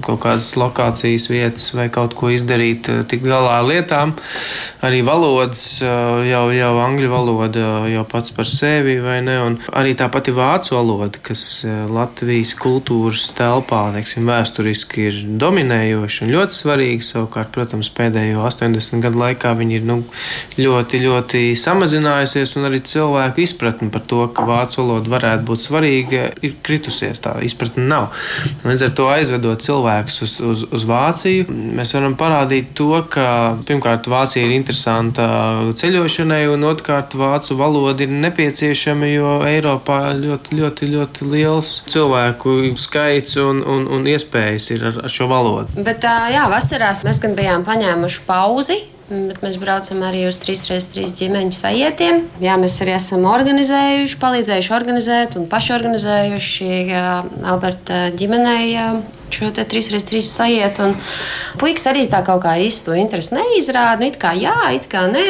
kaut 0.06 0.20
kādas 0.22 0.52
lokācijas 0.60 1.26
vietas 1.30 1.70
vai 1.76 1.88
kaut 1.92 2.14
ko 2.18 2.30
izdarīt, 2.34 2.90
uh, 2.90 3.02
tikt 3.08 3.26
galā 3.26 3.56
ar 3.60 3.66
lietām. 3.66 4.14
Arī 4.86 5.02
valodas, 5.06 5.64
uh, 5.82 6.20
jau, 6.28 6.44
jau 6.54 6.70
angļu 6.84 7.10
valoda 7.10 7.66
jau 7.90 8.04
pats 8.08 8.34
par 8.36 8.48
sevi, 8.48 8.98
vai 9.02 9.18
ne? 9.26 9.38
Un 9.46 9.58
arī 9.76 9.96
tā 9.98 10.10
pati 10.12 10.34
vācu 10.34 10.76
valoda, 10.76 11.22
kas 11.24 11.64
Latvijas 11.90 12.54
kultūras 12.58 13.30
telpā, 13.38 13.88
teiksim, 13.96 14.28
vēsturiski 14.30 15.08
ir 15.08 15.20
dominējoša 15.40 16.26
un 16.26 16.34
ļoti 16.36 16.49
svarīga. 16.54 17.04
Savukārt, 17.04 17.52
protams, 17.54 17.90
pēdējo 17.96 18.44
80 18.46 19.04
gadu 19.04 19.20
laikā 19.20 19.52
viņi 19.58 19.78
ir 19.80 19.86
nu, 19.88 19.98
ļoti, 20.60 21.02
ļoti 21.04 21.42
samazinājusies, 21.58 22.56
un 22.58 22.68
arī 22.70 22.82
cilvēku 22.86 23.44
izpratne 23.44 23.90
par 23.92 24.04
to, 24.10 24.22
ka 24.34 24.46
vācu 24.48 24.82
valoda 24.82 25.14
varētu 25.14 25.46
būt 25.50 25.64
svarīga, 25.64 26.26
ir 26.46 26.56
kritusies. 26.66 27.22
Tā 27.22 27.36
izpratne 27.44 27.86
nav. 27.90 28.10
Līdz 28.64 28.86
ar 28.88 28.94
to 28.96 29.08
aizvedot 29.12 29.64
cilvēkus 29.64 30.20
uz, 30.26 30.36
uz, 30.44 30.64
uz 30.70 30.86
Vāciju, 30.90 31.46
mēs 31.78 31.94
varam 31.96 32.16
parādīt 32.18 32.72
to, 32.78 32.92
ka 33.10 33.56
pirmkārt 33.68 34.08
Vācija 34.10 34.46
ir 34.46 34.54
interesanta 34.56 35.26
ceļošanai, 35.76 36.42
un 36.50 36.66
otrkārt 36.68 37.14
vācu 37.18 37.56
valoda 37.58 38.04
ir 38.04 38.12
nepieciešama, 38.24 39.10
jo 39.10 39.34
Eiropā 39.46 40.00
ļoti, 40.18 40.58
ļoti, 40.60 40.90
ļoti 40.94 41.30
liels 41.30 41.72
cilvēku 41.90 42.56
skaits 42.80 43.36
un, 43.40 43.62
un, 43.66 43.86
un 43.90 44.08
iespējas 44.10 44.70
ir 44.74 44.86
ar, 44.90 45.00
ar 45.06 45.12
šo 45.12 45.28
valodu. 45.30 45.84
Bet, 45.86 46.04
jā, 46.32 46.46
vasarās 46.52 47.04
mēs 47.06 47.20
gan 47.22 47.36
bijām 47.38 47.66
paņēmuši 47.68 48.24
pauzi 48.28 48.80
Bet 49.10 49.40
mēs 49.42 49.56
braucam 49.58 50.04
arī 50.06 50.20
uz 50.28 50.36
3x3 50.38 51.02
ģimeņu 51.18 51.54
sajietiem. 51.58 52.20
Jā, 52.38 52.54
mēs 52.62 52.76
arī 52.84 52.92
esam 52.94 53.24
organizējuši, 53.26 54.18
palīdzējuši 54.22 54.70
organizēt 54.76 55.34
un 55.40 55.48
pašorganizējuši 55.50 56.68
Alberta 56.94 58.04
ģimenei 58.14 58.78
šo 59.34 59.50
3x3 59.50 60.22
sajietu. 60.28 60.92
Puikas 61.58 61.90
arī 61.90 62.06
tā 62.12 62.22
kaut 62.26 62.44
kā 62.46 62.54
īsti 62.62 62.86
to 62.86 62.94
interesi 63.02 63.34
neizrāda. 63.34 64.06
It 64.06 64.20
kā 64.22 64.30
jā, 64.38 64.54
it 64.78 64.86
kā 64.92 65.08
nē. 65.10 65.26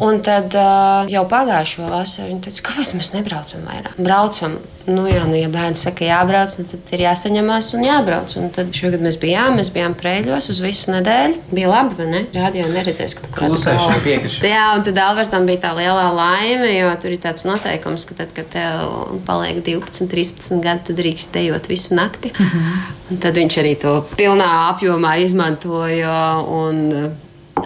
Un 0.00 0.22
tad 0.24 0.54
uh, 0.56 1.04
jau 1.12 1.22
pagājušo 1.28 1.84
vasaru 1.90 2.30
viņa 2.30 2.46
teica, 2.46 2.62
kāpēc 2.70 2.92
mēs 2.96 3.10
nebraucam 3.12 3.64
vairāk? 3.68 3.98
Braucam, 4.00 4.54
nu 4.88 5.04
jā, 5.04 5.20
nu, 5.28 5.36
ja 5.36 5.50
bērni 5.52 5.76
saka, 5.76 6.06
jābrauc, 6.08 6.54
nu, 6.58 6.64
tad 6.70 6.92
ir 6.96 7.02
jāsaņemās 7.04 7.68
un 7.76 7.84
jābrauc. 7.84 8.32
Un 8.40 8.48
tad 8.56 8.70
šogad 8.76 9.04
mēs 9.04 9.18
bijām, 9.20 9.58
mēs 9.60 9.68
bijām 9.74 9.92
prēļos 9.98 10.48
uz 10.54 10.62
visu 10.64 10.94
nedēļu. 10.94 11.42
Bija 11.52 11.68
labi, 11.68 11.98
vai 11.98 12.06
ne? 12.08 12.22
Rādio 12.32 12.70
neredzēs, 12.72 13.14
ka 13.18 13.26
tu 13.26 13.34
kaut 13.36 13.58
kādā 13.60 13.98
veidā 14.06 14.32
Jā, 14.48 14.62
un 14.78 14.86
tad 14.86 15.00
Albertam 15.02 15.44
bija 15.48 15.60
tā 15.66 15.74
lielā 15.76 16.06
laime, 16.16 16.70
jo 16.72 16.94
tur 17.02 17.12
ir 17.12 17.20
tāds 17.26 17.44
noteikums, 17.48 18.06
ka 18.08 18.16
tad, 18.22 18.32
kad 18.36 18.48
tev 18.54 19.20
paliek 19.28 19.60
12, 19.66 20.08
13 20.08 20.64
gadi, 20.64 20.86
tu 20.88 20.96
drīkst 20.96 21.36
dejot 21.36 21.68
visu 21.68 21.98
nakti. 21.98 22.32
Mm 22.32 22.48
-hmm. 22.48 22.88
Un 23.10 23.20
tad 23.20 23.36
viņš 23.36 23.60
arī 23.60 23.76
to 23.76 23.92
pilnā 24.16 24.48
apjomā 24.72 25.18
izmantoja. 25.20 26.40
Un, 26.48 27.12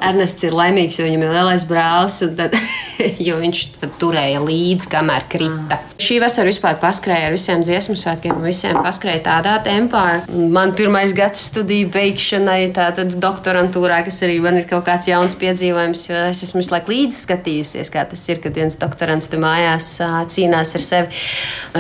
Ernests 0.05 0.47
ir 0.47 0.57
laimīgs, 0.57 1.01
jo 1.01 1.07
viņam 1.07 1.27
ir 1.27 1.35
lielais 1.37 1.67
brālis, 1.69 2.21
tad, 2.39 2.57
jo 3.29 3.39
viņš 3.41 3.63
turēja 4.01 4.43
līdzi, 4.45 4.91
kamēr 4.93 5.29
krita. 5.33 5.81
Mm. 5.81 5.97
Šī 5.97 6.19
vasara 6.21 6.51
vispār 6.51 6.77
paskrēja 6.81 7.31
ar 7.31 7.33
visiem 7.33 7.63
dziesmu 7.65 7.97
svētkiem, 7.97 8.37
visiem 8.45 8.77
paskrēja 8.85 9.23
tādā 9.31 9.55
tempā. 9.65 10.05
Man 10.29 10.75
pirmais 10.77 11.15
gads 11.17 11.41
studiju 11.49 11.89
beigšanai, 11.95 12.69
tātad 12.77 13.15
doktorantūrā, 13.23 14.03
kas 14.05 14.21
arī 14.27 14.37
man 14.45 14.61
ir 14.61 14.67
kaut 14.69 14.85
kāds 14.89 15.09
jauns 15.09 15.37
piedzīvojums, 15.41 16.03
jo 16.11 16.19
es 16.29 16.43
esmu 16.45 16.61
visu 16.61 16.75
laiku 16.75 16.93
līdzi 16.93 17.23
skatījusies, 17.23 17.93
kā 17.95 18.05
tas 18.11 18.27
ir, 18.29 18.43
kad 18.45 18.59
viens 18.61 18.77
doktorants 18.81 19.31
te 19.33 19.41
mājās 19.41 19.89
cīnās 20.35 20.75
ar 20.77 20.85
sevi. 20.85 21.23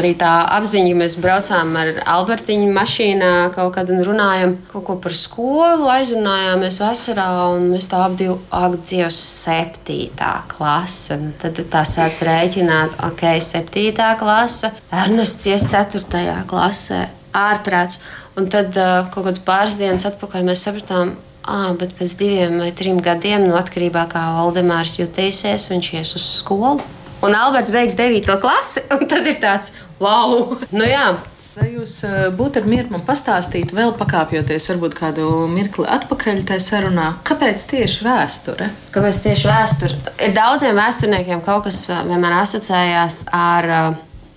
Arī 0.00 0.14
tā 0.16 0.32
apziņa, 0.56 0.94
ka 0.94 1.00
mēs 1.02 1.18
braucām 1.20 1.76
ar 1.76 1.92
Albertiņu 2.16 2.72
mašīnā 2.72 3.32
kaut 3.56 3.74
kad 3.76 3.92
un 3.92 4.00
runājam 4.06 4.56
kaut 4.72 4.86
ko 4.88 4.96
par 5.04 5.16
skolu, 5.18 5.90
aizrunājāmies 5.92 6.80
vasarā 6.80 7.28
un 7.52 7.68
mēs 7.74 7.90
tā 7.92 8.00
ap 8.06 8.16
divu, 8.18 8.38
ak, 8.54 8.78
Dievs, 8.88 9.18
septītā 9.44 10.32
klase. 10.50 11.18
Nu, 11.20 11.32
tad 11.40 11.60
tā 11.72 11.82
sāc 11.88 12.22
rēķināt, 12.26 12.98
ok, 13.08 13.26
septītā 13.44 14.12
klase, 14.20 14.72
Ernests 14.94 15.48
ies 15.50 15.66
ceturtajā 15.70 16.40
klasē, 16.50 17.06
ārprāts. 17.36 18.00
Un 18.36 18.50
tad 18.52 18.76
kaut 19.12 19.24
kādas 19.24 19.44
pāris 19.44 19.78
dienas 19.80 20.04
atpakaļ 20.08 20.44
mēs 20.44 20.66
sapratām, 20.66 21.14
ah, 21.48 21.70
bet 21.78 21.94
pēc 21.96 22.16
diviem 22.20 22.58
vai 22.60 22.72
trim 22.76 23.00
gadiem, 23.02 23.46
no 23.48 23.56
atkarībā 23.60 24.04
no 24.04 24.12
kā 24.12 24.24
Valdemārs 24.36 24.98
jutīsies, 25.00 25.70
viņš 25.72 25.92
ies 25.96 26.16
uz 26.18 26.26
skolu. 26.42 26.84
Un 27.24 27.34
Alberts 27.34 27.72
beigs 27.72 27.96
9. 27.96 28.36
klasi, 28.42 28.84
un 28.94 29.06
tad 29.08 29.26
ir 29.26 29.40
tāds, 29.40 29.72
wow! 30.02 30.58
Nu, 30.70 30.84
jā, 30.84 31.14
Vai 31.56 31.70
jūs 31.72 32.02
būtu 32.36 32.60
ar 32.60 32.66
mieru 32.68 32.90
man 32.92 33.02
pastāstīt, 33.06 33.70
vēl 33.72 33.94
pakāpjoties 33.96 34.66
varbūt 34.68 34.96
kādu 34.98 35.24
mirkli 35.48 35.86
atpakaļ 35.88 36.42
tajā 36.50 36.60
sarunā, 36.60 37.06
kāpēc 37.24 37.64
tieši 37.70 38.04
vēsture? 38.04 38.66
Kāpēc 38.92 39.20
tieši 39.24 39.48
vēsture? 39.48 39.96
Ir 40.20 40.34
daudziem 40.36 40.76
vēsturniekiem 40.76 41.40
kaut 41.46 41.64
kas 41.64 41.80
vienmēr 41.88 42.36
asociējās 42.42 43.22
ar 43.32 43.70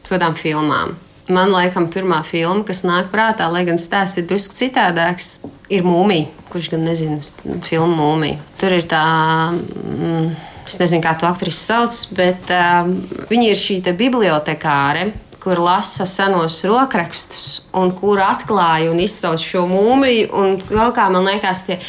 kādām 0.08 0.40
filmām. 0.40 0.96
Man 1.28 1.52
laikam 1.52 1.92
pirmā 1.92 2.24
filma, 2.24 2.64
kas 2.64 2.86
nāk 2.88 3.12
prātā, 3.12 3.52
lai 3.52 3.68
gan 3.68 3.76
stāsts 3.76 4.24
ir 4.24 4.30
drusku 4.32 4.56
citādāks, 4.56 5.34
ir 5.68 5.84
mūmija. 5.84 6.32
Kurš 6.54 6.72
gan 6.72 6.88
nezina 6.88 7.20
filmu 7.68 8.00
mūmija? 8.00 8.40
Tur 8.64 8.80
ir 8.80 8.88
tā. 8.88 9.06
Mm, 9.52 10.32
es 10.64 10.80
nezinu, 10.80 11.04
kā 11.04 11.20
to 11.20 11.28
aktrisi 11.28 11.68
sauc, 11.68 12.00
bet 12.16 12.48
um, 12.56 13.02
viņa 13.28 13.52
ir 13.52 13.60
šī 13.60 13.84
bibliotekāre 13.92 15.12
kur 15.44 15.60
lasa 15.64 16.08
senos 16.10 16.60
rokrakstus, 16.68 17.62
un 17.78 17.94
kur 17.96 18.22
atklāja 18.24 18.92
un 18.92 19.00
izsauc 19.04 19.42
šo 19.44 19.66
mūmiju. 19.70 20.32
Un 20.36 20.58
vēl 20.70 20.96
kā 20.96 21.08
man 21.14 21.28
liekas, 21.30 21.64
tie 21.68 21.80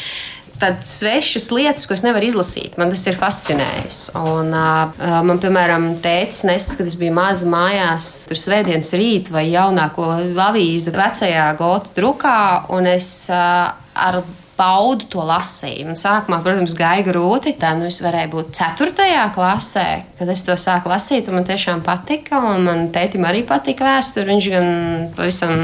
tādas 0.61 0.91
svešas 0.99 1.49
lietas, 1.53 1.87
ko 1.89 1.95
es 1.95 2.03
nevaru 2.05 2.27
izlasīt. 2.29 2.77
Man 2.79 2.91
tas 2.93 3.03
ir 3.09 3.17
fascinējis. 3.19 3.99
Un, 4.19 4.51
uh, 4.53 5.21
man, 5.25 5.41
piemēram, 5.41 5.87
tēcis 6.03 6.45
nesis, 6.47 6.77
kad 6.79 6.89
es 6.91 6.97
biju 6.99 7.15
maza 7.17 7.49
mājās, 7.49 8.11
tur 8.29 8.39
svētdienas 8.39 8.93
rīt 8.97 9.31
vai 9.33 9.47
jaunāko 9.49 10.11
avīzi 10.49 10.93
vecajā 10.95 11.47
gotu 11.59 11.95
drukā, 11.97 12.37
un 12.77 12.89
es 12.93 13.09
uh, 13.33 13.71
ar 13.97 14.21
baudu 14.61 15.07
to 15.09 15.23
lasījumu. 15.25 15.95
Sākumā, 15.97 16.41
protams, 16.45 16.75
gāja 16.77 17.03
grūti. 17.07 17.55
Tā 17.59 17.73
nu, 17.77 17.87
es 17.89 17.99
varēju 18.03 18.31
būt 18.35 18.51
4. 18.57 19.31
klasē, 19.35 19.85
kad 20.19 20.31
es 20.31 20.43
to 20.45 20.55
sāku 20.59 20.91
lasīt. 20.91 21.29
Man 21.33 21.47
tiešām 21.47 21.81
patika, 21.85 22.41
un 22.51 22.67
man 22.67 22.83
tētim 22.93 23.25
arī 23.27 23.43
patika 23.47 23.87
vēsture. 23.87 24.27
Viņš 24.29 24.49
gan 24.53 24.69
pavisam 25.17 25.55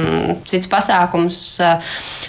cits 0.49 0.69
pasākums, 0.71 1.41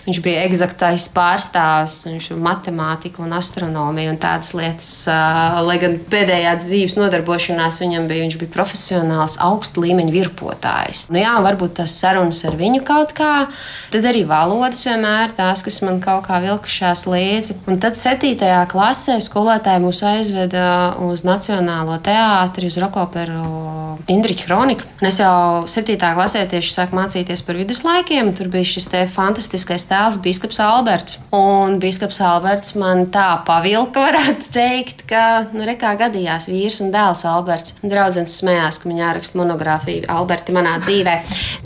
viņš 0.07 0.21
bija 0.25 0.45
eksaktais 0.49 1.09
pārstāvs, 1.15 2.03
viņš 2.09 2.31
bija 2.35 2.45
matemātika 2.49 3.25
un 3.25 3.35
astronomija 3.39 4.13
un 4.13 4.21
tādas 4.21 4.53
lietas. 4.57 4.91
Lai 5.09 5.79
gan 5.81 5.99
pēdējā 6.11 6.55
dzīves 6.61 6.99
nodarbošanās 6.99 7.81
viņam 7.85 8.09
bija, 8.11 8.27
viņš 8.27 8.39
bija 8.43 8.55
profesionāls, 8.59 9.39
augsta 9.45 9.83
līmeņa 9.85 10.15
virpotājs. 10.15 11.07
Nu, 11.13 11.23
jā, 11.23 11.37
varbūt 11.45 11.79
tas 11.81 11.97
sarunas 11.97 12.43
ar 12.49 12.59
viņu 12.59 12.85
kaut 12.89 13.15
kā, 13.17 13.47
tad 13.93 14.09
arī 14.09 14.25
valodas 14.29 14.85
vienmēr 14.87 15.33
tās, 15.37 15.63
kas 15.65 15.81
man 15.87 16.03
kaut 16.05 16.27
kā 16.29 16.41
vilka 16.43 16.58
vilkušās 16.59 17.07
līdzi. 17.07 17.57
Un 17.69 17.79
tad 17.81 17.97
7. 17.97 18.35
klasē 18.71 19.19
skolotāji 19.23 19.83
mūs 19.83 20.03
aizveda 20.07 20.97
uz 21.07 21.23
Nacionālo 21.27 21.99
teātri, 22.03 22.69
uz 22.69 22.79
Rokoperu 22.79 23.99
Indriča 24.09 24.47
kronika. 24.49 24.87
Un 25.01 25.09
es 25.09 25.19
jau 25.21 25.67
7. 25.69 25.97
klasē 25.99 26.45
tieši 26.51 26.75
sāku 26.75 26.97
mācīties 26.99 27.43
par 27.47 27.59
viduslaikiem. 27.59 28.33
Tur 28.35 28.51
bija 28.51 28.67
šis 28.67 28.89
fantastiskais 29.13 29.87
tēls, 29.89 30.19
Biskups 30.23 30.59
Alberts. 30.63 31.19
Un 31.35 31.79
Biskups 31.79 32.21
Alberts 32.25 32.75
man 32.79 33.07
tā 33.13 33.43
pavilka, 33.47 34.03
varētu 34.09 34.51
teikt, 34.55 35.05
ka, 35.09 35.47
nu, 35.53 35.65
rekā 35.69 35.95
gadījās 36.01 36.49
vīrs 36.51 36.81
un 36.85 36.93
dēls 36.95 37.25
Alberts. 37.29 37.77
Draudzens 37.83 38.39
smējās, 38.41 38.81
ka 38.83 38.91
viņa 38.91 39.07
āraksta 39.13 39.41
monogrāfiju 39.41 40.09
Alberti 40.13 40.57
manā 40.57 40.79
dzīvē. 40.83 41.19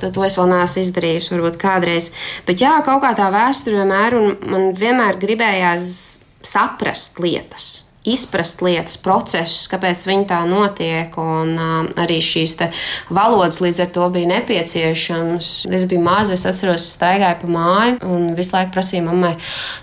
Tad 0.03 0.17
to 0.17 0.27
es 0.27 0.37
vēl 0.39 0.51
neesmu 0.53 0.83
izdarījusi, 0.83 1.35
varbūt 1.37 1.61
kādreiz. 1.63 2.11
Bet 2.49 2.63
jā, 2.65 2.75
kaut 2.85 3.05
kā 3.05 3.15
tā 3.19 3.31
vēsture 3.33 3.81
vienmēr, 3.81 4.19
un 4.19 4.51
man 4.51 4.73
vienmēr 4.83 5.21
gribējās 5.23 5.89
saprast 6.43 7.23
lietas 7.23 7.73
izprast 8.03 8.63
lietas, 8.65 8.97
procesus, 8.99 9.69
kāpēc 9.71 10.03
viņi 10.09 10.27
tā 10.31 10.41
notiek. 10.49 11.15
Un 11.23 11.55
uh, 11.55 11.91
arī 12.03 12.19
šīs 12.25 12.57
valodas 13.13 13.61
līdz 13.63 13.83
ar 13.85 13.91
to 13.95 14.09
bija 14.15 14.31
nepieciešamas. 14.33 15.51
Es 15.71 15.87
biju 15.91 16.03
maza, 16.05 16.35
es 16.35 16.45
atceros, 16.49 16.89
staigāju 16.97 17.43
pa 17.45 17.51
māju 17.55 17.99
un 18.09 18.33
visu 18.39 18.57
laiku 18.57 18.75
prasīju 18.75 19.07
mammai, 19.07 19.35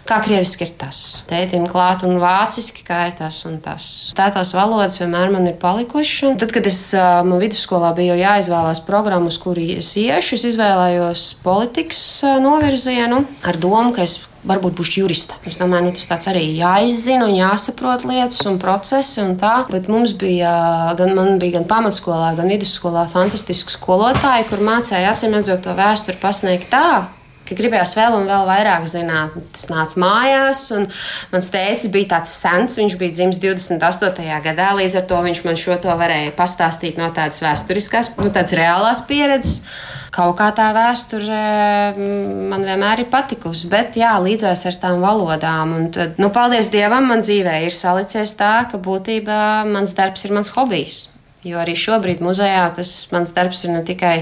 kā 0.10 0.20
krieviski 0.26 0.68
ir 0.68 0.74
tas. 0.80 1.02
Tētim 1.30 1.68
klāt 1.70 2.04
un 2.08 2.20
vāciski, 2.22 2.84
kā 2.88 3.06
ir 3.10 3.16
tas 3.20 3.42
un 3.48 3.60
tas. 3.64 3.90
Tā 4.18 4.30
tās 4.36 4.54
valodas 4.56 5.00
vienmēr 5.00 5.32
man 5.34 5.48
ir 5.50 5.58
palikušas. 5.62 6.36
Tad, 6.42 6.54
kad 6.56 6.68
es 6.68 6.82
uh, 6.98 7.22
man 7.28 7.40
vidusskolā 7.42 7.94
biju 7.98 8.20
jāizvēlās 8.20 8.84
programmu, 8.88 9.32
uz 9.32 9.40
kuru 9.42 9.64
es 9.80 9.94
iešu, 10.00 10.36
es 10.36 10.48
izvēlējos 10.54 11.30
politikas 11.46 12.02
uh, 12.28 12.36
novirzienu 12.44 13.24
ar 13.48 13.60
domu, 13.60 13.94
ka 13.96 14.04
es 14.04 14.20
varbūt 14.48 14.78
būšu 14.80 15.04
jurista. 15.04 15.38
Es 15.48 15.60
domāju, 15.60 15.90
nu, 15.90 15.94
tas 15.96 16.08
tāds 16.10 16.30
arī 16.32 16.46
jāizzina 16.58 17.28
un 17.28 17.36
jāsaprot 17.36 18.06
lietas 18.08 18.42
un 18.50 18.60
procesi 18.62 19.20
un 19.24 19.36
tā. 19.40 19.66
Bet 19.72 19.90
mums 19.92 20.16
bija 20.18 20.54
gan, 21.00 21.38
bija 21.42 21.60
gan 21.60 21.68
pamatskolā, 21.70 22.34
gan 22.40 22.52
vidusskolā 22.52 23.08
fantastiski 23.12 23.76
skolotāji, 23.76 24.48
kur 24.52 24.64
mācīja 24.64 25.12
acīm 25.14 25.36
redzot 25.38 25.66
to 25.66 25.76
vēsturi 25.78 26.22
pasniegt 26.22 26.72
tā, 26.74 27.10
ka 27.50 27.58
gribējās 27.58 27.96
vēl 27.98 28.16
un 28.20 28.30
vēl 28.30 28.48
vairāk 28.48 28.88
zināt. 28.90 29.36
Tas 29.56 29.68
nāca 29.72 30.02
mājās, 30.04 30.64
un 30.76 30.88
mans 31.34 31.52
tēvs 31.54 31.90
bija 31.94 32.14
tāds 32.16 32.34
sens, 32.40 32.78
viņš 32.80 32.98
bija 33.02 33.18
dzimis 33.18 33.42
28. 33.44 34.26
gadā, 34.46 34.72
līdz 34.80 35.00
ar 35.02 35.08
to 35.10 35.22
viņš 35.26 35.46
man 35.48 35.60
šo 35.60 35.78
to 35.82 35.96
varēja 36.00 36.36
pastāstīt 36.38 37.00
no 37.02 37.10
tādas 37.16 37.42
vēsturiskās, 37.44 38.14
no 38.20 38.30
tādas 38.30 38.58
reālās 38.60 39.04
pieredzes. 39.10 39.64
Kaut 40.10 40.40
kā 40.40 40.48
tā 40.58 40.72
vēsture 40.74 41.42
mm, 41.94 42.48
man 42.50 42.64
vienmēr 42.66 43.04
ir 43.04 43.12
patikusi, 43.14 43.68
bet 43.70 43.98
jā, 44.00 44.16
līdzās 44.24 44.66
ar 44.66 44.80
tām 44.82 45.04
valodām. 45.06 45.76
Un 45.78 45.92
tad, 45.94 46.18
nu, 46.22 46.32
paldies 46.34 46.72
Dievam, 46.74 47.06
man 47.12 47.22
dzīvē 47.22 47.60
ir 47.68 47.76
salicies 47.76 48.34
tā, 48.40 48.56
ka 48.72 48.82
būtībā 48.82 49.68
mans 49.70 49.94
darbs 49.98 50.26
ir 50.26 50.34
mans 50.34 50.50
hobijs. 50.56 51.04
Jo 51.46 51.62
arī 51.62 51.76
šobrīd 51.78 52.24
muzejā 52.26 52.66
tas 52.76 52.90
mans 53.14 53.30
darbs 53.36 53.62
ir 53.64 53.78
ne 53.78 53.84
tikai 53.88 54.16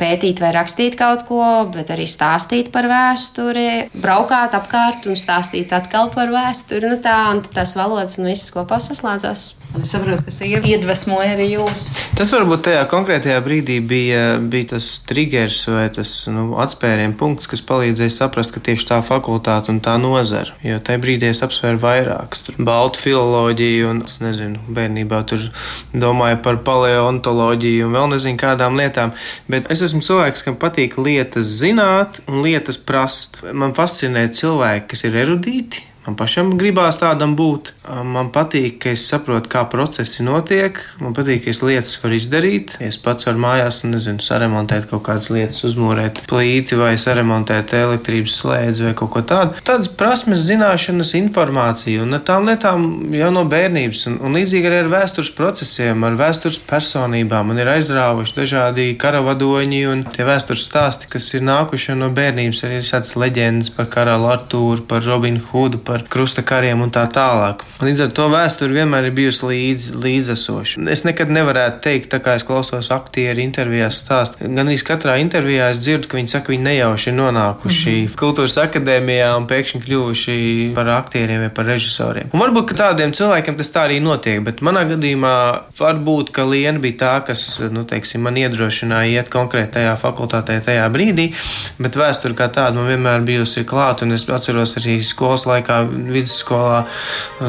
pētīt 0.00 0.42
vai 0.42 0.54
rakstīt 0.56 0.96
kaut 1.00 1.26
ko, 1.28 1.44
bet 1.74 1.92
arī 1.94 2.08
stāstīt 2.10 2.72
par 2.74 2.88
vēsturi, 2.90 3.92
braukāt 3.94 4.56
apkārt 4.56 5.08
un 5.10 5.18
stāstīt 5.18 5.72
atkal 5.76 6.12
par 6.14 6.32
vēsturi. 6.32 6.94
Nu 6.94 7.00
tā, 7.04 7.20
un 7.34 7.44
tās 7.46 7.76
valodas 7.78 8.18
un 8.20 8.30
viss 8.32 8.52
kopā 8.54 8.80
saslēdzās. 8.82 9.50
Un 9.70 9.84
es 9.86 9.92
saprotu, 9.94 10.18
ka 10.18 10.26
tas 10.26 10.40
iedvesmoja 10.42 11.36
arī 11.36 11.44
jūs. 11.52 11.84
Tas 12.18 12.32
varbūt 12.34 12.64
tajā 12.66 12.80
konkrētajā 12.90 13.36
brīdī 13.44 13.76
bija, 13.78 14.22
bija 14.42 14.72
tas 14.72 14.86
triggers 15.06 15.60
vai 15.70 15.84
tas 15.94 16.10
nu, 16.26 16.48
atspērienu 16.58 17.14
punkts, 17.18 17.46
kas 17.50 17.62
palīdzēja 17.68 18.10
saprast, 18.16 18.50
ka 18.56 18.62
tieši 18.66 18.88
tā 18.88 18.98
fakultāte 19.06 19.70
un 19.70 19.78
tā 19.84 19.94
nozara. 20.02 20.56
Jo 20.66 20.80
tajā 20.82 21.02
brīdī 21.04 21.30
es 21.30 21.44
apsvēru 21.46 21.78
vairākas. 21.84 22.42
Tur 22.48 22.58
baltu 22.66 23.04
filoloģiju 23.04 23.92
un, 23.92 24.02
es 24.10 24.18
nezinu, 24.24 24.58
bērnībā 24.74 25.22
tur 25.30 25.46
domāju 25.94 26.40
par 26.42 26.58
paleontoloģiju 26.66 27.86
un 27.86 27.94
vēl 27.94 28.10
nezinu 28.16 28.42
kādām 28.42 28.74
lietām. 28.80 29.14
Bet 29.46 29.70
es 29.70 29.84
esmu 29.90 30.02
cilvēks, 30.06 30.44
kam 30.46 30.56
patīk 30.60 30.96
lietas 31.02 31.50
zināt 31.60 32.22
un 32.30 32.40
lietas 32.46 32.78
prast. 32.80 33.42
Man 33.52 33.76
fascinē 33.76 34.28
cilvēki, 34.36 34.88
kas 34.94 35.06
ir 35.08 35.18
erudīti 35.26 35.89
Man 36.10 36.16
pašam 36.18 36.48
gribās 36.58 36.96
tādam 36.98 37.36
būt. 37.38 37.68
Man 37.86 38.32
patīk, 38.34 38.80
ka 38.82 38.90
es 38.96 39.04
saprotu, 39.06 39.46
kā 39.52 39.60
procesi 39.70 40.24
notiek. 40.26 40.80
Man 40.98 41.12
patīk, 41.14 41.44
ka 41.44 41.52
es 41.52 41.60
lietas 41.62 41.92
varu 42.02 42.16
izdarīt. 42.16 42.72
Es 42.82 42.96
pats 42.98 43.28
varu 43.28 43.38
mājās, 43.44 43.84
nezinu, 43.86 44.18
saremontēt 44.18 44.88
kaut 44.90 45.04
kādas 45.06 45.28
lietas, 45.30 45.60
uzmūrēt 45.68 46.24
plīti 46.26 46.74
vai 46.80 46.96
saremontēt 46.98 47.76
elektrības 47.78 48.40
slēdzi 48.40 48.88
vai 48.88 48.94
kaut 48.98 49.12
ko 49.14 49.22
tādu. 49.22 49.62
Tādas 49.68 49.86
prasmes, 50.00 50.42
zināšanas, 50.48 51.12
informācija 51.20 52.02
un 52.02 52.18
tām 52.26 52.50
lietām 52.50 52.88
jau 53.14 53.30
no 53.36 53.46
bērnības. 53.54 54.02
Un, 54.10 54.18
un 54.26 54.40
līdzīgi 54.40 54.66
arī 54.66 54.82
ar 54.82 54.90
vēstures 54.96 55.30
procesiem, 55.38 56.02
ar 56.10 56.18
vēstures 56.18 56.58
personībām. 56.66 57.52
Man 57.52 57.62
ir 57.62 57.70
aizrāvuši 57.76 58.36
dažādi 58.40 58.88
karavadoņi 58.98 59.80
un 59.92 60.04
tie 60.10 60.26
vēstures 60.26 60.66
stāsti, 60.66 61.06
kas 61.14 61.30
ir 61.38 61.46
nākuši 61.46 61.94
no 62.02 62.10
bērnības. 62.18 62.66
Arī 62.66 62.82
ir 62.82 62.90
šādas 62.90 63.14
leģendas 63.14 63.70
par 63.78 63.86
karalu 63.94 64.32
Artūru, 64.34 64.82
par 64.90 65.06
Robinu 65.06 65.46
Hudu 65.52 65.78
par 65.78 65.99
krusta 66.08 66.42
kariem 66.46 66.82
un 66.84 66.90
tā 66.94 67.04
tālāk. 67.10 67.64
Līdz 67.84 68.04
ar 68.06 68.14
to 68.16 68.28
vēsture 68.32 68.74
vienmēr 68.74 69.08
ir 69.08 69.14
bijusi 69.16 69.46
līdz, 69.46 69.88
līdzesoša. 70.00 70.84
Es 70.92 71.04
nekad 71.08 71.32
nevarētu 71.32 71.82
teikt, 71.86 72.10
tā 72.14 72.20
kā 72.24 72.36
es 72.38 72.46
klausos 72.46 72.90
aktieru 72.94 73.42
intervijās 73.44 74.00
stāst. 74.02 74.38
Gan 74.40 74.66
arī 74.66 74.78
katrā 74.84 75.16
intervijā 75.22 75.70
es 75.74 75.80
dzirdu, 75.82 76.08
ka 76.10 76.18
viņi 76.18 76.32
saka, 76.34 76.46
ka 76.46 76.54
viņi 76.54 76.66
nejauši 76.68 77.14
nonākuši 77.16 77.90
mm 77.90 78.06
-hmm. 78.06 78.18
kultūras 78.22 78.56
akadēmijā 78.64 79.30
un 79.36 79.46
pēkšņi 79.50 79.82
kļuvuši 79.84 80.36
par 80.74 80.88
aktieriem 80.88 81.40
vai 81.46 81.50
par 81.50 81.66
režisoriem. 81.66 82.30
Un 82.32 82.40
varbūt 82.40 82.74
tādiem 82.76 83.12
cilvēkiem 83.12 83.56
tas 83.56 83.72
tā 83.74 83.84
arī 83.88 84.00
notiek, 84.02 84.40
bet 84.44 84.60
manā 84.60 84.84
gadījumā 84.88 85.34
varbūt, 85.78 86.32
Liena 86.50 86.78
bija 86.78 86.96
tā, 86.96 87.14
kas, 87.26 87.60
nu, 87.70 87.84
teiksim, 87.84 88.22
man 88.26 88.36
iedrošināja 88.40 89.20
iet 89.20 89.28
konkrētajā 89.32 89.94
fakultātē 90.00 90.60
tajā 90.64 90.88
brīdī, 90.92 91.30
bet 91.78 91.96
vēsture 91.96 92.34
kā 92.34 92.48
tāda 92.48 92.74
man 92.74 92.88
vienmēr 92.90 93.24
bijusi 93.26 93.64
klāta, 93.68 94.06
un 94.06 94.16
es 94.16 94.26
atceros 94.28 94.76
arī 94.80 94.98
skolas 95.04 95.46
laikā 95.46 95.79
vidusskolā 95.88 96.84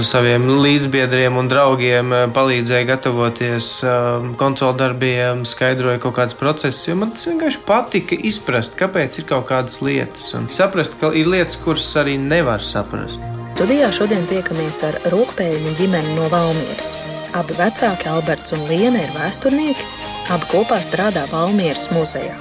saviem 0.06 0.48
līdzbiedriem 0.64 1.38
un 1.42 1.50
draugiem 1.52 2.14
eh, 2.16 2.26
palīdzēja 2.36 2.90
gatavoties 2.94 3.70
eh, 3.84 4.32
kontrolu 4.40 4.78
darbiem, 4.80 5.46
skaidroja 5.48 6.02
kaut 6.04 6.18
kādas 6.20 6.38
procesus, 6.40 6.88
jo 6.90 6.98
man 7.00 7.14
tas 7.16 7.28
vienkārši 7.30 7.64
patika 7.68 8.18
izprast, 8.32 8.78
kāpēc 8.80 9.22
ir 9.22 9.30
kaut 9.30 9.48
kādas 9.52 9.82
lietas 9.86 10.32
un 10.38 10.50
saprast, 10.52 10.98
ka 11.02 11.14
ir 11.16 11.30
lietas, 11.32 11.60
kuras 11.62 11.90
arī 12.00 12.18
nevar 12.22 12.64
saprast. 12.66 13.24
Studijā 13.62 13.92
šodien 13.94 14.24
tiekamies 14.26 14.80
ar 14.88 14.96
rokpēļņu 15.14 15.76
ģimeni 15.78 16.16
no 16.18 16.30
Valmieras. 16.32 16.96
Abi 17.38 17.54
vecāki, 17.60 18.10
Alberts 18.10 18.56
un 18.56 18.66
Liena, 18.66 19.04
ir 19.06 19.14
vēsturnieki. 19.14 19.86
Abi 20.34 20.50
kopā 20.50 20.82
strādā 20.82 21.28
Valmieras 21.30 21.92
muzejā. 21.94 22.34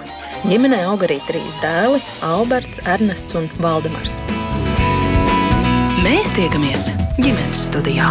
Ģimenē 0.49 0.81
aug 0.89 1.05
arī 1.05 1.21
trīs 1.29 1.61
dēli- 1.61 2.01
Alberts, 2.33 2.81
Ernests 2.89 3.37
un 3.37 3.51
Valdemars. 3.61 4.40
Mēs 6.11 6.27
tiekamies 6.35 6.89
ģimenes 7.23 7.61
studijā. 7.69 8.09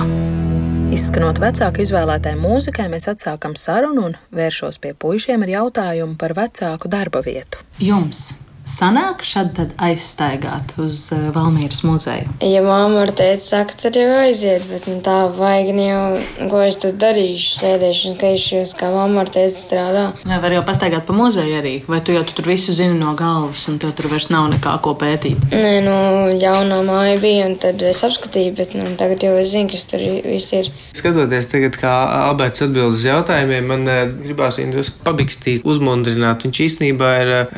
Izskanot 0.96 1.42
vecāku 1.44 1.84
izvēlētai 1.84 2.32
mūzikai, 2.40 2.86
mēs 2.88 3.10
atsākam 3.12 3.58
sarunu 3.60 4.06
un 4.08 4.16
vēršos 4.40 4.80
pie 4.80 4.94
puišiem 4.96 5.44
ar 5.44 5.52
jautājumu 5.58 6.16
par 6.22 6.32
vecāku 6.38 6.88
darba 6.88 7.20
vietu. 7.26 7.60
Jums 7.84 8.30
sanāk 8.70 9.24
šādi 9.28 9.68
aizstaigāt 9.82 10.76
uz 10.82 11.08
uh, 11.16 11.30
Valmīras 11.36 11.82
muzeju? 11.88 12.30
Ja 12.46 12.62
mamma 12.66 13.04
ar 13.06 13.14
tēti 13.18 13.46
saka, 13.48 13.76
tad 13.80 13.98
jau 14.00 14.08
aiziet, 14.22 14.66
bet 14.70 14.88
nu, 14.90 15.00
tā 15.06 15.18
vajag 15.36 15.72
nu 15.76 15.86
jau, 15.86 16.04
ko 16.52 16.62
es 16.66 16.80
tad 16.82 17.00
darīšu. 17.02 17.58
Sēdēšu 17.60 18.12
un 18.12 18.18
skatīšos, 18.18 18.76
kā 18.80 18.92
mamma 18.94 19.24
ar 19.26 19.32
tēti 19.34 19.58
strādā. 19.58 20.06
Jā, 20.30 20.40
var 20.44 20.56
jau 20.56 20.64
pastaigāt 20.68 21.08
pa 21.08 21.16
muzeju 21.18 21.58
arī, 21.60 21.76
vai 21.90 22.02
tu 22.06 22.16
jau 22.16 22.24
tu 22.28 22.36
tur 22.38 22.50
visu 22.52 22.76
zini 22.76 22.98
no 23.00 23.16
galvas, 23.20 23.66
un 23.72 23.80
tev 23.82 23.94
tur 23.98 24.10
vairs 24.12 24.30
nav 24.34 24.50
nekā 24.54 24.76
ko 24.86 24.96
pētīt? 25.00 25.50
Nē, 25.54 25.74
nu, 25.86 25.98
jaunā 26.40 26.80
māja 26.88 27.18
bija, 27.22 27.50
un 27.50 27.58
tad 27.62 27.82
es 27.86 28.04
apskatīju, 28.06 28.56
bet 28.60 28.76
nu, 28.78 28.88
tagad 29.00 29.26
jau 29.26 29.34
es 29.40 29.52
zinu, 29.54 29.72
kas 29.74 29.88
tur 29.92 30.04
viss 30.26 30.54
ir. 30.56 30.72
Skatoties 30.98 31.50
tagad, 31.52 31.80
kā 31.80 31.94
Alberts 32.30 32.64
atbild 32.66 32.96
uz 32.98 33.06
jautājumiem, 33.08 33.70
man 33.70 33.88
uh, 33.90 34.04
gribās 34.24 34.60
viņu 34.62 34.86
pabikstīt, 35.06 35.66
uzmundrināt. 35.68 36.46
Viņš 36.48 36.64
īstenībā 36.68 37.12
ir 37.24 37.34
uh, 37.36 37.54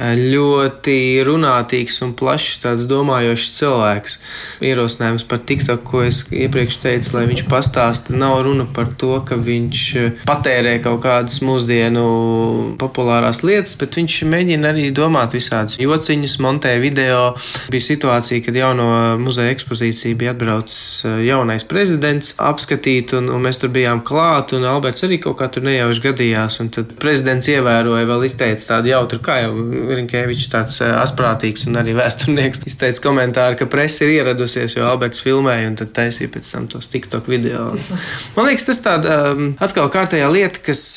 ļoti 1.02 1.26
runātīgs 1.26 2.02
un 2.06 2.14
plašs, 2.18 2.60
tāds 2.62 2.86
domājošs 2.90 3.52
cilvēks. 3.58 4.18
Ierosinājums 4.62 5.26
par 5.28 5.40
TikTok, 5.40 5.84
ko 5.84 6.04
es 6.06 6.24
iepriekš 6.32 6.78
teicu, 6.82 7.16
lai 7.16 7.26
viņš 7.30 7.46
pastāsta, 7.50 8.14
nav 8.14 8.42
runa 8.46 8.66
par 8.66 8.92
to, 8.98 9.22
ka 9.26 9.36
viņš 9.36 9.82
eh, 9.98 10.12
patērē 10.28 10.80
kaut 10.84 11.02
kādas 11.04 11.42
mūsdienu 11.42 12.76
populārās 12.80 13.44
lietas, 13.44 13.76
bet 13.80 13.98
viņš 13.98 14.24
mēģina 14.30 14.72
arī 14.72 14.90
domāt 14.92 15.34
visādus 15.34 15.80
jociņus, 15.80 16.40
montē 16.42 16.78
video. 16.82 17.36
Bija 17.72 17.88
situācija, 17.88 18.44
kad 18.46 18.56
jauno 18.56 19.18
muzeja 19.22 19.54
ekspozīciju 19.54 20.18
bija 20.18 20.36
atbraucis 20.36 21.06
eh, 21.06 21.24
jaunais 21.30 21.66
prezidents 21.68 22.36
apskatīt, 22.38 23.16
un, 23.18 23.32
un 23.34 23.46
mēs 23.46 23.62
tur 23.62 23.74
bijām 23.74 24.04
klāt, 24.06 24.56
un 24.58 24.68
Alberts 24.70 25.06
arī 25.08 25.22
kaut 25.22 25.40
kā 25.42 25.50
tur 25.52 25.66
nejauši 25.66 26.06
gadījās, 26.10 26.60
un 26.64 26.72
tad 26.74 26.96
prezidents 27.02 27.50
ievēroja, 27.52 28.08
vēl 28.10 28.28
izteica 28.28 28.76
tādu 28.76 28.94
jautru, 28.94 29.22
kā 29.24 29.42
jau 29.46 29.54
Rinkēvičs 29.92 30.52
tāds 30.52 30.82
eh, 30.84 30.91
asprātīgs 31.00 31.68
un 31.70 31.80
arī 31.82 31.96
vēsturnieks 31.98 32.64
izteica 32.70 33.06
komentāru, 33.08 33.60
ka 33.60 33.70
presa 33.72 34.06
ir 34.06 34.18
ieradusies, 34.20 34.78
jo 34.78 34.88
Alberts 34.90 35.24
filmēja 35.26 35.72
un 35.72 35.78
tad 35.82 35.94
taisīja 35.98 36.34
pēc 36.34 36.54
tam 36.54 36.68
tos 36.72 36.92
TikTok 36.92 37.30
video. 37.32 37.70
Man 38.36 38.50
liekas, 38.50 38.68
tas 38.72 38.82
tāda 38.84 39.22
um, 39.32 39.54
atkal 39.62 39.92
kārtējā 39.94 40.32
lieta, 40.32 40.66
kas. 40.72 40.88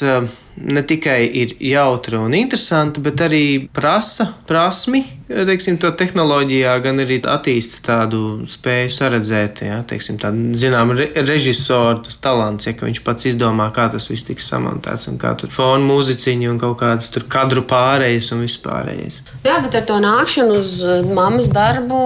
Ne 0.54 0.84
tikai 0.86 1.24
ir 1.26 1.56
jautra 1.58 2.20
un 2.22 2.34
interesanta, 2.38 3.00
bet 3.02 3.18
arī 3.24 3.66
prasa 3.74 4.28
prasmi, 4.46 5.00
teiksim, 5.26 5.80
to 5.82 5.90
tehnoloģijā, 5.98 6.74
gan 6.84 7.02
arī 7.02 7.16
attīsta 7.26 7.80
tādu 7.82 8.20
spēju 8.46 8.92
saredzēt, 8.94 9.64
ja, 9.66 9.80
teiksim, 9.88 10.20
tādu, 10.22 10.52
zinām, 10.58 10.92
re 10.94 11.08
režisoru 11.26 12.04
tas 12.06 12.20
talants, 12.22 12.68
ja, 12.68 12.74
ka 12.78 12.86
viņš 12.86 13.00
pats 13.06 13.26
izdomā, 13.32 13.66
kā 13.74 13.88
tas 13.90 14.06
viss 14.12 14.26
tiks 14.28 14.46
samontēts 14.52 15.08
un 15.10 15.18
kā 15.18 15.32
tur 15.40 15.50
fonu 15.54 15.88
mūziciņu 15.90 16.52
un 16.52 16.60
kaut 16.62 16.78
kādas 16.84 17.10
tur 17.14 17.26
kadru 17.30 17.64
pārējas 17.66 18.30
un 18.36 18.44
vispārējais. 18.44 19.18
Jā, 19.44 19.58
bet 19.64 19.74
ar 19.80 19.88
to 19.88 19.98
nākšanu 20.04 20.60
uz 20.60 20.76
uh, 20.84 21.00
mammas 21.18 21.50
darbu 21.54 21.98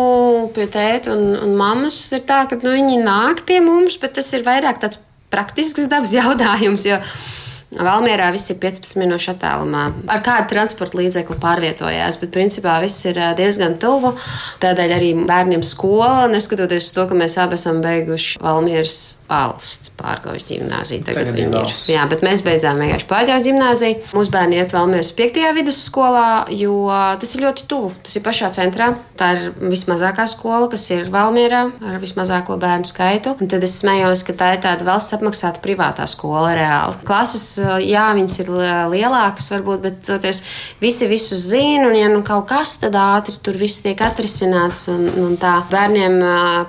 pie 0.57 0.71
tēta 0.73 1.13
un, 1.13 1.35
un 1.37 1.53
mammas 1.59 2.01
ir 2.17 2.25
tā, 2.29 2.47
ka 2.49 2.57
nu, 2.63 2.73
viņi 2.73 3.03
nāk 3.05 3.45
pie 3.49 3.61
mums, 3.65 4.01
bet 4.01 4.17
tas 4.17 4.33
ir 4.33 4.47
vairāk 4.47 4.81
tāds 4.83 5.03
praktisks 5.33 5.89
dabas 5.91 6.15
jautājums. 6.21 6.87
Jo, 6.89 7.03
Valmjerā 7.69 8.31
viss 8.33 8.49
ir 8.49 8.57
15 8.63 8.97
minūšu 8.97 9.35
attālumā. 9.35 9.83
Ar 10.09 10.23
kādu 10.25 10.49
transporta 10.55 10.97
līdzekli 11.03 11.37
pārvietojās, 11.43 12.17
bet 12.23 12.33
principā 12.33 12.79
viss 12.81 13.05
ir 13.05 13.21
diezgan 13.37 13.77
tuvu. 13.83 14.15
Tādēļ 14.63 14.95
arī 14.97 15.11
bērniem 15.29 15.65
skola, 15.67 16.27
neskatoties 16.33 16.89
uz 16.89 16.97
to, 16.97 17.05
ka 17.11 17.19
mēs 17.19 17.37
abi 17.43 17.59
esam 17.59 17.83
beiguši 17.85 18.41
Valmjeras 18.41 18.99
valsts 19.29 19.93
pārgājas 19.99 20.47
gimnāziju. 20.49 21.05
Tagad, 21.05 21.29
Tagad 21.29 21.37
viņi 21.37 21.61
ir. 21.61 21.75
Jā, 21.93 22.07
bet 22.09 22.25
mēs 22.25 22.41
beidzām 22.47 22.81
vienkārši 22.81 23.09
pārgājas 23.11 23.45
gimnāziju. 23.45 24.01
Mūsu 24.17 24.33
bērni 24.33 24.57
iet 24.63 24.73
Valmjeras 24.73 25.13
5. 25.19 25.45
vidusskolā, 25.59 26.31
jo 26.57 26.79
tas 27.21 27.35
ir 27.37 27.45
ļoti 27.45 27.69
tuvu. 27.69 27.93
Tas 28.07 28.17
ir 28.17 28.25
pašā 28.25 28.49
centrā. 28.57 28.95
Tā 29.21 29.35
ir 29.37 29.51
vismazākā 29.61 30.25
skola, 30.31 30.71
kas 30.73 30.87
ir 30.95 31.13
Valmjerā 31.13 31.67
ar 31.91 32.01
vismazāko 32.01 32.57
bērnu 32.63 32.89
skaitu. 32.89 33.37
Un 33.37 33.53
tad 33.53 33.67
es 33.69 33.77
smējos, 33.83 34.25
ka 34.25 34.37
tā 34.41 34.55
ir 34.57 34.65
tāda 34.65 34.89
valsts 34.89 35.19
apmaksāta 35.19 35.61
privātā 35.65 36.09
skola 36.09 36.57
reāli. 36.57 36.97
Klases 37.09 37.58
jā, 37.85 38.07
viņas 38.17 38.39
ir 38.43 38.51
lielākas, 38.93 39.51
varbūt, 39.53 39.83
bet 39.85 40.01
toties 40.07 40.43
visi 40.83 41.09
visus 41.11 41.45
zina, 41.51 41.89
un 41.89 41.97
ja 41.99 42.09
nu 42.13 42.23
kaut 42.27 42.49
kas 42.51 42.77
tad 42.83 42.97
ātri 42.99 43.39
tur 43.43 43.59
viss 43.61 43.83
tiek 43.85 43.99
atrisināts, 44.05 44.87
un, 44.93 45.09
un 45.21 45.37
tā 45.41 45.59
bērniem 45.71 46.19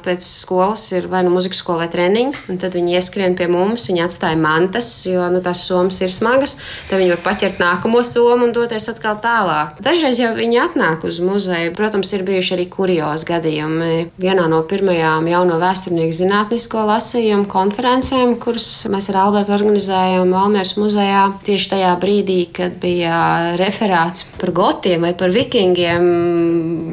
pēc 0.05 0.25
skolas 0.25 0.85
ir 0.95 1.09
vai 1.11 1.23
nu 1.25 1.33
muzikas 1.33 1.61
skola 1.63 1.85
vai 1.85 1.89
treniņi, 1.93 2.45
un 2.51 2.59
tad 2.61 2.75
viņi 2.77 2.95
ieskrien 2.97 3.35
pie 3.39 3.47
mums, 3.51 3.87
viņi 3.89 4.03
atstāja 4.05 4.39
mantas, 4.39 4.89
jo 5.07 5.27
nu, 5.31 5.41
tās 5.45 5.63
somas 5.67 5.99
ir 6.03 6.13
smagas, 6.13 6.57
tad 6.89 7.01
viņi 7.01 7.13
var 7.15 7.23
paķert 7.27 7.61
nākamo 7.61 8.03
somu 8.05 8.47
un 8.47 8.55
doties 8.55 8.89
atkal 8.91 9.19
tālāk. 9.23 9.79
Dažreiz 9.83 10.19
jau 10.21 10.31
viņi 10.37 10.61
atnāk 10.63 11.05
uz 11.07 11.19
muzeju, 11.23 11.73
protams, 11.77 12.11
ir 12.15 12.25
bijuši 12.27 12.55
arī 12.57 12.67
kuriozi 12.71 13.29
gadījumi. 13.29 13.91
Vienā 14.21 14.47
no 14.51 14.61
pirmajām 14.69 15.27
jauno 15.29 15.59
vēsturnieku 15.61 16.15
zinātnisko 16.15 16.85
lasījumu 16.89 17.47
konferencēm, 17.51 18.35
kuras 18.41 18.67
mēs 18.91 19.09
ar 19.11 19.21
Albertu 19.25 19.55
organizējām 19.55 20.33
Valmieras 20.35 20.75
muzejā 20.79 21.25
tieši 21.45 21.69
tajā 21.73 21.91
brīdī, 21.99 22.39
kad 22.55 22.77
bija 22.81 23.55
referāts 23.59 24.25
par 24.39 24.51
gotiem 24.55 25.03
vai 25.05 25.11
par 25.17 25.33
vikingiem. 25.33 26.05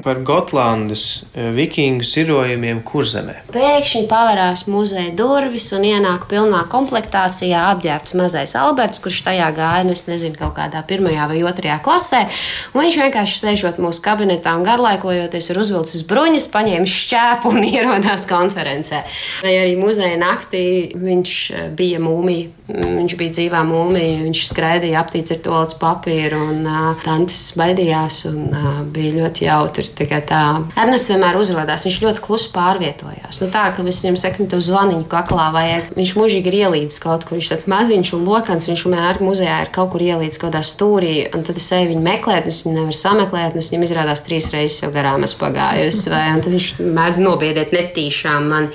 Par 0.04 0.20
Gotlandes 0.26 1.04
e, 1.32 1.48
vikingu 1.54 2.04
sirojumiem 2.06 2.82
kurzemē. 2.86 3.38
Pēkšņi 3.54 4.02
pavērās 4.10 4.66
muzeja 4.70 5.12
durvis 5.16 5.68
un 5.76 5.86
ienāk 5.86 6.26
pilnā 6.30 6.64
komplektācijā 6.72 7.62
apģērbts 7.74 8.16
mazais 8.18 8.56
Alberts, 8.58 9.00
kurš 9.04 9.22
tajā 9.28 9.52
gāja, 9.56 9.86
nu, 9.86 9.94
es 9.96 10.06
nezinu, 10.10 10.36
kaut 10.40 10.56
kādā 10.58 10.82
pirmajā 10.86 11.28
vai 11.30 11.40
otrajā 11.46 11.78
klasē. 11.86 12.24
Un 12.74 12.82
viņš 12.82 12.98
vienkārši 13.04 13.42
sēžot 13.44 13.80
mūsu 13.82 14.02
kabinetā 14.04 14.56
un 14.58 14.66
garlaikojoties, 14.66 15.50
ir 15.52 15.62
uzvilcis 15.62 16.04
bruņas, 16.10 16.50
paņēmis 16.54 16.98
šķēpu 17.06 17.54
un 17.54 17.68
ierodās 17.76 18.26
konferencē. 18.30 19.04
Vai 19.46 19.56
arī 19.62 19.78
muzeja 19.80 20.18
naktī 20.20 20.66
viņš 20.98 21.36
e, 21.54 21.66
bija 21.76 22.02
mūmija, 22.02 22.52
viņš 22.66 23.18
bija 23.18 23.38
dzīvā 23.38 23.62
mūmija 23.62 23.75
mūmija. 23.76 24.24
Viņš 24.24 24.42
skraidīja 24.50 25.02
aptīts 25.02 25.34
ar 25.34 25.40
tolets 25.44 25.76
papīru, 25.80 26.40
un 26.50 26.66
uh, 26.66 26.90
tantes 27.04 27.52
baidījās, 27.58 28.22
un 28.30 28.50
uh, 28.50 28.80
bija 28.92 29.14
ļoti 29.20 29.46
jautri. 29.46 29.86
Ernests 30.76 31.12
vienmēr 31.12 31.38
uzrādās, 31.38 31.84
viņš 31.86 32.00
ļoti 32.02 32.24
klusi 32.24 32.50
pārvietojās. 32.54 33.40
Nu, 33.42 33.50
tā, 33.52 33.68
ka 33.76 33.84
es 33.86 34.02
viņam 34.04 34.18
saku, 34.20 34.48
tev 34.50 34.62
zvaniņu 34.64 35.06
kaklā 35.12 35.50
vajag. 35.54 35.92
Viņš 35.96 36.14
mūžīgi 36.18 36.50
ir 36.52 36.58
ielīdzis 36.64 37.02
kaut 37.02 37.26
kur, 37.26 37.38
viņš 37.38 37.52
tāds 37.52 37.68
maziņš 37.70 38.12
un 38.16 38.26
lokans, 38.28 38.68
viņš 38.70 38.84
vienmēr 38.86 39.20
muzejā 39.24 39.60
ir 39.64 39.72
kaut 39.74 39.92
kur 39.94 40.04
ielīdzis 40.04 40.40
kaut 40.40 40.54
kādā 40.54 40.62
stūrī, 40.66 41.14
un 41.34 41.44
tad 41.46 41.60
es 41.60 41.68
eju 41.74 41.90
viņu 41.92 42.04
meklēt, 42.04 42.48
es 42.50 42.62
viņu 42.64 42.76
nevaru 42.78 42.96
sameklēt, 42.96 43.54
un 43.54 43.62
es 43.62 43.70
viņam 43.72 43.86
izrādās 43.86 44.22
trīs 44.26 44.50
reizes 44.54 44.82
jau 44.84 44.92
garām 44.94 45.24
esmu 45.26 45.42
pagājusi, 45.42 46.12
vai, 46.12 46.22
un 46.34 46.44
tad 46.44 46.54
viņš 46.54 46.68
mēdz 46.98 47.22
nobiedēt 47.24 47.74
netīšām 47.76 48.48
mani. 48.52 48.70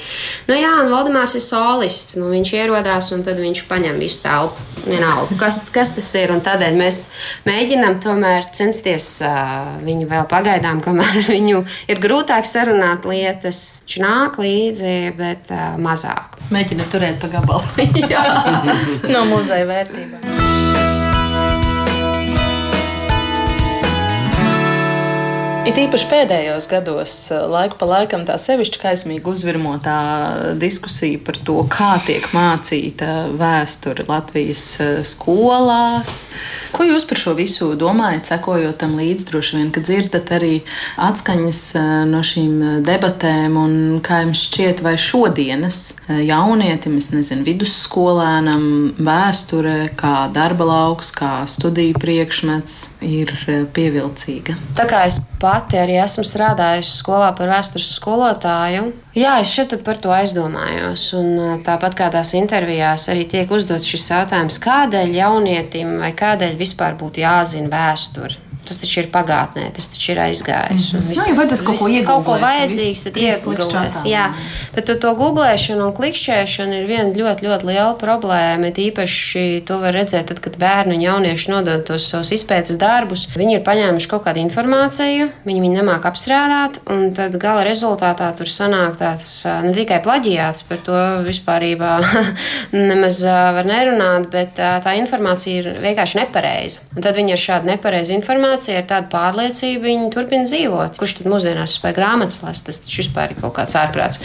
Nu 0.49 0.57
jā, 0.57 0.73
un 0.83 0.91
Valdemārs 0.93 1.37
ir 1.39 1.45
solists, 1.45 2.17
nu 2.19 2.31
viņš 2.33 2.53
ierodās, 2.59 3.11
un 3.15 3.25
tad 3.27 3.39
viņš 3.41 3.63
paņem 3.71 4.01
visu 4.01 4.21
telpu 4.25 4.90
vienalga, 4.91 5.37
kas, 5.39 5.61
kas 5.73 5.93
tas 5.97 6.09
ir. 6.19 6.33
Tādēļ 6.45 6.77
mēs 6.79 7.01
mēģinām 7.47 7.99
tomēr 8.03 8.47
censties 8.55 9.07
uh, 9.25 9.77
viņu 9.85 10.09
vēl 10.11 10.27
pagaidām, 10.31 10.83
kamēr 10.83 11.21
viņu 11.35 11.63
ir 11.91 12.03
grūtāk 12.03 12.47
sarunāt 12.49 13.07
lietas. 13.09 13.81
Viņš 13.85 13.99
nāk 14.03 14.39
līdzi, 14.41 14.95
bet 15.17 15.51
uh, 15.53 15.75
mazāk. 15.81 16.39
Mēģina 16.51 16.87
turēt 16.91 17.19
pa 17.21 17.31
gabalu 17.31 17.65
no 19.13 19.27
muzeja 19.31 19.67
vērtībām. 19.69 20.50
It 25.61 25.77
īpaši 25.77 26.07
pēdējos 26.09 26.65
gados, 26.65 27.11
eh, 27.29 27.43
laiku 27.45 27.75
pa 27.77 27.85
laikam, 27.85 28.23
tā 28.25 28.33
sevišķi 28.41 28.79
kaismīgi 28.81 29.29
uzvirmotā 29.29 30.55
diskusija 30.57 31.19
par 31.21 31.37
to, 31.37 31.59
kā 31.69 31.91
tiek 32.01 32.25
mācīta 32.33 33.27
vēsture 33.37 34.07
Latvijas 34.07 34.63
eh, 34.81 35.03
skolās. 35.05 36.25
Ko 36.73 36.87
jūs 36.87 37.05
par 37.05 37.21
šo 37.21 37.35
visu 37.37 37.67
domājat, 37.77 38.31
sekojot 38.31 38.79
tam 38.81 38.95
līdzi? 38.97 39.27
Droši 39.29 39.59
vien, 39.59 39.69
ka 39.69 39.83
dzirdat 39.85 40.31
arī 40.33 40.63
atskaņas 40.97 41.59
eh, 41.77 41.89
no 42.09 42.23
šīm 42.25 42.81
debatēm, 42.87 43.59
un 43.61 43.75
kā 44.01 44.23
jums 44.25 44.41
šķiet, 44.47 44.81
vai 44.81 44.95
šodienas 44.97 45.81
jaunietim, 46.09 46.97
es 46.97 47.11
nezinu, 47.13 47.45
vidusskolēnam 47.45 48.65
vēsture 48.97 49.91
kā 49.93 50.25
darba 50.33 50.71
lauks, 50.71 51.13
kā 51.13 51.43
studiju 51.45 52.01
priekšmets 52.01 52.79
ir 53.05 53.35
pievilcīga? 53.77 54.57
Pati 55.41 55.79
arī 55.81 55.95
esmu 55.97 56.21
strādājusi 56.27 56.91
skolā 56.99 57.31
par 57.33 57.49
vēstures 57.49 57.87
skolotāju. 57.95 58.91
Jā, 59.17 59.39
es 59.41 59.49
šeit 59.49 59.73
par 59.85 59.97
to 59.97 60.13
aizdomājos. 60.13 61.07
Un 61.17 61.63
tāpat 61.65 61.97
kā 61.97 62.11
tās 62.13 62.35
intervijās 62.37 63.07
arī 63.09 63.25
tiek 63.31 63.49
uzdots 63.49 63.89
šis 63.89 64.05
jautājums, 64.13 64.61
kādēļ 64.61 65.17
jaunietim 65.17 65.97
vai 66.03 66.13
kādēļ 66.13 66.55
vispār 66.61 66.93
būtu 67.01 67.25
jāzina 67.25 67.73
vēsture. 67.73 68.50
Tas 68.71 68.79
taču 68.79 69.01
ir 69.01 69.07
pagātnē, 69.11 69.65
tas 69.75 69.89
taču 69.91 70.13
ir 70.13 70.19
aizgājis. 70.23 70.85
Mm 70.93 70.99
-hmm. 70.99 71.07
Viss, 71.09 71.27
nu, 71.27 71.43
ja 71.43 71.47
tas 71.49 71.61
kaut 71.67 71.79
ko 71.79 71.87
iegūlēs, 71.89 72.05
kaut 72.07 72.25
ko 72.25 72.35
vajadzīgs, 72.39 73.03
tad 73.03 73.17
iegūlēs. 73.19 73.97
Jā, 74.07 74.29
bet 74.75 74.85
to, 74.87 74.95
to 74.95 75.11
googlēšana 75.19 75.87
un 75.89 75.95
klikšķēšana 75.97 76.77
ir 76.79 76.85
viena 76.87 77.11
ļoti, 77.11 77.47
ļoti 77.47 77.67
liela 77.67 77.95
problēma. 77.99 78.71
Īpaši 78.71 79.43
to 79.67 79.79
var 79.83 79.93
redzēt, 79.93 80.29
tad, 80.31 80.39
kad 80.39 80.55
bērni 80.55 80.95
un 80.95 81.01
jaunieši 81.01 81.51
nodod 81.51 81.83
tos 81.83 82.07
savus 82.13 82.31
izpētes 82.31 82.79
darbus. 82.79 83.27
Viņi 83.35 83.57
ir 83.59 83.65
paņēmuši 83.67 84.07
kaut 84.07 84.23
kādu 84.23 84.39
informāciju, 84.39 85.27
viņi 85.43 85.61
viņu 85.65 85.75
nemāk 85.81 86.07
apstrādāt, 86.07 86.79
un 86.87 87.11
tad 87.13 87.35
gala 87.41 87.65
rezultātā 87.67 88.31
tur 88.37 88.47
sanāk 88.47 88.95
tāds 89.03 89.43
ne 89.67 89.73
tikai 89.75 89.99
plaģiāts, 90.05 90.63
par 90.69 90.79
to 90.87 91.03
vispārībā 91.27 91.91
nemaz 92.91 93.19
var 93.25 93.67
nerunāt, 93.67 94.29
bet 94.31 94.55
tā 94.55 94.95
informācija 94.95 95.59
ir 95.59 95.83
vienkārši 95.83 96.21
nepareiza. 96.23 96.79
Un 96.95 97.01
tad 97.01 97.19
viņi 97.19 97.35
ar 97.35 97.41
šādu 97.45 97.65
nepareizu 97.71 98.15
informāciju 98.15 98.60
informācija, 98.61 98.81
ar 98.81 98.87
tādu 98.89 99.09
pārliecību 99.11 99.83
viņi 99.85 100.11
turpina 100.13 100.45
dzīvot. 100.45 100.97
Kurš 100.99 101.17
tad 101.19 101.29
mūsdienās 101.31 101.77
spēj 101.77 101.95
grāmatas 101.97 102.41
lasīt? 102.43 102.67
Tas 102.67 102.79
taču 102.83 103.01
vispār 103.01 103.31
ir 103.31 103.41
kaut 103.41 103.55
kāds 103.57 103.75
ārprāts. 103.75 104.19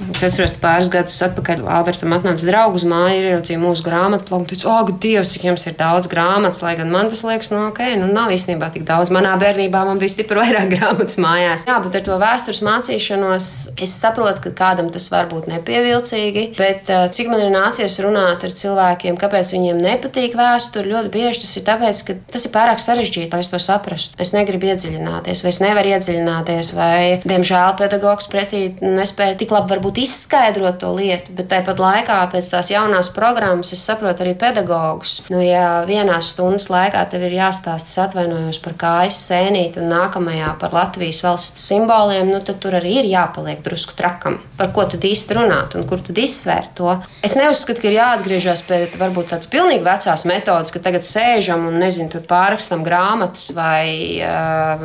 Es 0.00 0.22
atceros, 0.24 0.54
pāris 0.56 0.88
gadus 0.88 1.18
atpakaļ 1.26 1.66
Albertam 1.68 2.14
atnāca 2.16 2.46
draugs 2.48 2.80
uz 2.80 2.84
māju, 2.88 3.20
ieraudzīja 3.20 3.60
mūsu 3.60 3.84
grāmatu 3.84 4.24
plauku, 4.30 4.48
teica, 4.48 4.72
ak, 4.80 4.94
Dievs, 5.00 5.34
cik 5.34 5.44
jums 5.44 5.66
ir 5.68 5.74
daudz 5.76 6.08
grāmatas, 6.08 6.62
lai 6.64 6.72
gan 6.78 6.88
man 6.92 7.10
tas 7.12 7.20
liekas, 7.26 7.50
nu, 7.52 7.66
ok, 7.68 7.82
nu 8.00 8.08
nav 8.08 8.32
īstenībā 8.32 8.70
tik 8.72 8.86
daudz. 8.88 9.12
Manā 9.12 9.34
bērnībā 9.40 9.82
man 9.84 10.00
bija 10.00 10.14
stipri 10.14 10.40
vairāk 10.42 10.72
grāmatas 10.72 11.20
mājās. 11.20 11.66
Jā, 11.68 11.76
bet 11.84 11.98
ar 12.00 12.04
to 12.06 12.16
vēstures 12.22 12.62
mācīšanos 12.64 13.50
es 13.76 13.92
saprotu, 13.92 14.46
ka 14.46 14.54
kādam 14.62 14.88
tas 14.94 15.10
var 15.12 15.28
būt 15.28 15.50
nepievilcīgi, 15.52 16.46
bet 16.56 16.88
cik 16.88 17.28
man 17.28 17.44
ir 17.44 17.52
nācies 17.52 18.00
runāt 18.00 18.48
ar 18.48 18.56
cilvēkiem, 18.56 19.20
kāpēc 19.20 19.52
viņiem 19.52 19.84
nepatīk 19.84 20.38
vēsture, 20.40 20.88
ļoti 20.94 21.12
bieži 21.12 21.44
tas 21.44 21.52
ir 21.60 21.68
tāpēc, 21.68 22.02
ka 22.08 22.18
tas 22.32 22.48
ir 22.48 22.56
pārāk 22.56 22.80
sarežģīti, 22.80 23.30
lai 23.36 23.44
es 23.44 23.52
to 23.52 23.60
saprastu. 23.70 24.18
Es 24.22 24.34
negribu 24.34 24.70
iedziļināties, 24.70 25.42
vai 25.44 25.52
es 25.52 25.60
nevaru 25.62 25.94
iedziļināties, 25.94 26.72
vai, 26.76 27.02
diemžēl, 27.24 27.74
pedagogs 27.78 28.28
pretī 28.30 28.62
nespēja 28.82 29.38
tik 29.40 29.54
labi 29.54 29.74
varbūt 29.74 30.02
izskaidrot 30.04 30.80
to 30.82 30.92
lietu, 30.96 31.34
bet 31.36 31.50
tāpat 31.52 31.80
laikā 31.82 32.18
pēc 32.32 32.50
tās 32.52 32.70
jaunās 32.72 33.10
programmas 33.14 33.72
es 33.76 33.82
saprotu 33.86 34.24
arī 34.24 34.34
pedagogus. 34.38 35.20
Nu, 35.32 35.40
ja 35.44 35.82
vienā 35.88 36.18
stundas 36.24 36.68
laikā 36.72 37.04
tev 37.10 37.26
ir 37.28 37.36
jāstāsta, 37.38 37.90
es 37.90 38.02
atvainojos 38.06 38.60
par 38.64 38.76
kājas 38.80 39.18
sēnīti 39.28 39.82
un 39.82 39.90
nākamajā 39.92 40.54
par 40.60 40.74
Latvijas 40.76 41.22
valsts 41.26 41.66
simboliem, 41.70 42.30
nu, 42.30 42.42
tad 42.44 42.60
tur 42.62 42.78
arī 42.80 43.00
ir 43.02 43.10
jāpaliek 43.10 43.62
drusku 43.64 43.96
trakam. 43.98 44.40
Par 44.58 44.72
ko 44.76 44.86
tad 44.90 45.04
īsti 45.06 45.36
runāt 45.38 45.76
un 45.78 45.86
kur 45.88 46.02
tad 46.04 46.18
izsvērt 46.20 46.74
to? 46.78 46.96
Es 47.26 47.36
neuzskatu, 47.38 47.82
ka 47.82 47.90
ir 47.90 47.98
jāatgriežas 47.98 48.64
pie 48.66 48.82
varbūt 49.00 49.32
tādas 49.32 49.50
pilnīgi 49.50 49.84
vecās 49.86 50.26
metodas, 50.28 50.72
ka 50.74 50.82
tagad 50.82 51.06
sēžam 51.06 51.66
un 51.68 51.78
nezinu, 51.80 52.10
tur 52.12 52.24
pārrakstam 52.28 52.84
grāmatas 52.86 53.50
vai 53.60 54.20
uh, 54.24 54.84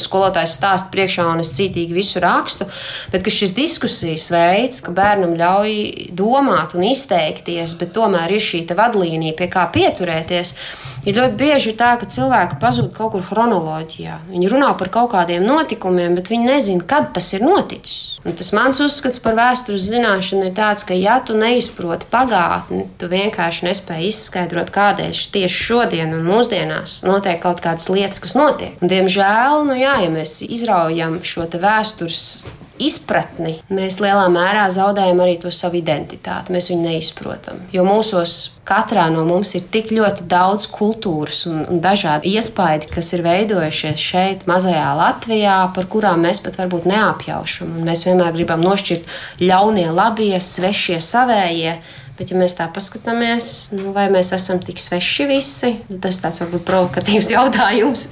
skolotājs 0.00 0.56
stāsta 0.58 0.90
priekšā 0.92 1.26
un 1.30 1.42
es 1.44 1.52
cītīgi 1.56 1.96
visu 1.96 2.22
rakstu, 2.24 2.68
bet 3.12 3.28
šis 3.36 3.54
diskusijas 3.56 4.28
veids, 4.32 4.82
ka 4.84 4.94
bērnam 4.96 5.36
ļauj 5.38 6.10
domāt 6.16 6.76
un 6.76 6.86
izteikties, 6.88 7.76
bet 7.80 7.94
tomēr 7.96 8.36
ir 8.36 8.44
šī 8.44 8.64
vadlīnija, 8.76 9.36
pie 9.38 9.50
kā 9.52 9.66
pieturēties. 9.74 10.54
Ir 11.06 11.14
ļoti 11.14 11.38
bieži 11.38 11.72
tā, 11.78 11.92
ka 12.00 12.08
cilvēki 12.10 12.58
pazūd 12.58 12.90
kaut 12.96 13.12
kur 13.14 13.22
chronoloģijā. 13.22 14.18
Viņi 14.32 14.50
runā 14.50 14.72
par 14.78 14.90
kaut 14.90 15.12
kādiem 15.12 15.44
notikumiem, 15.46 16.16
bet 16.18 16.32
viņi 16.32 16.48
nezina, 16.48 16.82
kad 16.82 17.12
tas 17.14 17.30
ir 17.36 17.44
noticis. 17.46 18.16
Un 18.26 18.34
tas 18.34 18.50
mans 18.56 18.80
uzskats 18.82 19.20
par 19.22 19.36
vēstures 19.38 19.86
zināšanu 19.86 20.48
ir 20.48 20.56
tāds, 20.56 20.82
ka, 20.82 20.96
ja 20.98 21.20
tu 21.22 21.36
neizproti 21.38 22.08
pagātni, 22.10 22.88
tu 22.98 23.06
vienkārši 23.12 23.68
nespēji 23.68 24.10
izskaidrot, 24.10 24.74
kādēļ 24.74 25.14
tieši 25.36 25.62
šodien 25.68 26.10
un 26.16 26.26
mūsdienās 26.26 26.98
notiek 27.06 27.38
kaut 27.44 27.62
kādas 27.62 27.86
lietas, 27.92 28.18
kas 28.24 28.34
notiek. 28.34 28.74
Un, 28.82 28.90
diemžēl, 28.90 29.62
nu 29.70 29.78
jā, 29.78 30.00
ja 30.02 30.10
mēs 30.10 30.40
izraujam 30.42 31.20
šo 31.22 31.46
vēstures 31.54 32.24
izpratni, 32.82 33.56
mēs 33.72 33.98
lielā 34.02 34.26
mērā 34.32 34.66
zaudējam 34.74 35.20
arī 35.24 35.36
to 35.42 35.52
savu 35.54 35.80
identitāti. 35.80 36.54
Mēs 36.54 36.70
viņu 36.72 36.86
neizprotam. 36.86 37.60
Jo 37.74 37.84
mūsos 37.86 38.36
katrā 38.66 39.06
no 39.12 39.24
mums 39.28 39.54
ir 39.58 39.66
tik 39.72 39.92
ļoti 39.94 40.26
daudz 40.30 40.68
kultūras 40.72 41.44
un, 41.50 41.62
un 41.70 41.82
dažādi 41.84 42.34
iespaidi, 42.36 42.90
kas 42.92 43.12
ir 43.16 43.24
veidojušies 43.26 44.06
šeit, 44.10 44.46
mazajā 44.50 44.88
Latvijā, 44.98 45.58
par 45.76 45.88
kurām 45.92 46.26
mēs 46.26 46.42
pat 46.44 46.58
varbūt 46.60 46.88
neapjaušam. 46.90 47.76
Un 47.78 47.86
mēs 47.88 48.06
vienmēr 48.08 48.34
gribam 48.36 48.64
nošķirt 48.64 49.06
ļaunie, 49.42 49.88
labie, 49.94 50.34
svešie, 50.42 51.00
savējie. 51.04 51.78
Bet, 52.16 52.30
ja 52.32 52.38
mēs 52.40 52.54
tā 52.56 52.64
paskatāmies, 52.72 53.46
nu, 53.76 53.90
vai 53.92 54.06
mēs 54.08 54.30
esam 54.32 54.56
tik 54.64 54.78
sveši 54.80 55.26
visi, 55.28 55.72
tas 56.00 56.16
tāds 56.22 56.40
varbūt 56.40 56.62
provokatīvs 56.64 57.28
jautājums. 57.36 58.06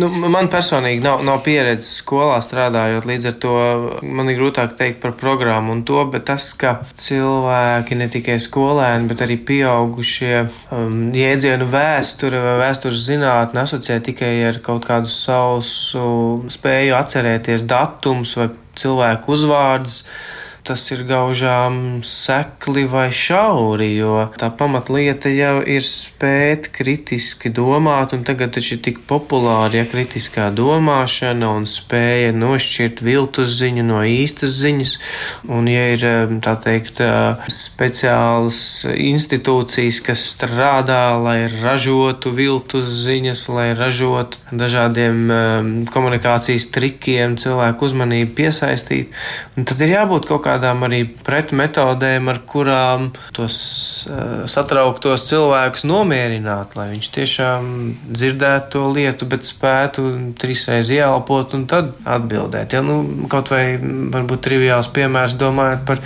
nu, 0.00 0.08
man 0.32 0.48
personīgi 0.52 1.04
nav, 1.04 1.20
nav 1.26 1.42
pieredzes 1.44 1.98
skolā 2.00 2.38
strādājot, 2.44 3.04
līdz 3.08 3.28
ar 3.28 3.36
to 3.42 3.56
man 4.00 4.32
ir 4.32 4.40
grūtāk 4.40 4.72
teikt 4.78 5.02
par 5.02 5.12
programmu 5.20 5.74
un 5.76 5.82
to, 5.88 5.98
bet 6.12 6.24
tas, 6.30 6.48
ka 6.56 6.78
cilvēki 6.96 8.00
ne 8.00 8.08
tikai 8.12 8.38
skolēni, 8.40 9.10
bet 9.10 9.26
arī 9.26 9.36
pieaugušie 9.52 10.46
um, 10.46 10.96
jēdzienu 11.16 11.68
vēsture 11.68 12.40
vai 12.46 12.56
vēstures 12.64 13.04
zinātni 13.10 13.60
asociē 13.60 14.00
tikai 14.08 14.32
ar 14.48 14.62
kaut 14.64 14.88
kādu 14.88 15.12
sausu 15.12 16.08
spēju 16.52 16.96
atcerēties 16.96 17.68
datums 17.68 18.38
vai 18.40 18.48
cilvēku 18.76 19.36
uzvārdus 19.36 20.02
tas 20.66 20.82
ir 20.90 21.04
gaužām 21.06 22.00
sekli 22.06 22.86
vai 22.90 23.08
šauri, 23.14 23.88
jo 24.00 24.26
tā 24.38 24.48
pamatlieta 24.50 25.30
jau 25.30 25.60
ir 25.62 25.84
spēt 25.86 26.70
kritiski 26.74 27.52
domāt, 27.54 28.14
un 28.16 28.24
tagad 28.26 28.56
taču 28.56 28.74
ir 28.76 28.82
tik 28.82 28.98
populāra 29.06 29.80
ja 29.80 29.86
kritiskā 29.86 30.48
domāšana 30.56 31.52
un 31.58 31.68
spēja 31.70 32.32
nošķirt 32.34 33.02
viltus 33.06 33.54
ziņu 33.60 33.84
no 33.86 34.00
īstas 34.06 34.56
ziņas, 34.58 34.96
un 35.54 35.70
ja 35.70 35.84
ir 35.94 36.06
tā 36.44 36.56
teikt 36.64 37.02
speciālas 37.52 38.60
institūcijas, 38.90 40.02
kas 40.06 40.26
strādā, 40.32 41.14
lai 41.22 41.38
ražotu 41.60 42.34
viltus 42.34 42.90
ziņas, 43.04 43.46
lai 43.54 43.68
ražotu 43.78 44.42
dažādiem 44.50 45.86
komunikācijas 45.94 46.68
trikiem 46.74 47.38
cilvēku 47.40 47.86
uzmanību 47.86 48.34
piesaistīt, 48.42 49.14
un 49.56 49.68
tad 49.68 49.86
ir 49.86 49.94
jābūt 49.94 50.26
kaut 50.30 50.44
kā 50.46 50.55
kādām 50.56 50.84
arī 50.88 51.02
pretmetodēm, 51.26 52.30
ar 52.32 52.40
kurām 52.48 53.10
tos 53.36 53.56
uh, 54.08 54.44
satrauktos 54.48 55.26
cilvēkus 55.28 55.84
nomierināt, 55.88 56.76
lai 56.78 56.88
viņš 56.94 57.08
tiešām 57.14 57.68
dzirdētu 58.08 58.72
to 58.72 58.84
lietu, 58.96 59.28
bet 59.28 59.46
spētu 59.46 60.06
trīsreiz 60.40 60.90
ieelpot 60.94 61.54
un 61.56 61.66
tad 61.70 61.92
atbildēt. 62.08 62.76
Ja, 62.76 62.82
nu, 62.84 63.26
kaut 63.32 63.52
vai 63.52 63.76
varbūt 63.78 64.44
triviāls 64.46 64.88
piemērs 64.94 65.36
domājot 65.38 65.84
par 65.88 66.02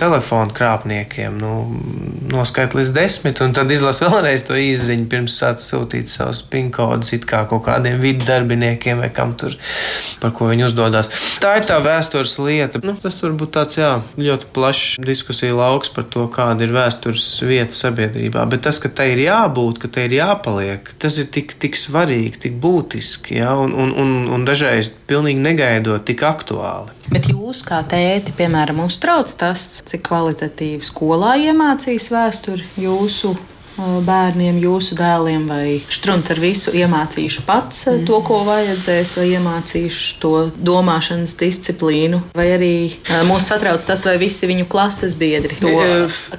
telefonu 0.00 0.54
krāpniekiem. 0.54 1.38
Nu, 1.40 1.54
noskait 2.30 2.76
līdz 2.76 2.92
desmit, 2.94 3.40
un 3.44 3.56
tad 3.56 3.72
izlasa 3.72 4.08
vēlreiz 4.12 4.44
to 4.46 4.58
īziņu, 4.58 5.08
pirms 5.10 5.38
sāc 5.40 5.64
sūtīt 5.64 6.12
savus 6.12 6.44
pinkodus 6.50 7.14
it 7.16 7.26
kā 7.28 7.44
kaut 7.50 7.64
kādiem 7.68 8.00
vidu 8.02 8.26
darbiniekiem 8.28 9.00
vai 9.04 9.10
kam 9.14 9.34
tur, 9.38 9.56
par 10.20 10.34
ko 10.36 10.50
viņi 10.52 10.68
uzdodas. 10.68 11.10
Tā 11.42 11.56
ir 11.60 11.68
tā 11.68 11.80
vēstures 11.84 12.36
lieta. 12.42 12.82
Nu, 12.84 12.96
tas 13.00 13.16
var 13.22 13.36
būt 13.38 13.54
tāds, 13.56 13.78
jā, 13.78 13.93
ļoti 14.20 14.50
plašs 14.54 14.98
diskusija 15.04 15.54
lauks 15.56 15.92
par 15.94 16.06
to, 16.10 16.26
kāda 16.32 16.66
ir 16.66 16.74
vēstures 16.74 17.28
vieta 17.46 17.76
sabiedrībā. 17.76 18.44
Bet 18.50 18.64
tas, 18.66 18.80
ka 18.82 18.90
tai 18.92 19.10
ir 19.14 19.24
jābūt, 19.26 19.80
ka 19.82 19.90
tai 19.96 20.08
ir 20.08 20.18
jāpaliek, 20.18 20.92
tas 21.00 21.18
ir 21.20 21.30
tik, 21.34 21.56
tik 21.62 21.78
svarīgi, 21.78 22.40
tik 22.46 22.58
būtiski, 22.62 23.38
ja? 23.40 23.54
un, 23.60 23.72
un, 23.72 23.94
un, 24.00 24.14
un 24.34 24.46
dažreiz 24.48 24.90
pilnīgi 25.08 25.42
negaidot 25.44 26.04
tik 26.08 26.24
aktuāli. 26.26 26.94
Bet 27.12 27.28
jūs, 27.32 27.64
kā 27.66 27.82
tēti, 27.88 28.32
piemēram, 28.36 28.84
uztrauc 28.86 29.32
tas, 29.40 29.82
cik 29.88 30.06
kvalitatīvi 30.08 30.86
skolā 30.86 31.36
iemācīs 31.48 32.08
vēsturi 32.14 32.70
jūsu 32.80 33.34
bērniem, 33.76 34.60
jūsu 34.62 34.96
dēliem, 34.98 35.46
vai 35.50 35.66
strunts 35.92 36.32
ar 36.34 36.40
visu 36.42 36.74
iemācīšu 36.76 37.44
pats 37.46 37.84
mm. 37.90 38.06
to, 38.08 38.20
ko 38.26 38.40
vajadzēs, 38.46 39.16
vai 39.20 39.28
iemācīšu 39.34 40.16
to 40.22 40.34
domāšanas 40.54 41.36
disciplīnu, 41.40 42.22
vai 42.36 42.48
arī 42.54 42.74
mūs 43.28 43.50
satrauc 43.50 43.84
tas, 43.84 44.06
vai 44.06 44.16
visi 44.22 44.50
viņu 44.50 44.68
klases 44.70 45.18
biedri 45.18 45.58
to 45.60 45.74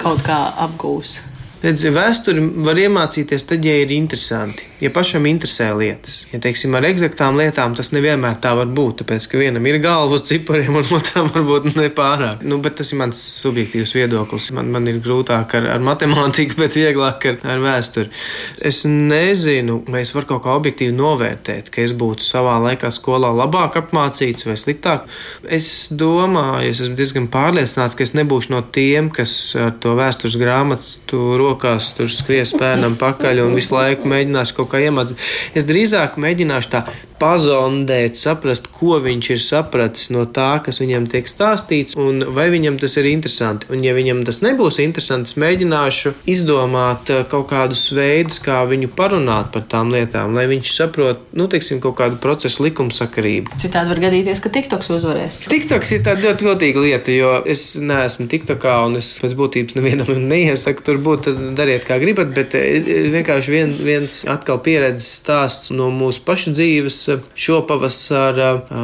kaut 0.01 0.25
kā 0.25 0.41
apgūs. 0.67 1.19
Redz, 1.66 1.82
vēsturi 1.89 2.43
var 2.61 2.78
iemācīties 2.78 3.47
tad, 3.49 3.63
ja 3.66 3.74
ir 3.82 3.89
interesanti, 3.95 4.68
ja 4.84 4.91
pašam 4.93 5.24
interesē 5.26 5.72
lietas. 5.74 6.20
Ja 6.30 6.38
teiksim, 6.43 6.76
ar 6.78 6.86
eksaktām 6.86 7.39
lietām 7.39 7.74
tas 7.74 7.89
nevienmēr 7.95 8.36
tā 8.43 8.51
var 8.59 8.68
būt, 8.70 8.99
tāpēc 8.99 9.26
ka 9.32 9.39
vienam 9.41 9.66
ir 9.66 9.80
galva 9.82 10.20
uz 10.20 10.28
cipariem, 10.28 10.76
un 10.78 10.86
otram 10.97 11.32
varbūt 11.34 11.72
nepārāk. 11.74 12.43
Nu, 12.45 12.59
bet 12.61 12.78
tas 12.78 12.91
ir 12.93 12.99
mans 12.99 13.18
subjektīvs 13.41 13.95
viedoklis. 13.97 14.51
Man, 14.53 14.70
man 14.76 14.86
ir 14.91 14.99
grūtāk 15.01 15.55
ar, 15.57 15.70
ar 15.74 15.82
matemātiku, 15.88 16.59
bet 16.61 16.78
vieglāk 16.78 17.26
ar, 17.32 17.39
ar 17.55 17.63
vēsturi. 17.63 18.13
Es 18.61 18.84
nezinu, 18.86 19.80
vai 19.89 20.03
es 20.05 20.13
varu 20.13 20.36
kaut 20.36 20.45
kā 20.45 20.53
objektīvi 20.59 20.93
novērtēt, 20.99 21.74
ka 21.74 21.82
es 21.82 21.95
būtu 21.97 22.28
savā 22.28 22.59
laikā 22.68 22.93
skolā 22.93 23.34
labāk 23.34 23.80
apmācīts 23.82 24.45
vai 24.45 24.59
sliktāk. 24.61 25.09
Es 25.49 25.72
domāju, 25.89 26.70
es 26.76 26.86
esmu 26.86 27.01
diezgan 27.01 27.32
pārliecināts, 27.34 27.97
ka 27.97 28.05
es 28.05 28.13
nebūšu 28.13 28.53
no 28.53 28.61
tiem, 28.70 29.09
kas 29.09 29.34
ar 29.57 29.74
to 29.82 29.97
vēstures 29.97 30.38
grāmatas 30.38 30.99
tur 31.09 31.41
rokās, 31.56 31.93
tur 31.95 32.12
skries 32.12 32.53
pēnam 32.60 32.99
pakaļ 32.99 33.45
un 33.45 33.56
visu 33.56 33.76
laiku 33.76 34.08
mēģinās 34.12 34.53
kaut 34.56 34.74
kā 34.74 34.84
iemācīt. 34.84 35.20
Es 35.56 35.68
drīzāk 35.68 36.20
mēģināšu 36.22 36.74
tā 36.74 36.86
pazondēt, 37.20 38.18
saprast, 38.20 38.68
ko 38.76 38.99
viņš 39.03 39.30
ir 39.32 39.41
sapratis 39.41 40.10
no 40.14 40.26
tā, 40.28 40.58
kas 40.66 40.82
viņam 40.82 41.08
tiek 41.12 41.30
stāstīts, 41.30 41.95
un 41.99 42.24
vai 42.36 42.49
viņam 42.53 42.80
tas 42.82 42.97
ir 42.99 43.08
interesanti. 43.10 43.70
Un, 43.72 43.84
ja 43.86 43.95
viņam 43.95 44.24
tas 44.28 44.41
nebūs 44.43 44.82
interesanti, 44.84 45.32
es 45.32 45.39
mēģināšu 45.39 46.16
izdomāt 46.32 47.12
eh, 47.14 47.24
kaut 47.32 47.47
kādus 47.51 47.88
veidus, 47.95 48.41
kā 48.43 48.62
viņu 48.68 48.91
parunāt 48.97 49.51
par 49.56 49.66
tām 49.72 49.93
lietām, 49.95 50.36
lai 50.36 50.47
viņš 50.51 50.74
saprot, 50.76 51.24
nu, 51.38 51.47
teiksim, 51.51 51.80
kaut 51.84 51.97
kādu 52.01 52.20
procesu 52.22 52.66
likumsakarību. 52.68 53.56
Citādi 53.64 53.93
var 53.93 54.03
gadīties, 54.08 54.43
ka 54.43 54.51
TikToks 54.58 54.91
uzvarēs. 54.97 55.39
TikToks 55.51 55.95
ir 55.95 56.03
tāda 56.06 56.28
ļoti 56.28 56.49
viltīga 56.49 56.84
lieta, 56.84 57.16
jo 57.16 57.38
es 57.47 57.68
neesmu 57.80 58.28
TikTokā, 58.32 58.76
un 58.89 58.99
es 58.99 59.14
pēc 59.24 59.38
būtības 59.39 59.80
nevienam 59.80 60.12
neiesaku 60.34 60.86
tur 60.86 60.99
būt, 61.06 61.32
dariet 61.57 61.86
kā 61.88 61.97
gribat, 62.01 62.31
bet 62.36 62.55
eh, 62.57 62.79
vienkārši 63.13 63.53
vien, 63.53 63.73
viens 63.86 64.21
atkal 64.29 64.61
pieredzes 64.65 65.07
stāsts 65.21 65.71
no 65.75 65.89
mūsu 65.93 66.23
pašu 66.25 66.53
dzīves 66.55 66.99
šopavasar 67.39 68.41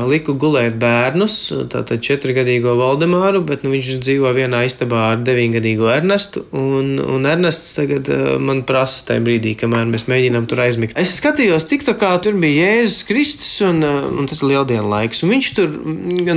liku 0.09 0.35
gulēt 0.39 0.77
bērnus, 0.81 1.37
tātad 1.71 2.03
četrgadīgo 2.05 2.75
Valdemāru, 2.79 3.43
bet 3.45 3.65
nu, 3.65 3.73
viņš 3.75 3.93
dzīvo 4.03 4.31
vienā 4.35 4.63
istabā 4.67 5.07
ar 5.13 5.23
deviņgadīgo 5.25 5.89
Ernestu. 5.91 6.45
Un, 6.57 6.95
un 7.01 7.27
Ernests 7.29 7.75
tagad 7.77 8.09
man 8.41 8.63
prasa 8.67 9.05
tajā 9.09 9.23
brīdī, 9.25 9.55
kamēr 9.59 9.89
mēs 9.89 10.07
mēģinām 10.11 10.47
tur 10.49 10.63
aizmigt. 10.65 10.97
Es 10.99 11.15
skatījos, 11.19 11.65
tik 11.69 11.85
tā 11.87 11.95
kā 11.99 12.11
tur 12.23 12.37
bija 12.41 12.71
Jēzus 12.71 13.05
Kristus, 13.07 13.51
un, 13.65 13.83
un 13.83 14.29
tas 14.29 14.41
ir 14.41 14.51
lieldienu 14.51 14.89
laiks. 14.91 15.23
Un 15.25 15.33
viņš 15.35 15.51
tur 15.57 15.75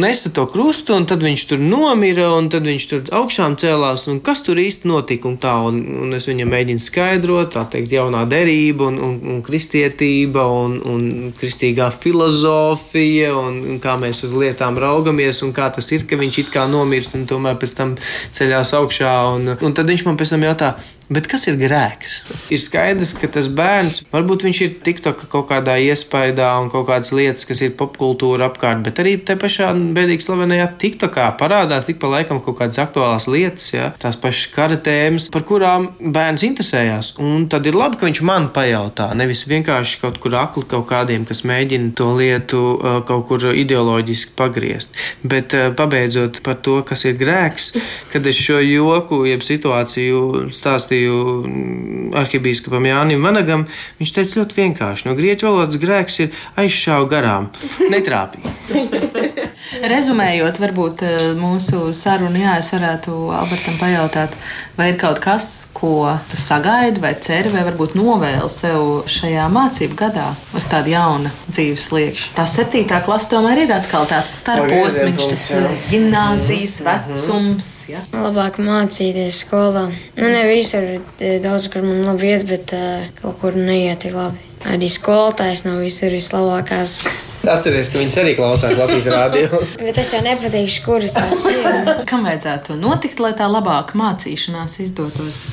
nesa 0.01 0.33
to 0.35 0.47
krustu, 0.51 0.95
un 0.97 1.07
tad 1.09 1.25
viņš 1.25 1.47
tur 1.51 1.63
nomira, 1.63 2.31
un 2.37 2.51
tad 2.53 2.67
viņš 2.69 2.89
tur 2.91 3.05
augšām 3.21 3.59
cēlās. 3.61 4.07
Kas 4.25 4.45
tur 4.47 4.61
īsti 4.61 4.89
notika? 4.91 5.29
Un, 5.31 5.39
tā, 5.41 5.55
un, 5.67 5.81
un 6.05 6.15
es 6.17 6.29
viņam 6.29 6.53
mēģinu 6.53 6.85
skaidrot, 6.85 7.55
tā 7.57 7.65
teikt, 7.73 7.93
jaunā 7.97 8.25
derība 8.31 8.89
un, 8.91 9.01
un, 9.03 9.19
un 9.35 9.43
kristietība 9.45 10.45
un, 10.53 10.79
un 10.91 11.33
kristīgā 11.39 11.91
filozofija 11.95 13.33
un, 13.39 13.61
un 13.75 13.81
kā 13.83 13.97
mēs 14.01 14.23
uz 14.29 14.37
lietām 14.39 14.79
raugamies 14.81 15.43
un 15.47 15.55
kā 15.57 15.71
tas 15.75 15.91
ir, 15.97 16.07
ka 16.09 16.21
viņš 16.21 16.43
it 16.45 16.53
kā 16.55 16.67
nomirst 16.71 17.17
un 17.19 17.27
tomēr 17.31 17.59
pēc 17.61 17.77
tam 17.79 17.97
ceļās 18.37 18.75
augšā. 18.79 19.15
Un, 19.35 19.55
un 19.57 19.77
tad 19.77 19.91
viņš 19.91 20.07
man 20.07 20.21
pēc 20.21 20.35
tam 20.37 20.47
jautā, 20.47 20.75
Bet 21.13 21.27
kas 21.29 21.45
ir 21.51 21.59
grēks? 21.61 22.23
Ir 22.55 22.61
skaidrs, 22.63 23.13
ka 23.19 23.29
tas 23.29 23.51
bērns 23.53 24.01
varbūt 24.13 24.47
viņš 24.47 24.61
ir 24.65 24.71
TikTok 24.87 25.27
kaut 25.33 25.51
kādā 25.51 25.77
iespaidā 25.85 26.49
un 26.63 26.71
kaut 26.73 26.87
kādas 26.89 27.13
lietas, 27.13 27.45
kas 27.45 27.61
ir 27.61 27.75
popkultūra 27.77 28.49
apkārt, 28.49 28.81
bet 28.87 29.03
arī 29.03 29.19
te 29.21 29.37
pašā 29.41 29.69
bēdīgi 29.97 30.25
slavenajā 30.25 30.71
TikTokā 30.81 31.27
parādās 31.41 31.91
ik 31.93 32.01
pa 32.01 32.09
laikam 32.09 32.41
kaut 32.45 32.57
kādas 32.63 32.81
aktuālās 32.81 33.29
lietas, 33.29 33.67
ja? 33.75 33.91
tās 34.01 34.17
pašas 34.21 34.49
kara 34.55 34.79
tēmas, 34.81 35.29
par 35.35 35.45
kurām 35.45 35.91
bērns 36.01 36.47
interesējās. 36.49 37.13
Un 37.21 37.45
tad 37.53 37.69
ir 37.69 37.77
labi, 37.77 38.01
ka 38.01 38.09
viņš 38.09 38.23
man 38.25 38.49
pajautā, 38.57 39.11
nevis 39.19 39.45
vienkārši 39.51 40.01
kaut 40.07 40.19
kur 40.25 40.39
akli 40.41 40.65
kaut 40.73 40.89
kādiem, 40.89 41.29
kas 41.29 41.45
mēģina 41.45 41.93
to 42.01 42.09
lietu 42.17 42.63
kaut 43.05 43.29
kur 43.29 43.45
ideoloģiski 43.53 44.33
pagriezt. 44.41 44.97
Bet 45.21 45.53
pabeidzot 45.77 46.41
par 46.47 46.57
to, 46.65 46.81
kas 46.87 47.05
ir 47.05 47.21
grēks, 47.21 47.75
kad 48.15 48.25
es 48.31 48.41
šo 48.41 48.63
joku, 48.65 49.21
jeb 49.29 49.45
situāciju 49.45 50.49
stāstīju 50.55 50.94
stāstīju 50.95 52.15
arhibīskapam 52.15 52.87
Jānim 52.87 53.25
Vanagam, 53.25 53.67
viņš 53.99 54.15
teica 54.15 54.41
ļoti 54.41 54.61
vienkārši. 54.61 55.09
No 55.09 55.17
grieķu 55.19 55.49
valodas 55.49 55.81
grēks 55.83 56.21
ir 56.23 56.31
aizšāvu 56.57 57.11
garām, 57.11 57.51
netrāpīja. 57.91 59.43
Rezumējot, 59.73 60.59
varbūt 60.61 61.03
eh, 61.07 61.23
mūsu 61.39 61.89
sarunu, 61.97 62.37
jā, 62.43 62.59
es 62.61 62.69
varētu 62.75 63.15
Albertam 63.33 63.79
pajautāt, 63.81 64.35
vai 64.77 64.91
ir 64.93 64.99
kaut 65.01 65.23
kas, 65.25 65.49
ko 65.73 66.13
tu 66.29 66.39
sagaidi 66.41 67.01
vai 67.01 67.15
ceri, 67.25 67.53
vai 67.55 67.65
varbūt 67.67 67.97
novēli 67.97 68.51
sev 68.53 69.09
šajā 69.11 69.47
mācību 69.55 69.97
gadā 69.99 70.29
uz 70.57 70.69
tādu 70.69 70.93
jaunu 70.93 71.33
dzīves 71.49 71.89
sliekšņu. 71.89 72.35
Tā 72.37 72.47
septītā 72.51 73.01
klase 73.07 73.33
tomēr 73.33 73.65
ir 73.65 73.75
atkal 73.75 74.09
tāds 74.11 74.37
starposmiņš, 74.43 75.27
tas 75.33 75.47
gimnāzijas 75.89 76.79
mhm. 76.85 77.11
vecums. 77.17 77.71
Ja? 77.89 78.05
Labāk 78.13 78.61
mācīties 78.63 79.43
skolā. 79.47 79.89
Nu, 80.19 80.29
ne 80.29 80.45
visur 80.51 80.91
daudz, 81.19 81.71
kur 81.73 81.87
man 81.87 82.05
labi 82.11 82.35
iet, 82.35 82.49
bet 82.53 82.77
uh, 82.77 83.07
kaut 83.23 83.41
kur 83.41 83.57
neiet 83.57 84.05
tik 84.05 84.17
labi. 84.19 84.51
Arī 84.69 84.89
skolotājs 84.93 85.65
nav 85.67 85.83
visur 85.85 86.13
vislabākās. 86.13 87.01
Atcerieties, 87.45 87.93
ka 87.93 88.01
viņas 88.01 88.19
arī 88.23 88.33
klausās 88.39 88.75
Latvijas 88.79 89.11
rādio. 89.13 89.61
Bet 89.87 90.01
es 90.01 90.11
jau 90.15 90.23
nepateikšu, 90.25 90.83
kuras 90.87 91.15
tās 91.17 91.45
ir. 91.51 91.63
Kam 92.09 92.27
vajadzētu 92.29 92.79
notikt, 92.81 93.23
lai 93.23 93.35
tā 93.39 93.49
labāk 93.51 93.95
mācīšanās 93.99 94.81
izdotos? 94.85 95.45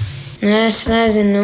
Nu, 0.42 0.50
es 0.66 0.80
nezinu, 0.89 1.42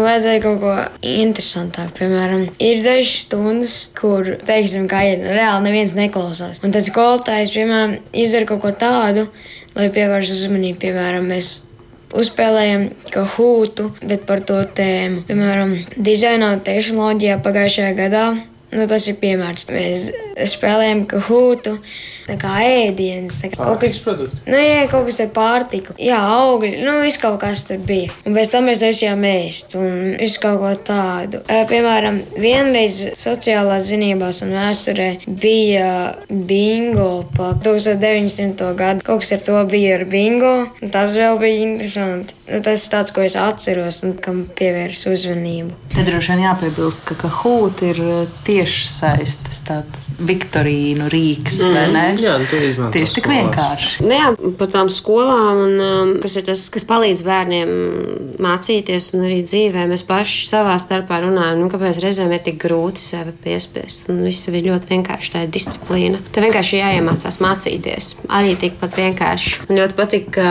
vajadzēja 0.00 0.40
kaut 0.40 0.62
ko 0.62 0.74
interesantāku. 1.04 1.92
Piemēram, 1.98 2.46
ir 2.64 2.80
dažas 2.80 3.26
stundas, 3.26 3.74
kur, 3.98 4.30
teiksim, 4.48 4.86
kā 4.88 5.02
ir 5.10 5.26
reāli 5.36 5.66
neviens 5.66 5.92
neklausās. 5.98 6.62
Un 6.64 6.72
tas 6.72 6.88
skolotājs, 6.88 7.52
piemēram, 7.52 7.98
izdara 8.16 8.48
kaut 8.48 8.62
ko 8.64 8.72
tādu, 8.72 9.26
lai 9.76 9.90
pievērstu 9.92 10.38
uzmanību. 10.38 10.80
Piemēram, 10.80 11.28
mēs 11.28 11.50
uzspēlējam 12.16 12.88
kahūtu, 13.12 13.90
bet 14.00 14.24
par 14.28 14.40
to 14.48 14.62
tēmu. 14.80 15.26
Piemēram, 15.28 15.74
dizaina 16.00 16.54
tehnoloģijā 16.64 17.42
pagājušajā 17.44 17.92
gadā. 17.98 18.24
Nu, 18.74 18.84
tas 18.90 19.06
ir 19.08 19.16
piemērs. 19.20 19.64
Mēs 19.72 20.08
spēlējam 20.52 21.06
kahūtu 21.08 21.78
kā 22.40 22.58
ēdienas. 22.66 23.40
Kā 23.48 23.56
kaut 23.56 23.80
kas 23.82 23.96
produkts. 24.02 24.42
Nu, 24.48 24.58
jā, 24.60 24.84
kaut 24.90 25.08
kas 25.08 25.20
ar 25.24 25.30
pārtiku. 25.34 25.96
Jā, 26.02 26.20
augļi. 26.38 26.82
Nu, 26.84 26.98
viss 27.04 27.20
kaut 27.20 27.38
kas 27.42 27.64
tur 27.68 27.80
bija. 27.88 28.12
Un 28.28 28.36
pēc 28.36 28.52
tam 28.52 28.68
mēs 28.68 28.82
taisījām 28.82 29.24
ēst 29.28 29.76
un 29.78 30.16
visu 30.20 30.42
kaut 30.42 30.60
ko 30.62 30.72
tādu. 30.90 31.42
Piemēram, 31.48 32.20
vienreiz 32.38 33.00
sociālās 33.18 33.88
zinībās 33.88 34.42
un 34.46 34.54
vēsturē 34.56 35.08
bija 35.28 35.90
bingo 36.28 37.24
pa 37.36 37.54
1900. 37.64 38.72
gadu. 38.78 39.06
Kaut 39.06 39.24
kas 39.24 39.36
ar 39.38 39.44
to 39.46 39.62
bija 39.70 39.98
ar 39.98 40.06
bingo. 40.10 40.54
Tas 40.92 41.16
vēl 41.16 41.40
bija 41.40 41.64
interesanti. 41.68 42.36
Nu, 42.48 42.62
tas 42.64 42.84
ir 42.84 42.92
tāds, 42.92 43.12
ko 43.12 43.24
es 43.26 43.36
atceros 43.36 44.00
un 44.06 44.14
kam 44.24 44.44
pievērsu 44.56 45.12
uzmanību. 45.12 45.74
Te 45.92 46.04
droši 46.06 46.32
vien 46.32 46.44
jāpiebilst, 46.46 47.02
ka 47.08 47.16
Kahūt 47.18 47.82
ir 47.84 47.98
tieši 48.46 48.86
saistes 48.88 49.60
tāds 49.66 50.06
Viktorīnu 50.24 51.10
rīks, 51.12 51.58
mm. 51.60 51.74
vai 51.76 51.86
ne? 51.92 52.06
Jā, 52.18 52.34
nu, 52.40 52.46
tieši 52.94 53.18
tik 53.18 53.28
vienkārši. 53.30 54.02
Nu, 54.04 54.12
jā, 54.14 54.30
par 54.58 54.70
tām 54.72 54.90
skolām, 54.92 55.62
un, 55.64 55.74
um, 55.78 56.12
kas 56.22 56.34
ir 56.38 56.46
tas, 56.48 56.64
kas 56.72 56.86
palīdz 56.88 57.22
bērniem 57.26 57.72
mācīties, 58.42 59.12
un 59.16 59.24
arī 59.28 59.38
dzīvē 59.46 59.86
mēs 59.90 60.04
paši 60.08 60.48
savā 60.48 60.74
starpā 60.82 61.20
runājam, 61.22 61.60
nu, 61.62 61.68
kāpēc 61.72 62.00
reizēm 62.02 62.34
ir 62.34 62.42
tik 62.46 62.58
grūti 62.62 63.02
sevi 63.02 63.34
piespiest. 63.44 64.10
Un 64.12 64.22
viss 64.26 64.48
ir 64.50 64.58
ļoti 64.66 64.90
vienkārši, 64.90 65.32
tā 65.34 65.44
disciplīna. 65.50 66.20
Tev 66.34 66.46
vienkārši 66.46 66.80
jāiemācās 66.80 67.40
mācīties. 67.44 68.10
Arī 68.34 68.56
tikpat 68.60 68.98
vienkārši. 68.98 69.54
Man 69.68 69.82
ļoti 69.82 69.98
patīk, 69.98 70.30
ka 70.38 70.48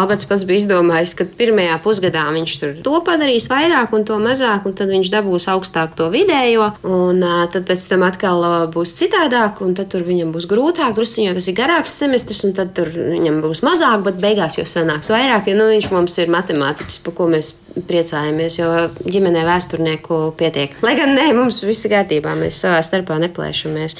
Alberts 0.00 0.28
pats 0.28 0.46
bija 0.48 0.64
izdomājis, 0.64 1.16
ka 1.18 1.28
pirmajā 1.38 1.76
pusgadā 1.84 2.24
viņš 2.36 2.56
tur 2.62 2.74
to 2.86 3.00
padarīs 3.06 3.48
vairāk 3.52 3.94
un 3.96 4.06
to 4.08 4.18
mazāk, 4.22 4.66
un 4.68 4.76
tad 4.78 4.92
viņš 4.92 5.12
dabūs 5.12 5.48
augstāk 5.52 5.96
to 5.98 6.08
vidējo, 6.12 6.70
un 6.86 7.22
uh, 7.24 7.44
tad 7.52 7.68
pēc 7.68 7.84
tam 7.90 8.04
atkal 8.06 8.44
uh, 8.44 8.56
būs 8.72 8.96
citādāk, 8.98 9.62
un 9.64 9.76
tad 9.78 9.92
tur 9.92 10.06
viņam 10.06 10.32
būs 10.34 10.48
grūtāk 10.50 10.85
grūtāk, 10.86 10.96
druskuļi, 10.96 11.28
jo 11.28 11.34
tas 11.36 11.48
ir 11.48 11.56
garāks 11.56 11.94
semestris, 11.98 12.44
un 12.46 12.54
tad 12.54 12.78
viņam 12.78 13.42
būs 13.42 13.62
mazāk, 13.62 14.04
bet 14.04 14.20
beigās 14.20 14.58
jau 14.58 14.66
sanāks 14.66 15.10
vairāk. 15.10 15.48
Jo 15.48 15.56
nu, 15.56 15.68
viņš 15.70 15.90
mums 15.90 16.16
ir 16.18 16.30
matemātiķis, 16.30 17.00
par 17.04 17.14
ko 17.14 17.28
mēs 17.30 17.54
priecājamies, 17.76 18.58
jo 18.58 18.68
ģimenē 19.04 19.44
vēsturnieku 19.46 20.32
pietiek. 20.38 20.76
Lai 20.82 20.94
gan 20.96 21.14
nē, 21.16 21.32
mums 21.36 21.60
viss 21.66 21.84
ir 21.84 21.92
kārtībā, 21.92 22.34
mēs 22.38 22.60
savā 22.62 22.80
starpā 22.84 23.18
neplēšamies. 23.20 23.96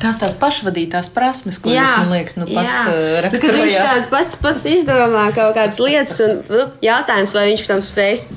Tās 0.00 0.18
tās 0.20 0.36
pašvadītās 0.38 1.10
prasmes, 1.12 1.58
ko 1.60 1.72
jā, 1.72 1.82
jūs, 1.82 1.96
man 1.98 2.14
liekas, 2.14 2.36
nu 2.38 2.48
pat 2.48 2.68
uh, 2.86 3.20
raksturojāt. 3.26 3.64
Viņš 3.66 3.78
tāds 3.82 4.10
pats, 4.12 4.40
pats 4.40 4.68
izdomā 4.70 5.28
kaut 5.36 5.56
kādas 5.58 5.80
lietas, 5.82 6.20
un 6.24 6.38
nu, 6.48 6.68
jautājums, 6.84 7.34
vai 7.36 7.48
viņš 7.50 7.66
tam 7.68 7.82
spējas 7.84 8.28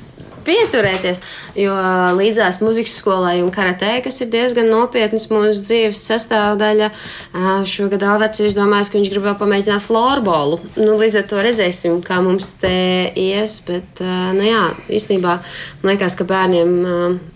pieturēties. 0.46 1.22
Jo 1.58 1.74
līdzās 2.16 2.60
muzikas 2.62 2.94
skolai 3.00 3.40
un 3.42 3.50
karatē, 3.54 3.94
kas 4.04 4.20
ir 4.24 4.30
diezgan 4.32 4.70
nopietnas 4.72 5.28
mūsu 5.32 5.64
dzīves 5.66 6.00
sastāvdaļa, 6.08 6.90
šogad 7.68 8.04
Alberts 8.06 8.40
ir 8.40 8.48
izdomājis, 8.50 8.92
ka 8.92 8.98
viņš 8.98 9.10
grib 9.12 9.26
vēl 9.26 9.36
pamēģināt 9.40 9.84
florbolu. 9.84 10.60
Nu, 10.78 10.96
līdz 11.00 11.20
ar 11.20 11.28
to 11.30 11.42
redzēsim, 11.44 12.00
kā 12.06 12.20
mums 12.24 12.54
te 12.62 12.72
ies. 13.18 13.58
Bet, 13.66 14.00
nu 14.36 14.46
jā, 14.46 14.64
īstenībā 14.92 15.36
man 15.82 15.92
liekas, 15.92 16.16
ka 16.18 16.26
bērniem 16.28 16.72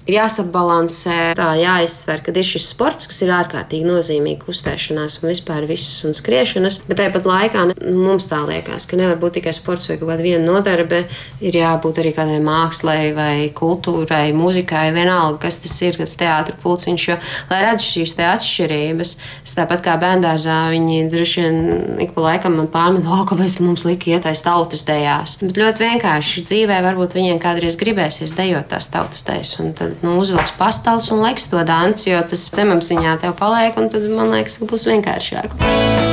ir 0.06 0.16
jāsabalansē, 0.16 1.34
tā 1.38 1.48
jāizsver, 1.60 2.22
ka 2.24 2.34
ir 2.34 2.46
šis 2.46 2.70
sports, 2.72 3.08
kas 3.10 3.20
ir 3.26 3.34
ārkārtīgi 3.36 3.86
nozīmīgi 3.88 4.48
uztēšanās 4.50 5.20
un 5.20 5.30
vispār 5.32 5.66
viss 5.68 6.04
un 6.06 6.16
skriešanas. 6.16 6.80
Bet 6.86 7.00
tāpat 7.02 7.26
laikā 7.28 7.66
mums 7.84 8.28
tā 8.30 8.40
liekas, 8.46 8.88
ka 8.88 8.98
nevar 8.98 9.20
būt 9.22 9.40
tikai 9.40 9.54
sports 9.56 9.88
vai 9.90 9.98
kaut 10.00 10.12
kāda 10.12 10.24
viena 10.24 10.46
nodarbe, 10.46 11.04
ir 11.42 11.60
jābūt 11.60 12.00
arī 12.02 12.14
kādai 12.16 12.38
mākslai 12.44 12.95
vai, 12.96 13.12
vai 13.16 13.48
kultūrai, 13.56 14.30
mūzikai, 14.36 14.88
vienalga, 14.96 15.40
kas 15.46 15.60
tas 15.62 15.74
ir, 15.84 15.98
kas 16.00 16.16
teātris 16.18 16.58
pulciņš. 16.62 17.06
Jo, 17.10 17.18
lai 17.50 17.60
redz 17.64 17.84
šīs 17.84 18.16
atšķirības, 18.26 19.14
tāpat 19.56 19.84
kā 19.84 19.96
bērngārzā, 20.00 20.58
viņi 20.74 20.98
droši 21.12 21.44
vien 21.44 21.60
ik 22.02 22.14
pa 22.16 22.26
laikam 22.28 22.58
man 22.60 22.70
pārmet, 22.72 23.06
oh, 23.08 23.24
kāpēc 23.28 23.58
tu 23.58 23.66
mums 23.66 23.86
liki 23.88 24.14
iet 24.14 24.28
aiz 24.28 24.42
tautas 24.44 24.84
dejās. 24.88 25.36
Bet 25.42 25.60
ļoti 25.60 25.86
vienkārši 25.86 26.44
dzīvē 26.48 26.80
varbūt 26.86 27.16
viņiem 27.18 27.40
kādreiz 27.42 27.78
gribēsies 27.80 28.36
dejot 28.36 28.70
tās 28.72 28.90
tautas 28.92 29.24
dejas, 29.28 29.56
un 29.62 29.72
tad 29.76 30.04
nu, 30.06 30.16
uzvilks 30.22 30.56
pastels 30.58 31.10
un 31.12 31.24
laiks 31.24 31.50
to 31.52 31.62
danci, 31.66 32.10
jo 32.12 32.24
tas 32.26 32.48
zemapziņā 32.56 33.18
tev 33.24 33.36
paliek, 33.38 33.76
un 33.80 33.92
tad 33.92 34.08
man 34.12 34.34
liekas, 34.34 34.60
ka 34.60 34.70
būs 34.72 34.88
vienkāršāk. 34.90 36.05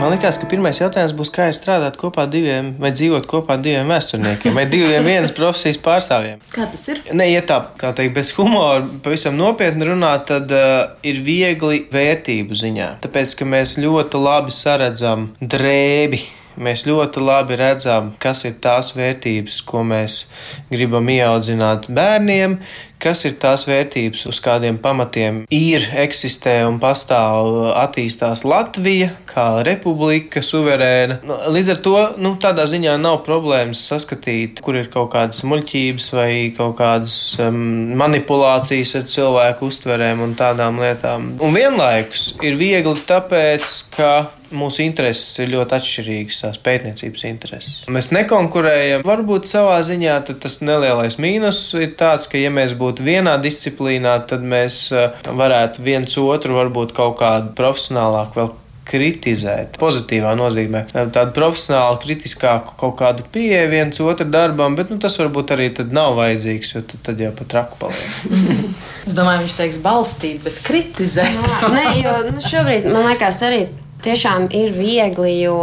Man 0.00 0.14
liekas, 0.14 0.38
ka 0.40 0.46
pirmais 0.48 0.78
jautājums 0.80 1.12
būs, 1.12 1.28
kā 1.34 1.50
ir 1.50 1.56
strādāt 1.58 1.98
kopā 2.00 2.24
diviem, 2.32 2.70
vai 2.80 2.88
dzīvot 2.96 3.26
kopā 3.28 3.58
diviem 3.60 3.90
vēsturniekiem, 3.92 4.56
vai 4.56 4.64
diviem 4.70 5.04
vienas 5.04 5.34
profesijas 5.36 5.76
pārstāvjiem. 5.84 6.40
Kā 6.54 6.64
tas 6.72 6.86
ir? 6.88 7.02
Nē, 7.12 7.26
ja 7.28 7.44
tā, 7.44 7.58
kā 7.76 7.92
teikt, 7.98 8.14
bez 8.16 8.32
humora, 8.38 8.80
pavisam 9.04 9.36
nopietni 9.36 9.90
runāt, 9.90 10.24
tad 10.32 10.56
uh, 10.56 10.96
ir 11.04 11.20
viegli 11.26 11.82
vērtību 11.92 12.56
ziņā. 12.62 12.90
Tāpēc, 13.04 13.36
ka 13.36 13.52
mēs 13.52 13.76
ļoti 13.76 14.24
labi 14.24 14.56
saredzam 14.56 15.34
drēbi 15.44 16.24
Mēs 16.60 16.82
ļoti 16.84 17.22
labi 17.22 17.56
redzam, 17.56 18.10
kas 18.20 18.42
ir 18.44 18.56
tās 18.60 18.90
vērtības, 18.96 19.60
ko 19.64 19.84
mēs 19.86 20.24
gribam 20.68 21.06
ieaudzināt 21.08 21.86
bērniem, 21.88 22.58
kas 23.00 23.24
ir 23.28 23.36
tās 23.40 23.64
vērtības, 23.68 24.26
uz 24.30 24.40
kādiem 24.44 24.78
pamatiem 24.82 25.42
ir, 25.54 25.86
eksistē 26.02 26.60
un 26.68 26.78
pastāv, 26.82 27.70
attīstās 27.80 28.44
Latvija 28.46 29.12
kā 29.30 29.62
republika, 29.66 30.42
suverēna. 30.44 31.20
Nu, 31.26 31.38
līdz 31.54 31.74
ar 31.74 31.82
to 31.84 31.96
nu, 32.20 32.34
tādā 32.42 32.66
ziņā 32.70 32.96
nav 33.00 33.22
problēmas 33.26 33.82
saskatīt, 33.90 34.60
kur 34.64 34.78
ir 34.80 34.90
kaut 34.92 35.12
kādas 35.14 35.44
muļķības 35.48 36.10
vai 36.16 36.30
kaut 36.56 36.76
kādas 36.80 37.14
um, 37.42 37.94
manipulācijas 38.00 38.96
ar 39.00 39.08
cilvēku 39.10 39.70
uztverēm 39.70 40.24
un 40.26 40.36
tādām 40.38 40.82
lietām. 40.82 41.32
Un 41.40 41.56
vienlaikus 41.56 42.34
ir 42.44 42.60
viegli 42.60 42.98
tāpēc, 43.08 43.78
ka 43.96 44.12
mūsu 44.50 44.82
intereses 44.84 45.38
ir 45.42 45.50
ļoti 45.52 45.76
atšķirīgas, 45.76 46.40
tās 46.42 46.58
pētniecības 46.64 47.24
intereses. 47.28 47.76
Mēs 47.92 48.10
nekonkurējam. 48.14 49.04
Varbūt 49.06 49.48
savā 49.50 49.78
ziņā 49.86 50.16
tas 50.30 50.58
nelielais 50.64 51.18
mīnus 51.22 51.62
ir 51.78 51.94
tāds, 51.98 52.28
ka, 52.30 52.38
ja 52.40 52.50
mēs 52.54 52.74
būtu 52.78 52.89
vienā 52.98 53.36
disciplīnā, 53.42 54.16
tad 54.26 54.42
mēs 54.42 54.80
eh, 54.90 55.20
varētu 55.24 55.84
viens 55.86 56.16
otru 56.18 56.58
varbūt 56.58 56.96
kaut 56.96 57.20
kādu 57.20 57.54
profesionālāku 57.54 58.40
vēl 58.40 58.50
kritizēt. 58.90 59.76
Pozitīvā 59.78 60.32
nozīmē 60.38 60.82
tādu 60.90 61.30
profesionālu, 61.36 62.00
kritiskāku 62.02 62.74
kaut 62.80 62.96
kādu 62.98 63.26
pieeju 63.30 63.68
viens 63.70 64.00
otru 64.02 64.26
darbam, 64.26 64.74
bet 64.78 64.90
nu, 64.90 64.98
tas 65.02 65.14
varbūt 65.20 65.52
arī 65.54 65.68
nav 65.92 66.16
vajadzīgs, 66.18 66.72
jo 66.74 66.82
tad, 66.82 67.04
tad 67.06 67.22
jau 67.22 67.30
pat 67.36 67.52
traku 67.54 67.78
paliek. 67.84 68.16
es 69.08 69.14
domāju, 69.14 69.44
viņš 69.44 69.54
teiks 69.60 69.78
balstīt, 69.84 70.42
bet 70.46 70.58
kritizēt. 70.66 71.38
Nē, 71.76 71.86
jo 72.02 72.16
nu, 72.32 72.42
šobrīd 72.42 72.90
man 72.90 73.06
liekas 73.12 73.44
arī 73.46 73.62
tiešām 74.04 74.48
ir 74.56 74.72
viegli, 74.74 75.34
jo, 75.44 75.58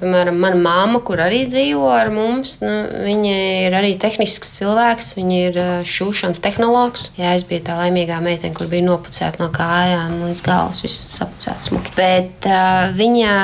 piemēram, 0.00 0.38
mana 0.42 0.58
mamma, 0.58 1.00
kur 1.04 1.20
arī 1.22 1.44
dzīvo 1.50 1.90
ar 1.92 2.10
mums, 2.14 2.56
nu, 2.62 2.70
viņa 3.04 3.34
ir 3.66 3.76
arī 3.78 3.94
tehnisks 4.00 4.54
cilvēks, 4.58 5.12
viņa 5.18 5.40
ir 5.48 5.58
šūšanas 5.88 6.42
tehnologs. 6.42 7.10
Jā, 7.18 7.34
es 7.36 7.44
biju 7.48 7.64
tā 7.66 7.78
laimīgā 7.80 8.20
meitene, 8.24 8.54
kur 8.56 8.70
bija 8.72 8.86
nopucēta 8.86 9.42
no 9.42 9.50
kājām 9.54 10.20
līdz 10.26 10.42
galvas, 10.46 10.82
viss 10.84 11.16
sapucēts 11.16 11.70
smuki. 11.70 11.94
Bet 11.98 12.48
uh, 12.48 12.92
viņa 12.96 13.34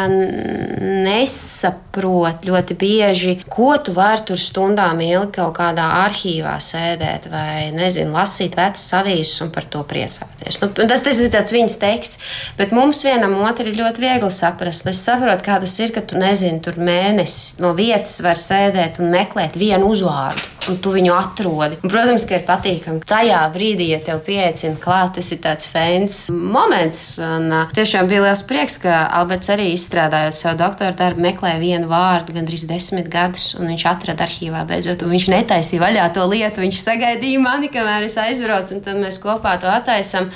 nesaprot 1.08 2.46
ļoti 2.48 2.78
bieži, 2.78 3.34
ko 3.50 3.74
tu 3.82 3.94
vari 3.96 4.24
tur 4.28 4.40
stundām 4.40 5.02
ilgi 5.04 5.34
kaut 5.38 5.56
kādā 5.58 5.86
arhīvā 6.04 6.56
sēdēt 6.62 7.28
vai, 7.32 7.68
nezinu, 7.76 8.14
lasīt 8.16 8.56
vecas 8.58 8.86
avīzes 8.98 9.44
un 9.44 9.52
par 9.54 9.68
to 9.70 9.84
priecāties. 9.88 10.60
Nu, 10.62 10.70
tas, 10.78 11.04
tas 11.06 11.20
ir 11.22 11.32
tāds 11.34 11.54
viņas 11.54 11.78
teksts, 11.80 12.22
bet 12.58 12.74
mums 12.74 13.04
vienam 13.06 13.36
otru 13.44 13.68
ir 13.68 13.78
ļoti 13.78 14.04
viegli 14.04 14.30
saprast. 14.38 14.86
Es 14.90 15.00
saprotu, 15.04 15.44
kā 15.46 15.58
tas 15.62 15.74
ir, 15.80 15.92
ka 15.94 16.02
tu 16.06 16.18
nezini, 16.20 16.60
tur 16.64 16.78
mēnesis 16.80 17.58
no 17.62 17.74
vietas 17.78 18.18
var 18.24 18.38
sēdēt 18.40 19.00
un 19.02 19.10
meklēt 19.12 19.58
vienu 19.58 19.90
uzvārdu, 19.92 20.44
un 20.70 20.78
tu 20.84 20.92
viņu 20.94 21.14
atrodi. 21.14 21.78
Un, 21.82 21.90
protams, 21.90 22.26
ka 22.28 22.38
ir 22.38 22.46
patīkami 22.48 23.02
tajā 23.08 23.40
brīdī, 23.54 23.90
ja 23.92 24.00
tev 24.04 24.22
pieeicina 24.26 24.78
klāt, 24.82 25.16
tas 25.18 25.30
ir 25.34 25.42
tāds 25.44 25.68
fēns 25.70 26.20
moments. 26.32 27.02
Un, 27.22 27.48
uh, 27.52 27.74
tiešām 27.76 28.08
bija 28.10 28.24
liels 28.26 28.44
prieks, 28.48 28.78
ka 28.82 29.04
Alberts 29.18 29.52
arī 29.54 29.70
izstrādājot 29.74 30.38
savu 30.38 30.60
doktora 30.62 30.96
darbu, 30.96 31.24
meklēja 31.28 31.60
vienu 31.62 31.90
vārdu 31.90 32.36
gandrīz 32.36 32.66
desmit 32.68 33.10
gadus, 33.12 33.52
un 33.58 33.70
viņš 33.72 33.86
atrada 33.92 34.26
arhīvā 34.26 34.64
beidzot. 34.68 35.06
Viņš 35.08 35.28
netaisīja 35.34 35.84
vaļā 35.84 36.08
to 36.16 36.26
lietu, 36.30 36.64
viņš 36.64 36.82
sagaidīja 36.84 37.42
mani, 37.42 37.72
kamēr 37.72 38.08
es 38.08 38.18
aizbraucu, 38.20 38.78
un 38.78 38.84
tad 38.84 39.00
mēs 39.02 39.20
kopā 39.22 39.58
to 39.62 39.70
attaisām. 39.72 40.32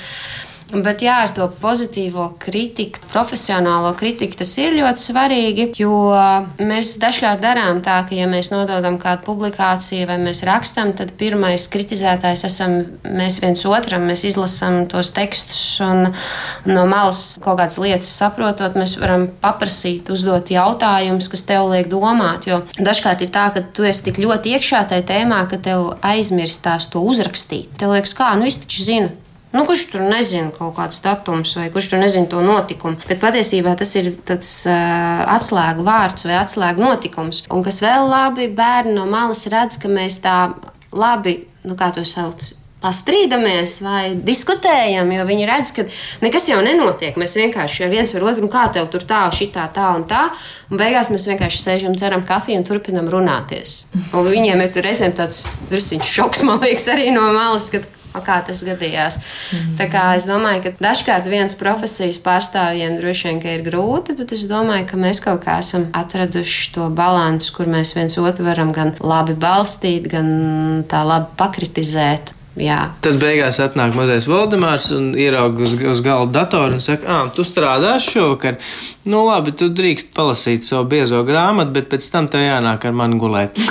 Bet 0.73 1.03
jā, 1.05 1.19
ar 1.27 1.31
to 1.35 1.45
pozitīvo 1.61 2.31
kritiku, 2.41 3.03
profesionālo 3.11 3.91
kritiku, 3.97 4.39
tas 4.39 4.55
ir 4.57 4.73
ļoti 4.73 5.03
svarīgi. 5.03 5.67
Jo 5.77 5.93
mēs 6.57 6.95
dažkārt 7.01 7.43
darām 7.43 7.83
tā, 7.85 7.99
ka, 8.07 8.15
ja 8.17 8.25
mēs 8.29 8.49
nododam 8.49 8.97
kādu 9.01 9.21
publikāciju 9.27 10.07
vai 10.09 10.17
mēs 10.23 10.41
rakstam, 10.47 10.95
tad 10.97 11.13
pirmais 11.19 11.67
kritizētājs 11.73 12.45
esam 12.49 12.79
mēs 13.05 13.37
viens 13.43 13.61
otram. 13.69 14.07
Mēs 14.09 14.25
izlasām 14.31 14.87
tos 14.89 15.13
tekstus 15.13 15.61
un 15.85 16.09
no 16.65 16.87
malas 16.89 17.37
kaut 17.43 17.59
kādas 17.61 17.77
lietas 17.81 18.09
saprotot, 18.09 18.73
mēs 18.79 18.97
varam 19.01 19.27
paprasīt, 19.43 20.09
uzdot 20.13 20.49
jautājumus, 20.53 21.29
kas 21.29 21.45
tev 21.49 21.69
liek 21.69 21.91
domāt. 21.93 22.49
Jo 22.49 22.63
dažkārt 22.79 23.21
ir 23.21 23.33
tā, 23.33 23.51
ka 23.53 23.61
tu 23.61 23.85
esi 23.85 24.07
tik 24.09 24.21
ļoti 24.25 24.57
iekšā 24.57 24.87
tajā 24.89 25.05
tēmā, 25.13 25.43
ka 25.51 25.61
tev 25.61 25.93
aizmirstās 26.01 26.89
to 26.89 27.05
uzrakstīt. 27.05 27.75
Tev 27.77 27.93
liekas, 27.93 28.17
kā, 28.17 28.33
nu 28.39 28.49
es 28.49 28.57
taču 28.63 28.89
zinu. 28.89 29.13
Nu, 29.53 29.67
kurš 29.69 29.83
tur 29.91 30.01
nezina 30.01 30.49
kaut 30.55 30.73
kādus 30.79 31.03
datumus, 31.03 31.51
vai 31.59 31.67
kurš 31.73 31.91
tur 31.91 32.01
nezina 32.01 32.25
to 32.29 32.41
notikumu. 32.41 32.97
Bet 33.05 33.21
patiesībā 33.21 33.75
tas 33.77 33.93
ir 33.99 34.09
tāds 34.25 34.49
uh, 34.65 35.21
atslēgu 35.35 35.85
vārds 35.85 36.25
vai 36.25 36.39
atslēgu 36.39 36.81
notikums. 36.81 37.43
Un 37.53 37.61
kas 37.65 37.77
vēl 37.85 38.09
labi, 38.09 38.49
bērni 38.49 38.97
no 38.97 39.05
malas 39.09 39.45
redz, 39.53 39.77
ka 39.77 39.93
mēs 39.93 40.17
tā 40.25 40.37
labi, 40.89 41.43
nu, 41.69 41.77
kā 41.77 41.91
to 41.93 42.01
sauc, 42.07 42.49
pastrīdamies 42.83 43.77
vai 43.83 44.01
diskutējam, 44.27 45.11
jo 45.15 45.23
viņi 45.29 45.47
redz, 45.47 45.71
ka 45.75 45.85
nekas 46.25 46.49
jau 46.49 46.59
nenotiek. 46.65 47.15
Mēs 47.19 47.37
vienkārši 47.39 47.85
ar 47.85 47.93
viens 47.93 48.13
ar 48.17 48.25
otru, 48.27 48.49
kā 48.51 48.65
tev 48.75 48.89
tur 48.91 49.05
tā, 49.07 49.23
šitā, 49.37 49.69
tā 49.75 49.93
un 49.95 50.07
tā. 50.09 50.25
Un 50.71 50.81
beigās 50.81 51.13
mēs 51.13 51.29
vienkārši 51.29 51.61
sēžam, 51.61 51.95
dzeram 51.95 52.25
kafiju 52.27 52.59
un 52.59 52.67
turpinam 52.67 53.09
runāties. 53.13 53.83
Un 54.11 54.27
viņiem 54.27 54.65
ir 54.65 54.83
reizēm 54.83 55.15
tāds 55.15 55.59
drusciņš 55.71 56.15
šoks, 56.17 56.47
man 56.49 56.63
liekas, 56.65 56.89
arī 56.91 57.13
no 57.15 57.29
malas 57.35 57.69
kā 58.21 58.37
tas 58.45 58.61
gadījās. 58.67 59.17
Mm. 59.17 59.73
Tā 59.79 59.87
kā 59.91 60.03
es 60.17 60.27
domāju, 60.29 60.61
ka 60.65 60.73
dažkārt 60.83 61.29
viens 61.31 61.57
profesijas 61.57 62.19
pārstāvjiem 62.23 62.99
droši 62.99 63.29
vien 63.31 63.41
ir 63.55 63.65
grūti, 63.65 64.17
bet 64.19 64.35
es 64.35 64.45
domāju, 64.49 64.85
ka 64.91 64.99
mēs 65.01 65.23
kaut 65.23 65.41
kā 65.47 65.57
esam 65.63 65.89
atraduši 65.95 66.73
to 66.75 66.91
līdzsvaru, 66.93 67.51
kur 67.57 67.73
mēs 67.73 67.95
viens 67.97 68.17
otru 68.21 68.45
varam 68.45 68.73
gan 68.75 68.93
labi 68.99 69.33
balstīt, 69.39 70.07
gan 70.11 70.85
tā 70.89 71.03
labi 71.07 71.33
pakritizēt. 71.39 72.35
Jā. 72.53 72.91
Tad 73.01 73.17
beigās 73.17 73.57
atnāk 73.63 73.95
mazais 73.97 74.27
Valdemārs 74.29 74.91
un 74.93 75.15
ieraug 75.17 75.57
uz, 75.65 75.73
uz 75.73 76.03
galda 76.05 76.43
datoru 76.43 76.77
un 76.77 76.83
saka, 76.85 77.07
ah, 77.09 77.31
tu 77.33 77.41
strādāsi 77.41 78.13
šovakar. 78.13 78.59
Nu, 79.09 79.23
labi, 79.25 79.55
tu 79.57 79.71
drīkst 79.73 80.13
palasīt 80.13 80.67
savu 80.67 80.85
biezo 80.91 81.23
grāmatu, 81.25 81.73
bet 81.73 81.89
pēc 81.89 82.11
tam 82.13 82.29
tev 82.29 82.45
jānāk 82.45 82.85
ar 82.85 82.93
mani 82.93 83.17
gulēt. 83.21 83.57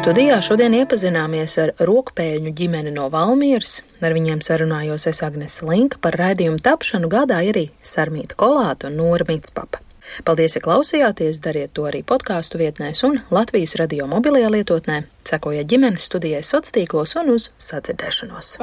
Studijā 0.00 0.38
šodien 0.40 0.72
iepazināmies 0.78 1.58
ar 1.60 1.70
rokpēļņu 1.84 2.54
ģimeni 2.56 2.88
no 2.94 3.10
Valmieras. 3.12 3.82
Ar 4.00 4.14
viņiem 4.16 4.38
sarunājos 4.40 5.04
es 5.10 5.20
Agnese 5.26 5.66
Linka 5.68 6.00
par 6.00 6.16
raidījumu 6.16 6.56
tapšanu 6.64 7.10
gādāja 7.12 7.52
arī 7.52 7.66
Sarmīta 7.84 8.38
Kolāta 8.40 8.88
un 8.88 8.96
Nora 8.96 9.26
Mitspapa. 9.28 9.82
Paldies, 10.24 10.56
ka 10.56 10.64
klausījāties, 10.70 11.42
dariet 11.44 11.74
to 11.76 11.84
arī 11.90 12.00
podkāstu 12.00 12.62
vietnēs 12.62 13.04
un 13.04 13.20
Latvijas 13.28 13.76
radio 13.76 14.08
mobilajā 14.08 14.48
lietotnē, 14.56 15.02
sekojiet 15.28 15.68
ģimenes 15.68 16.08
studijai 16.08 16.40
sociālos 16.40 16.78
tīklos 16.80 17.16
un 17.20 17.34
uz 17.36 17.50
sadzirdēšanos. 17.60 18.56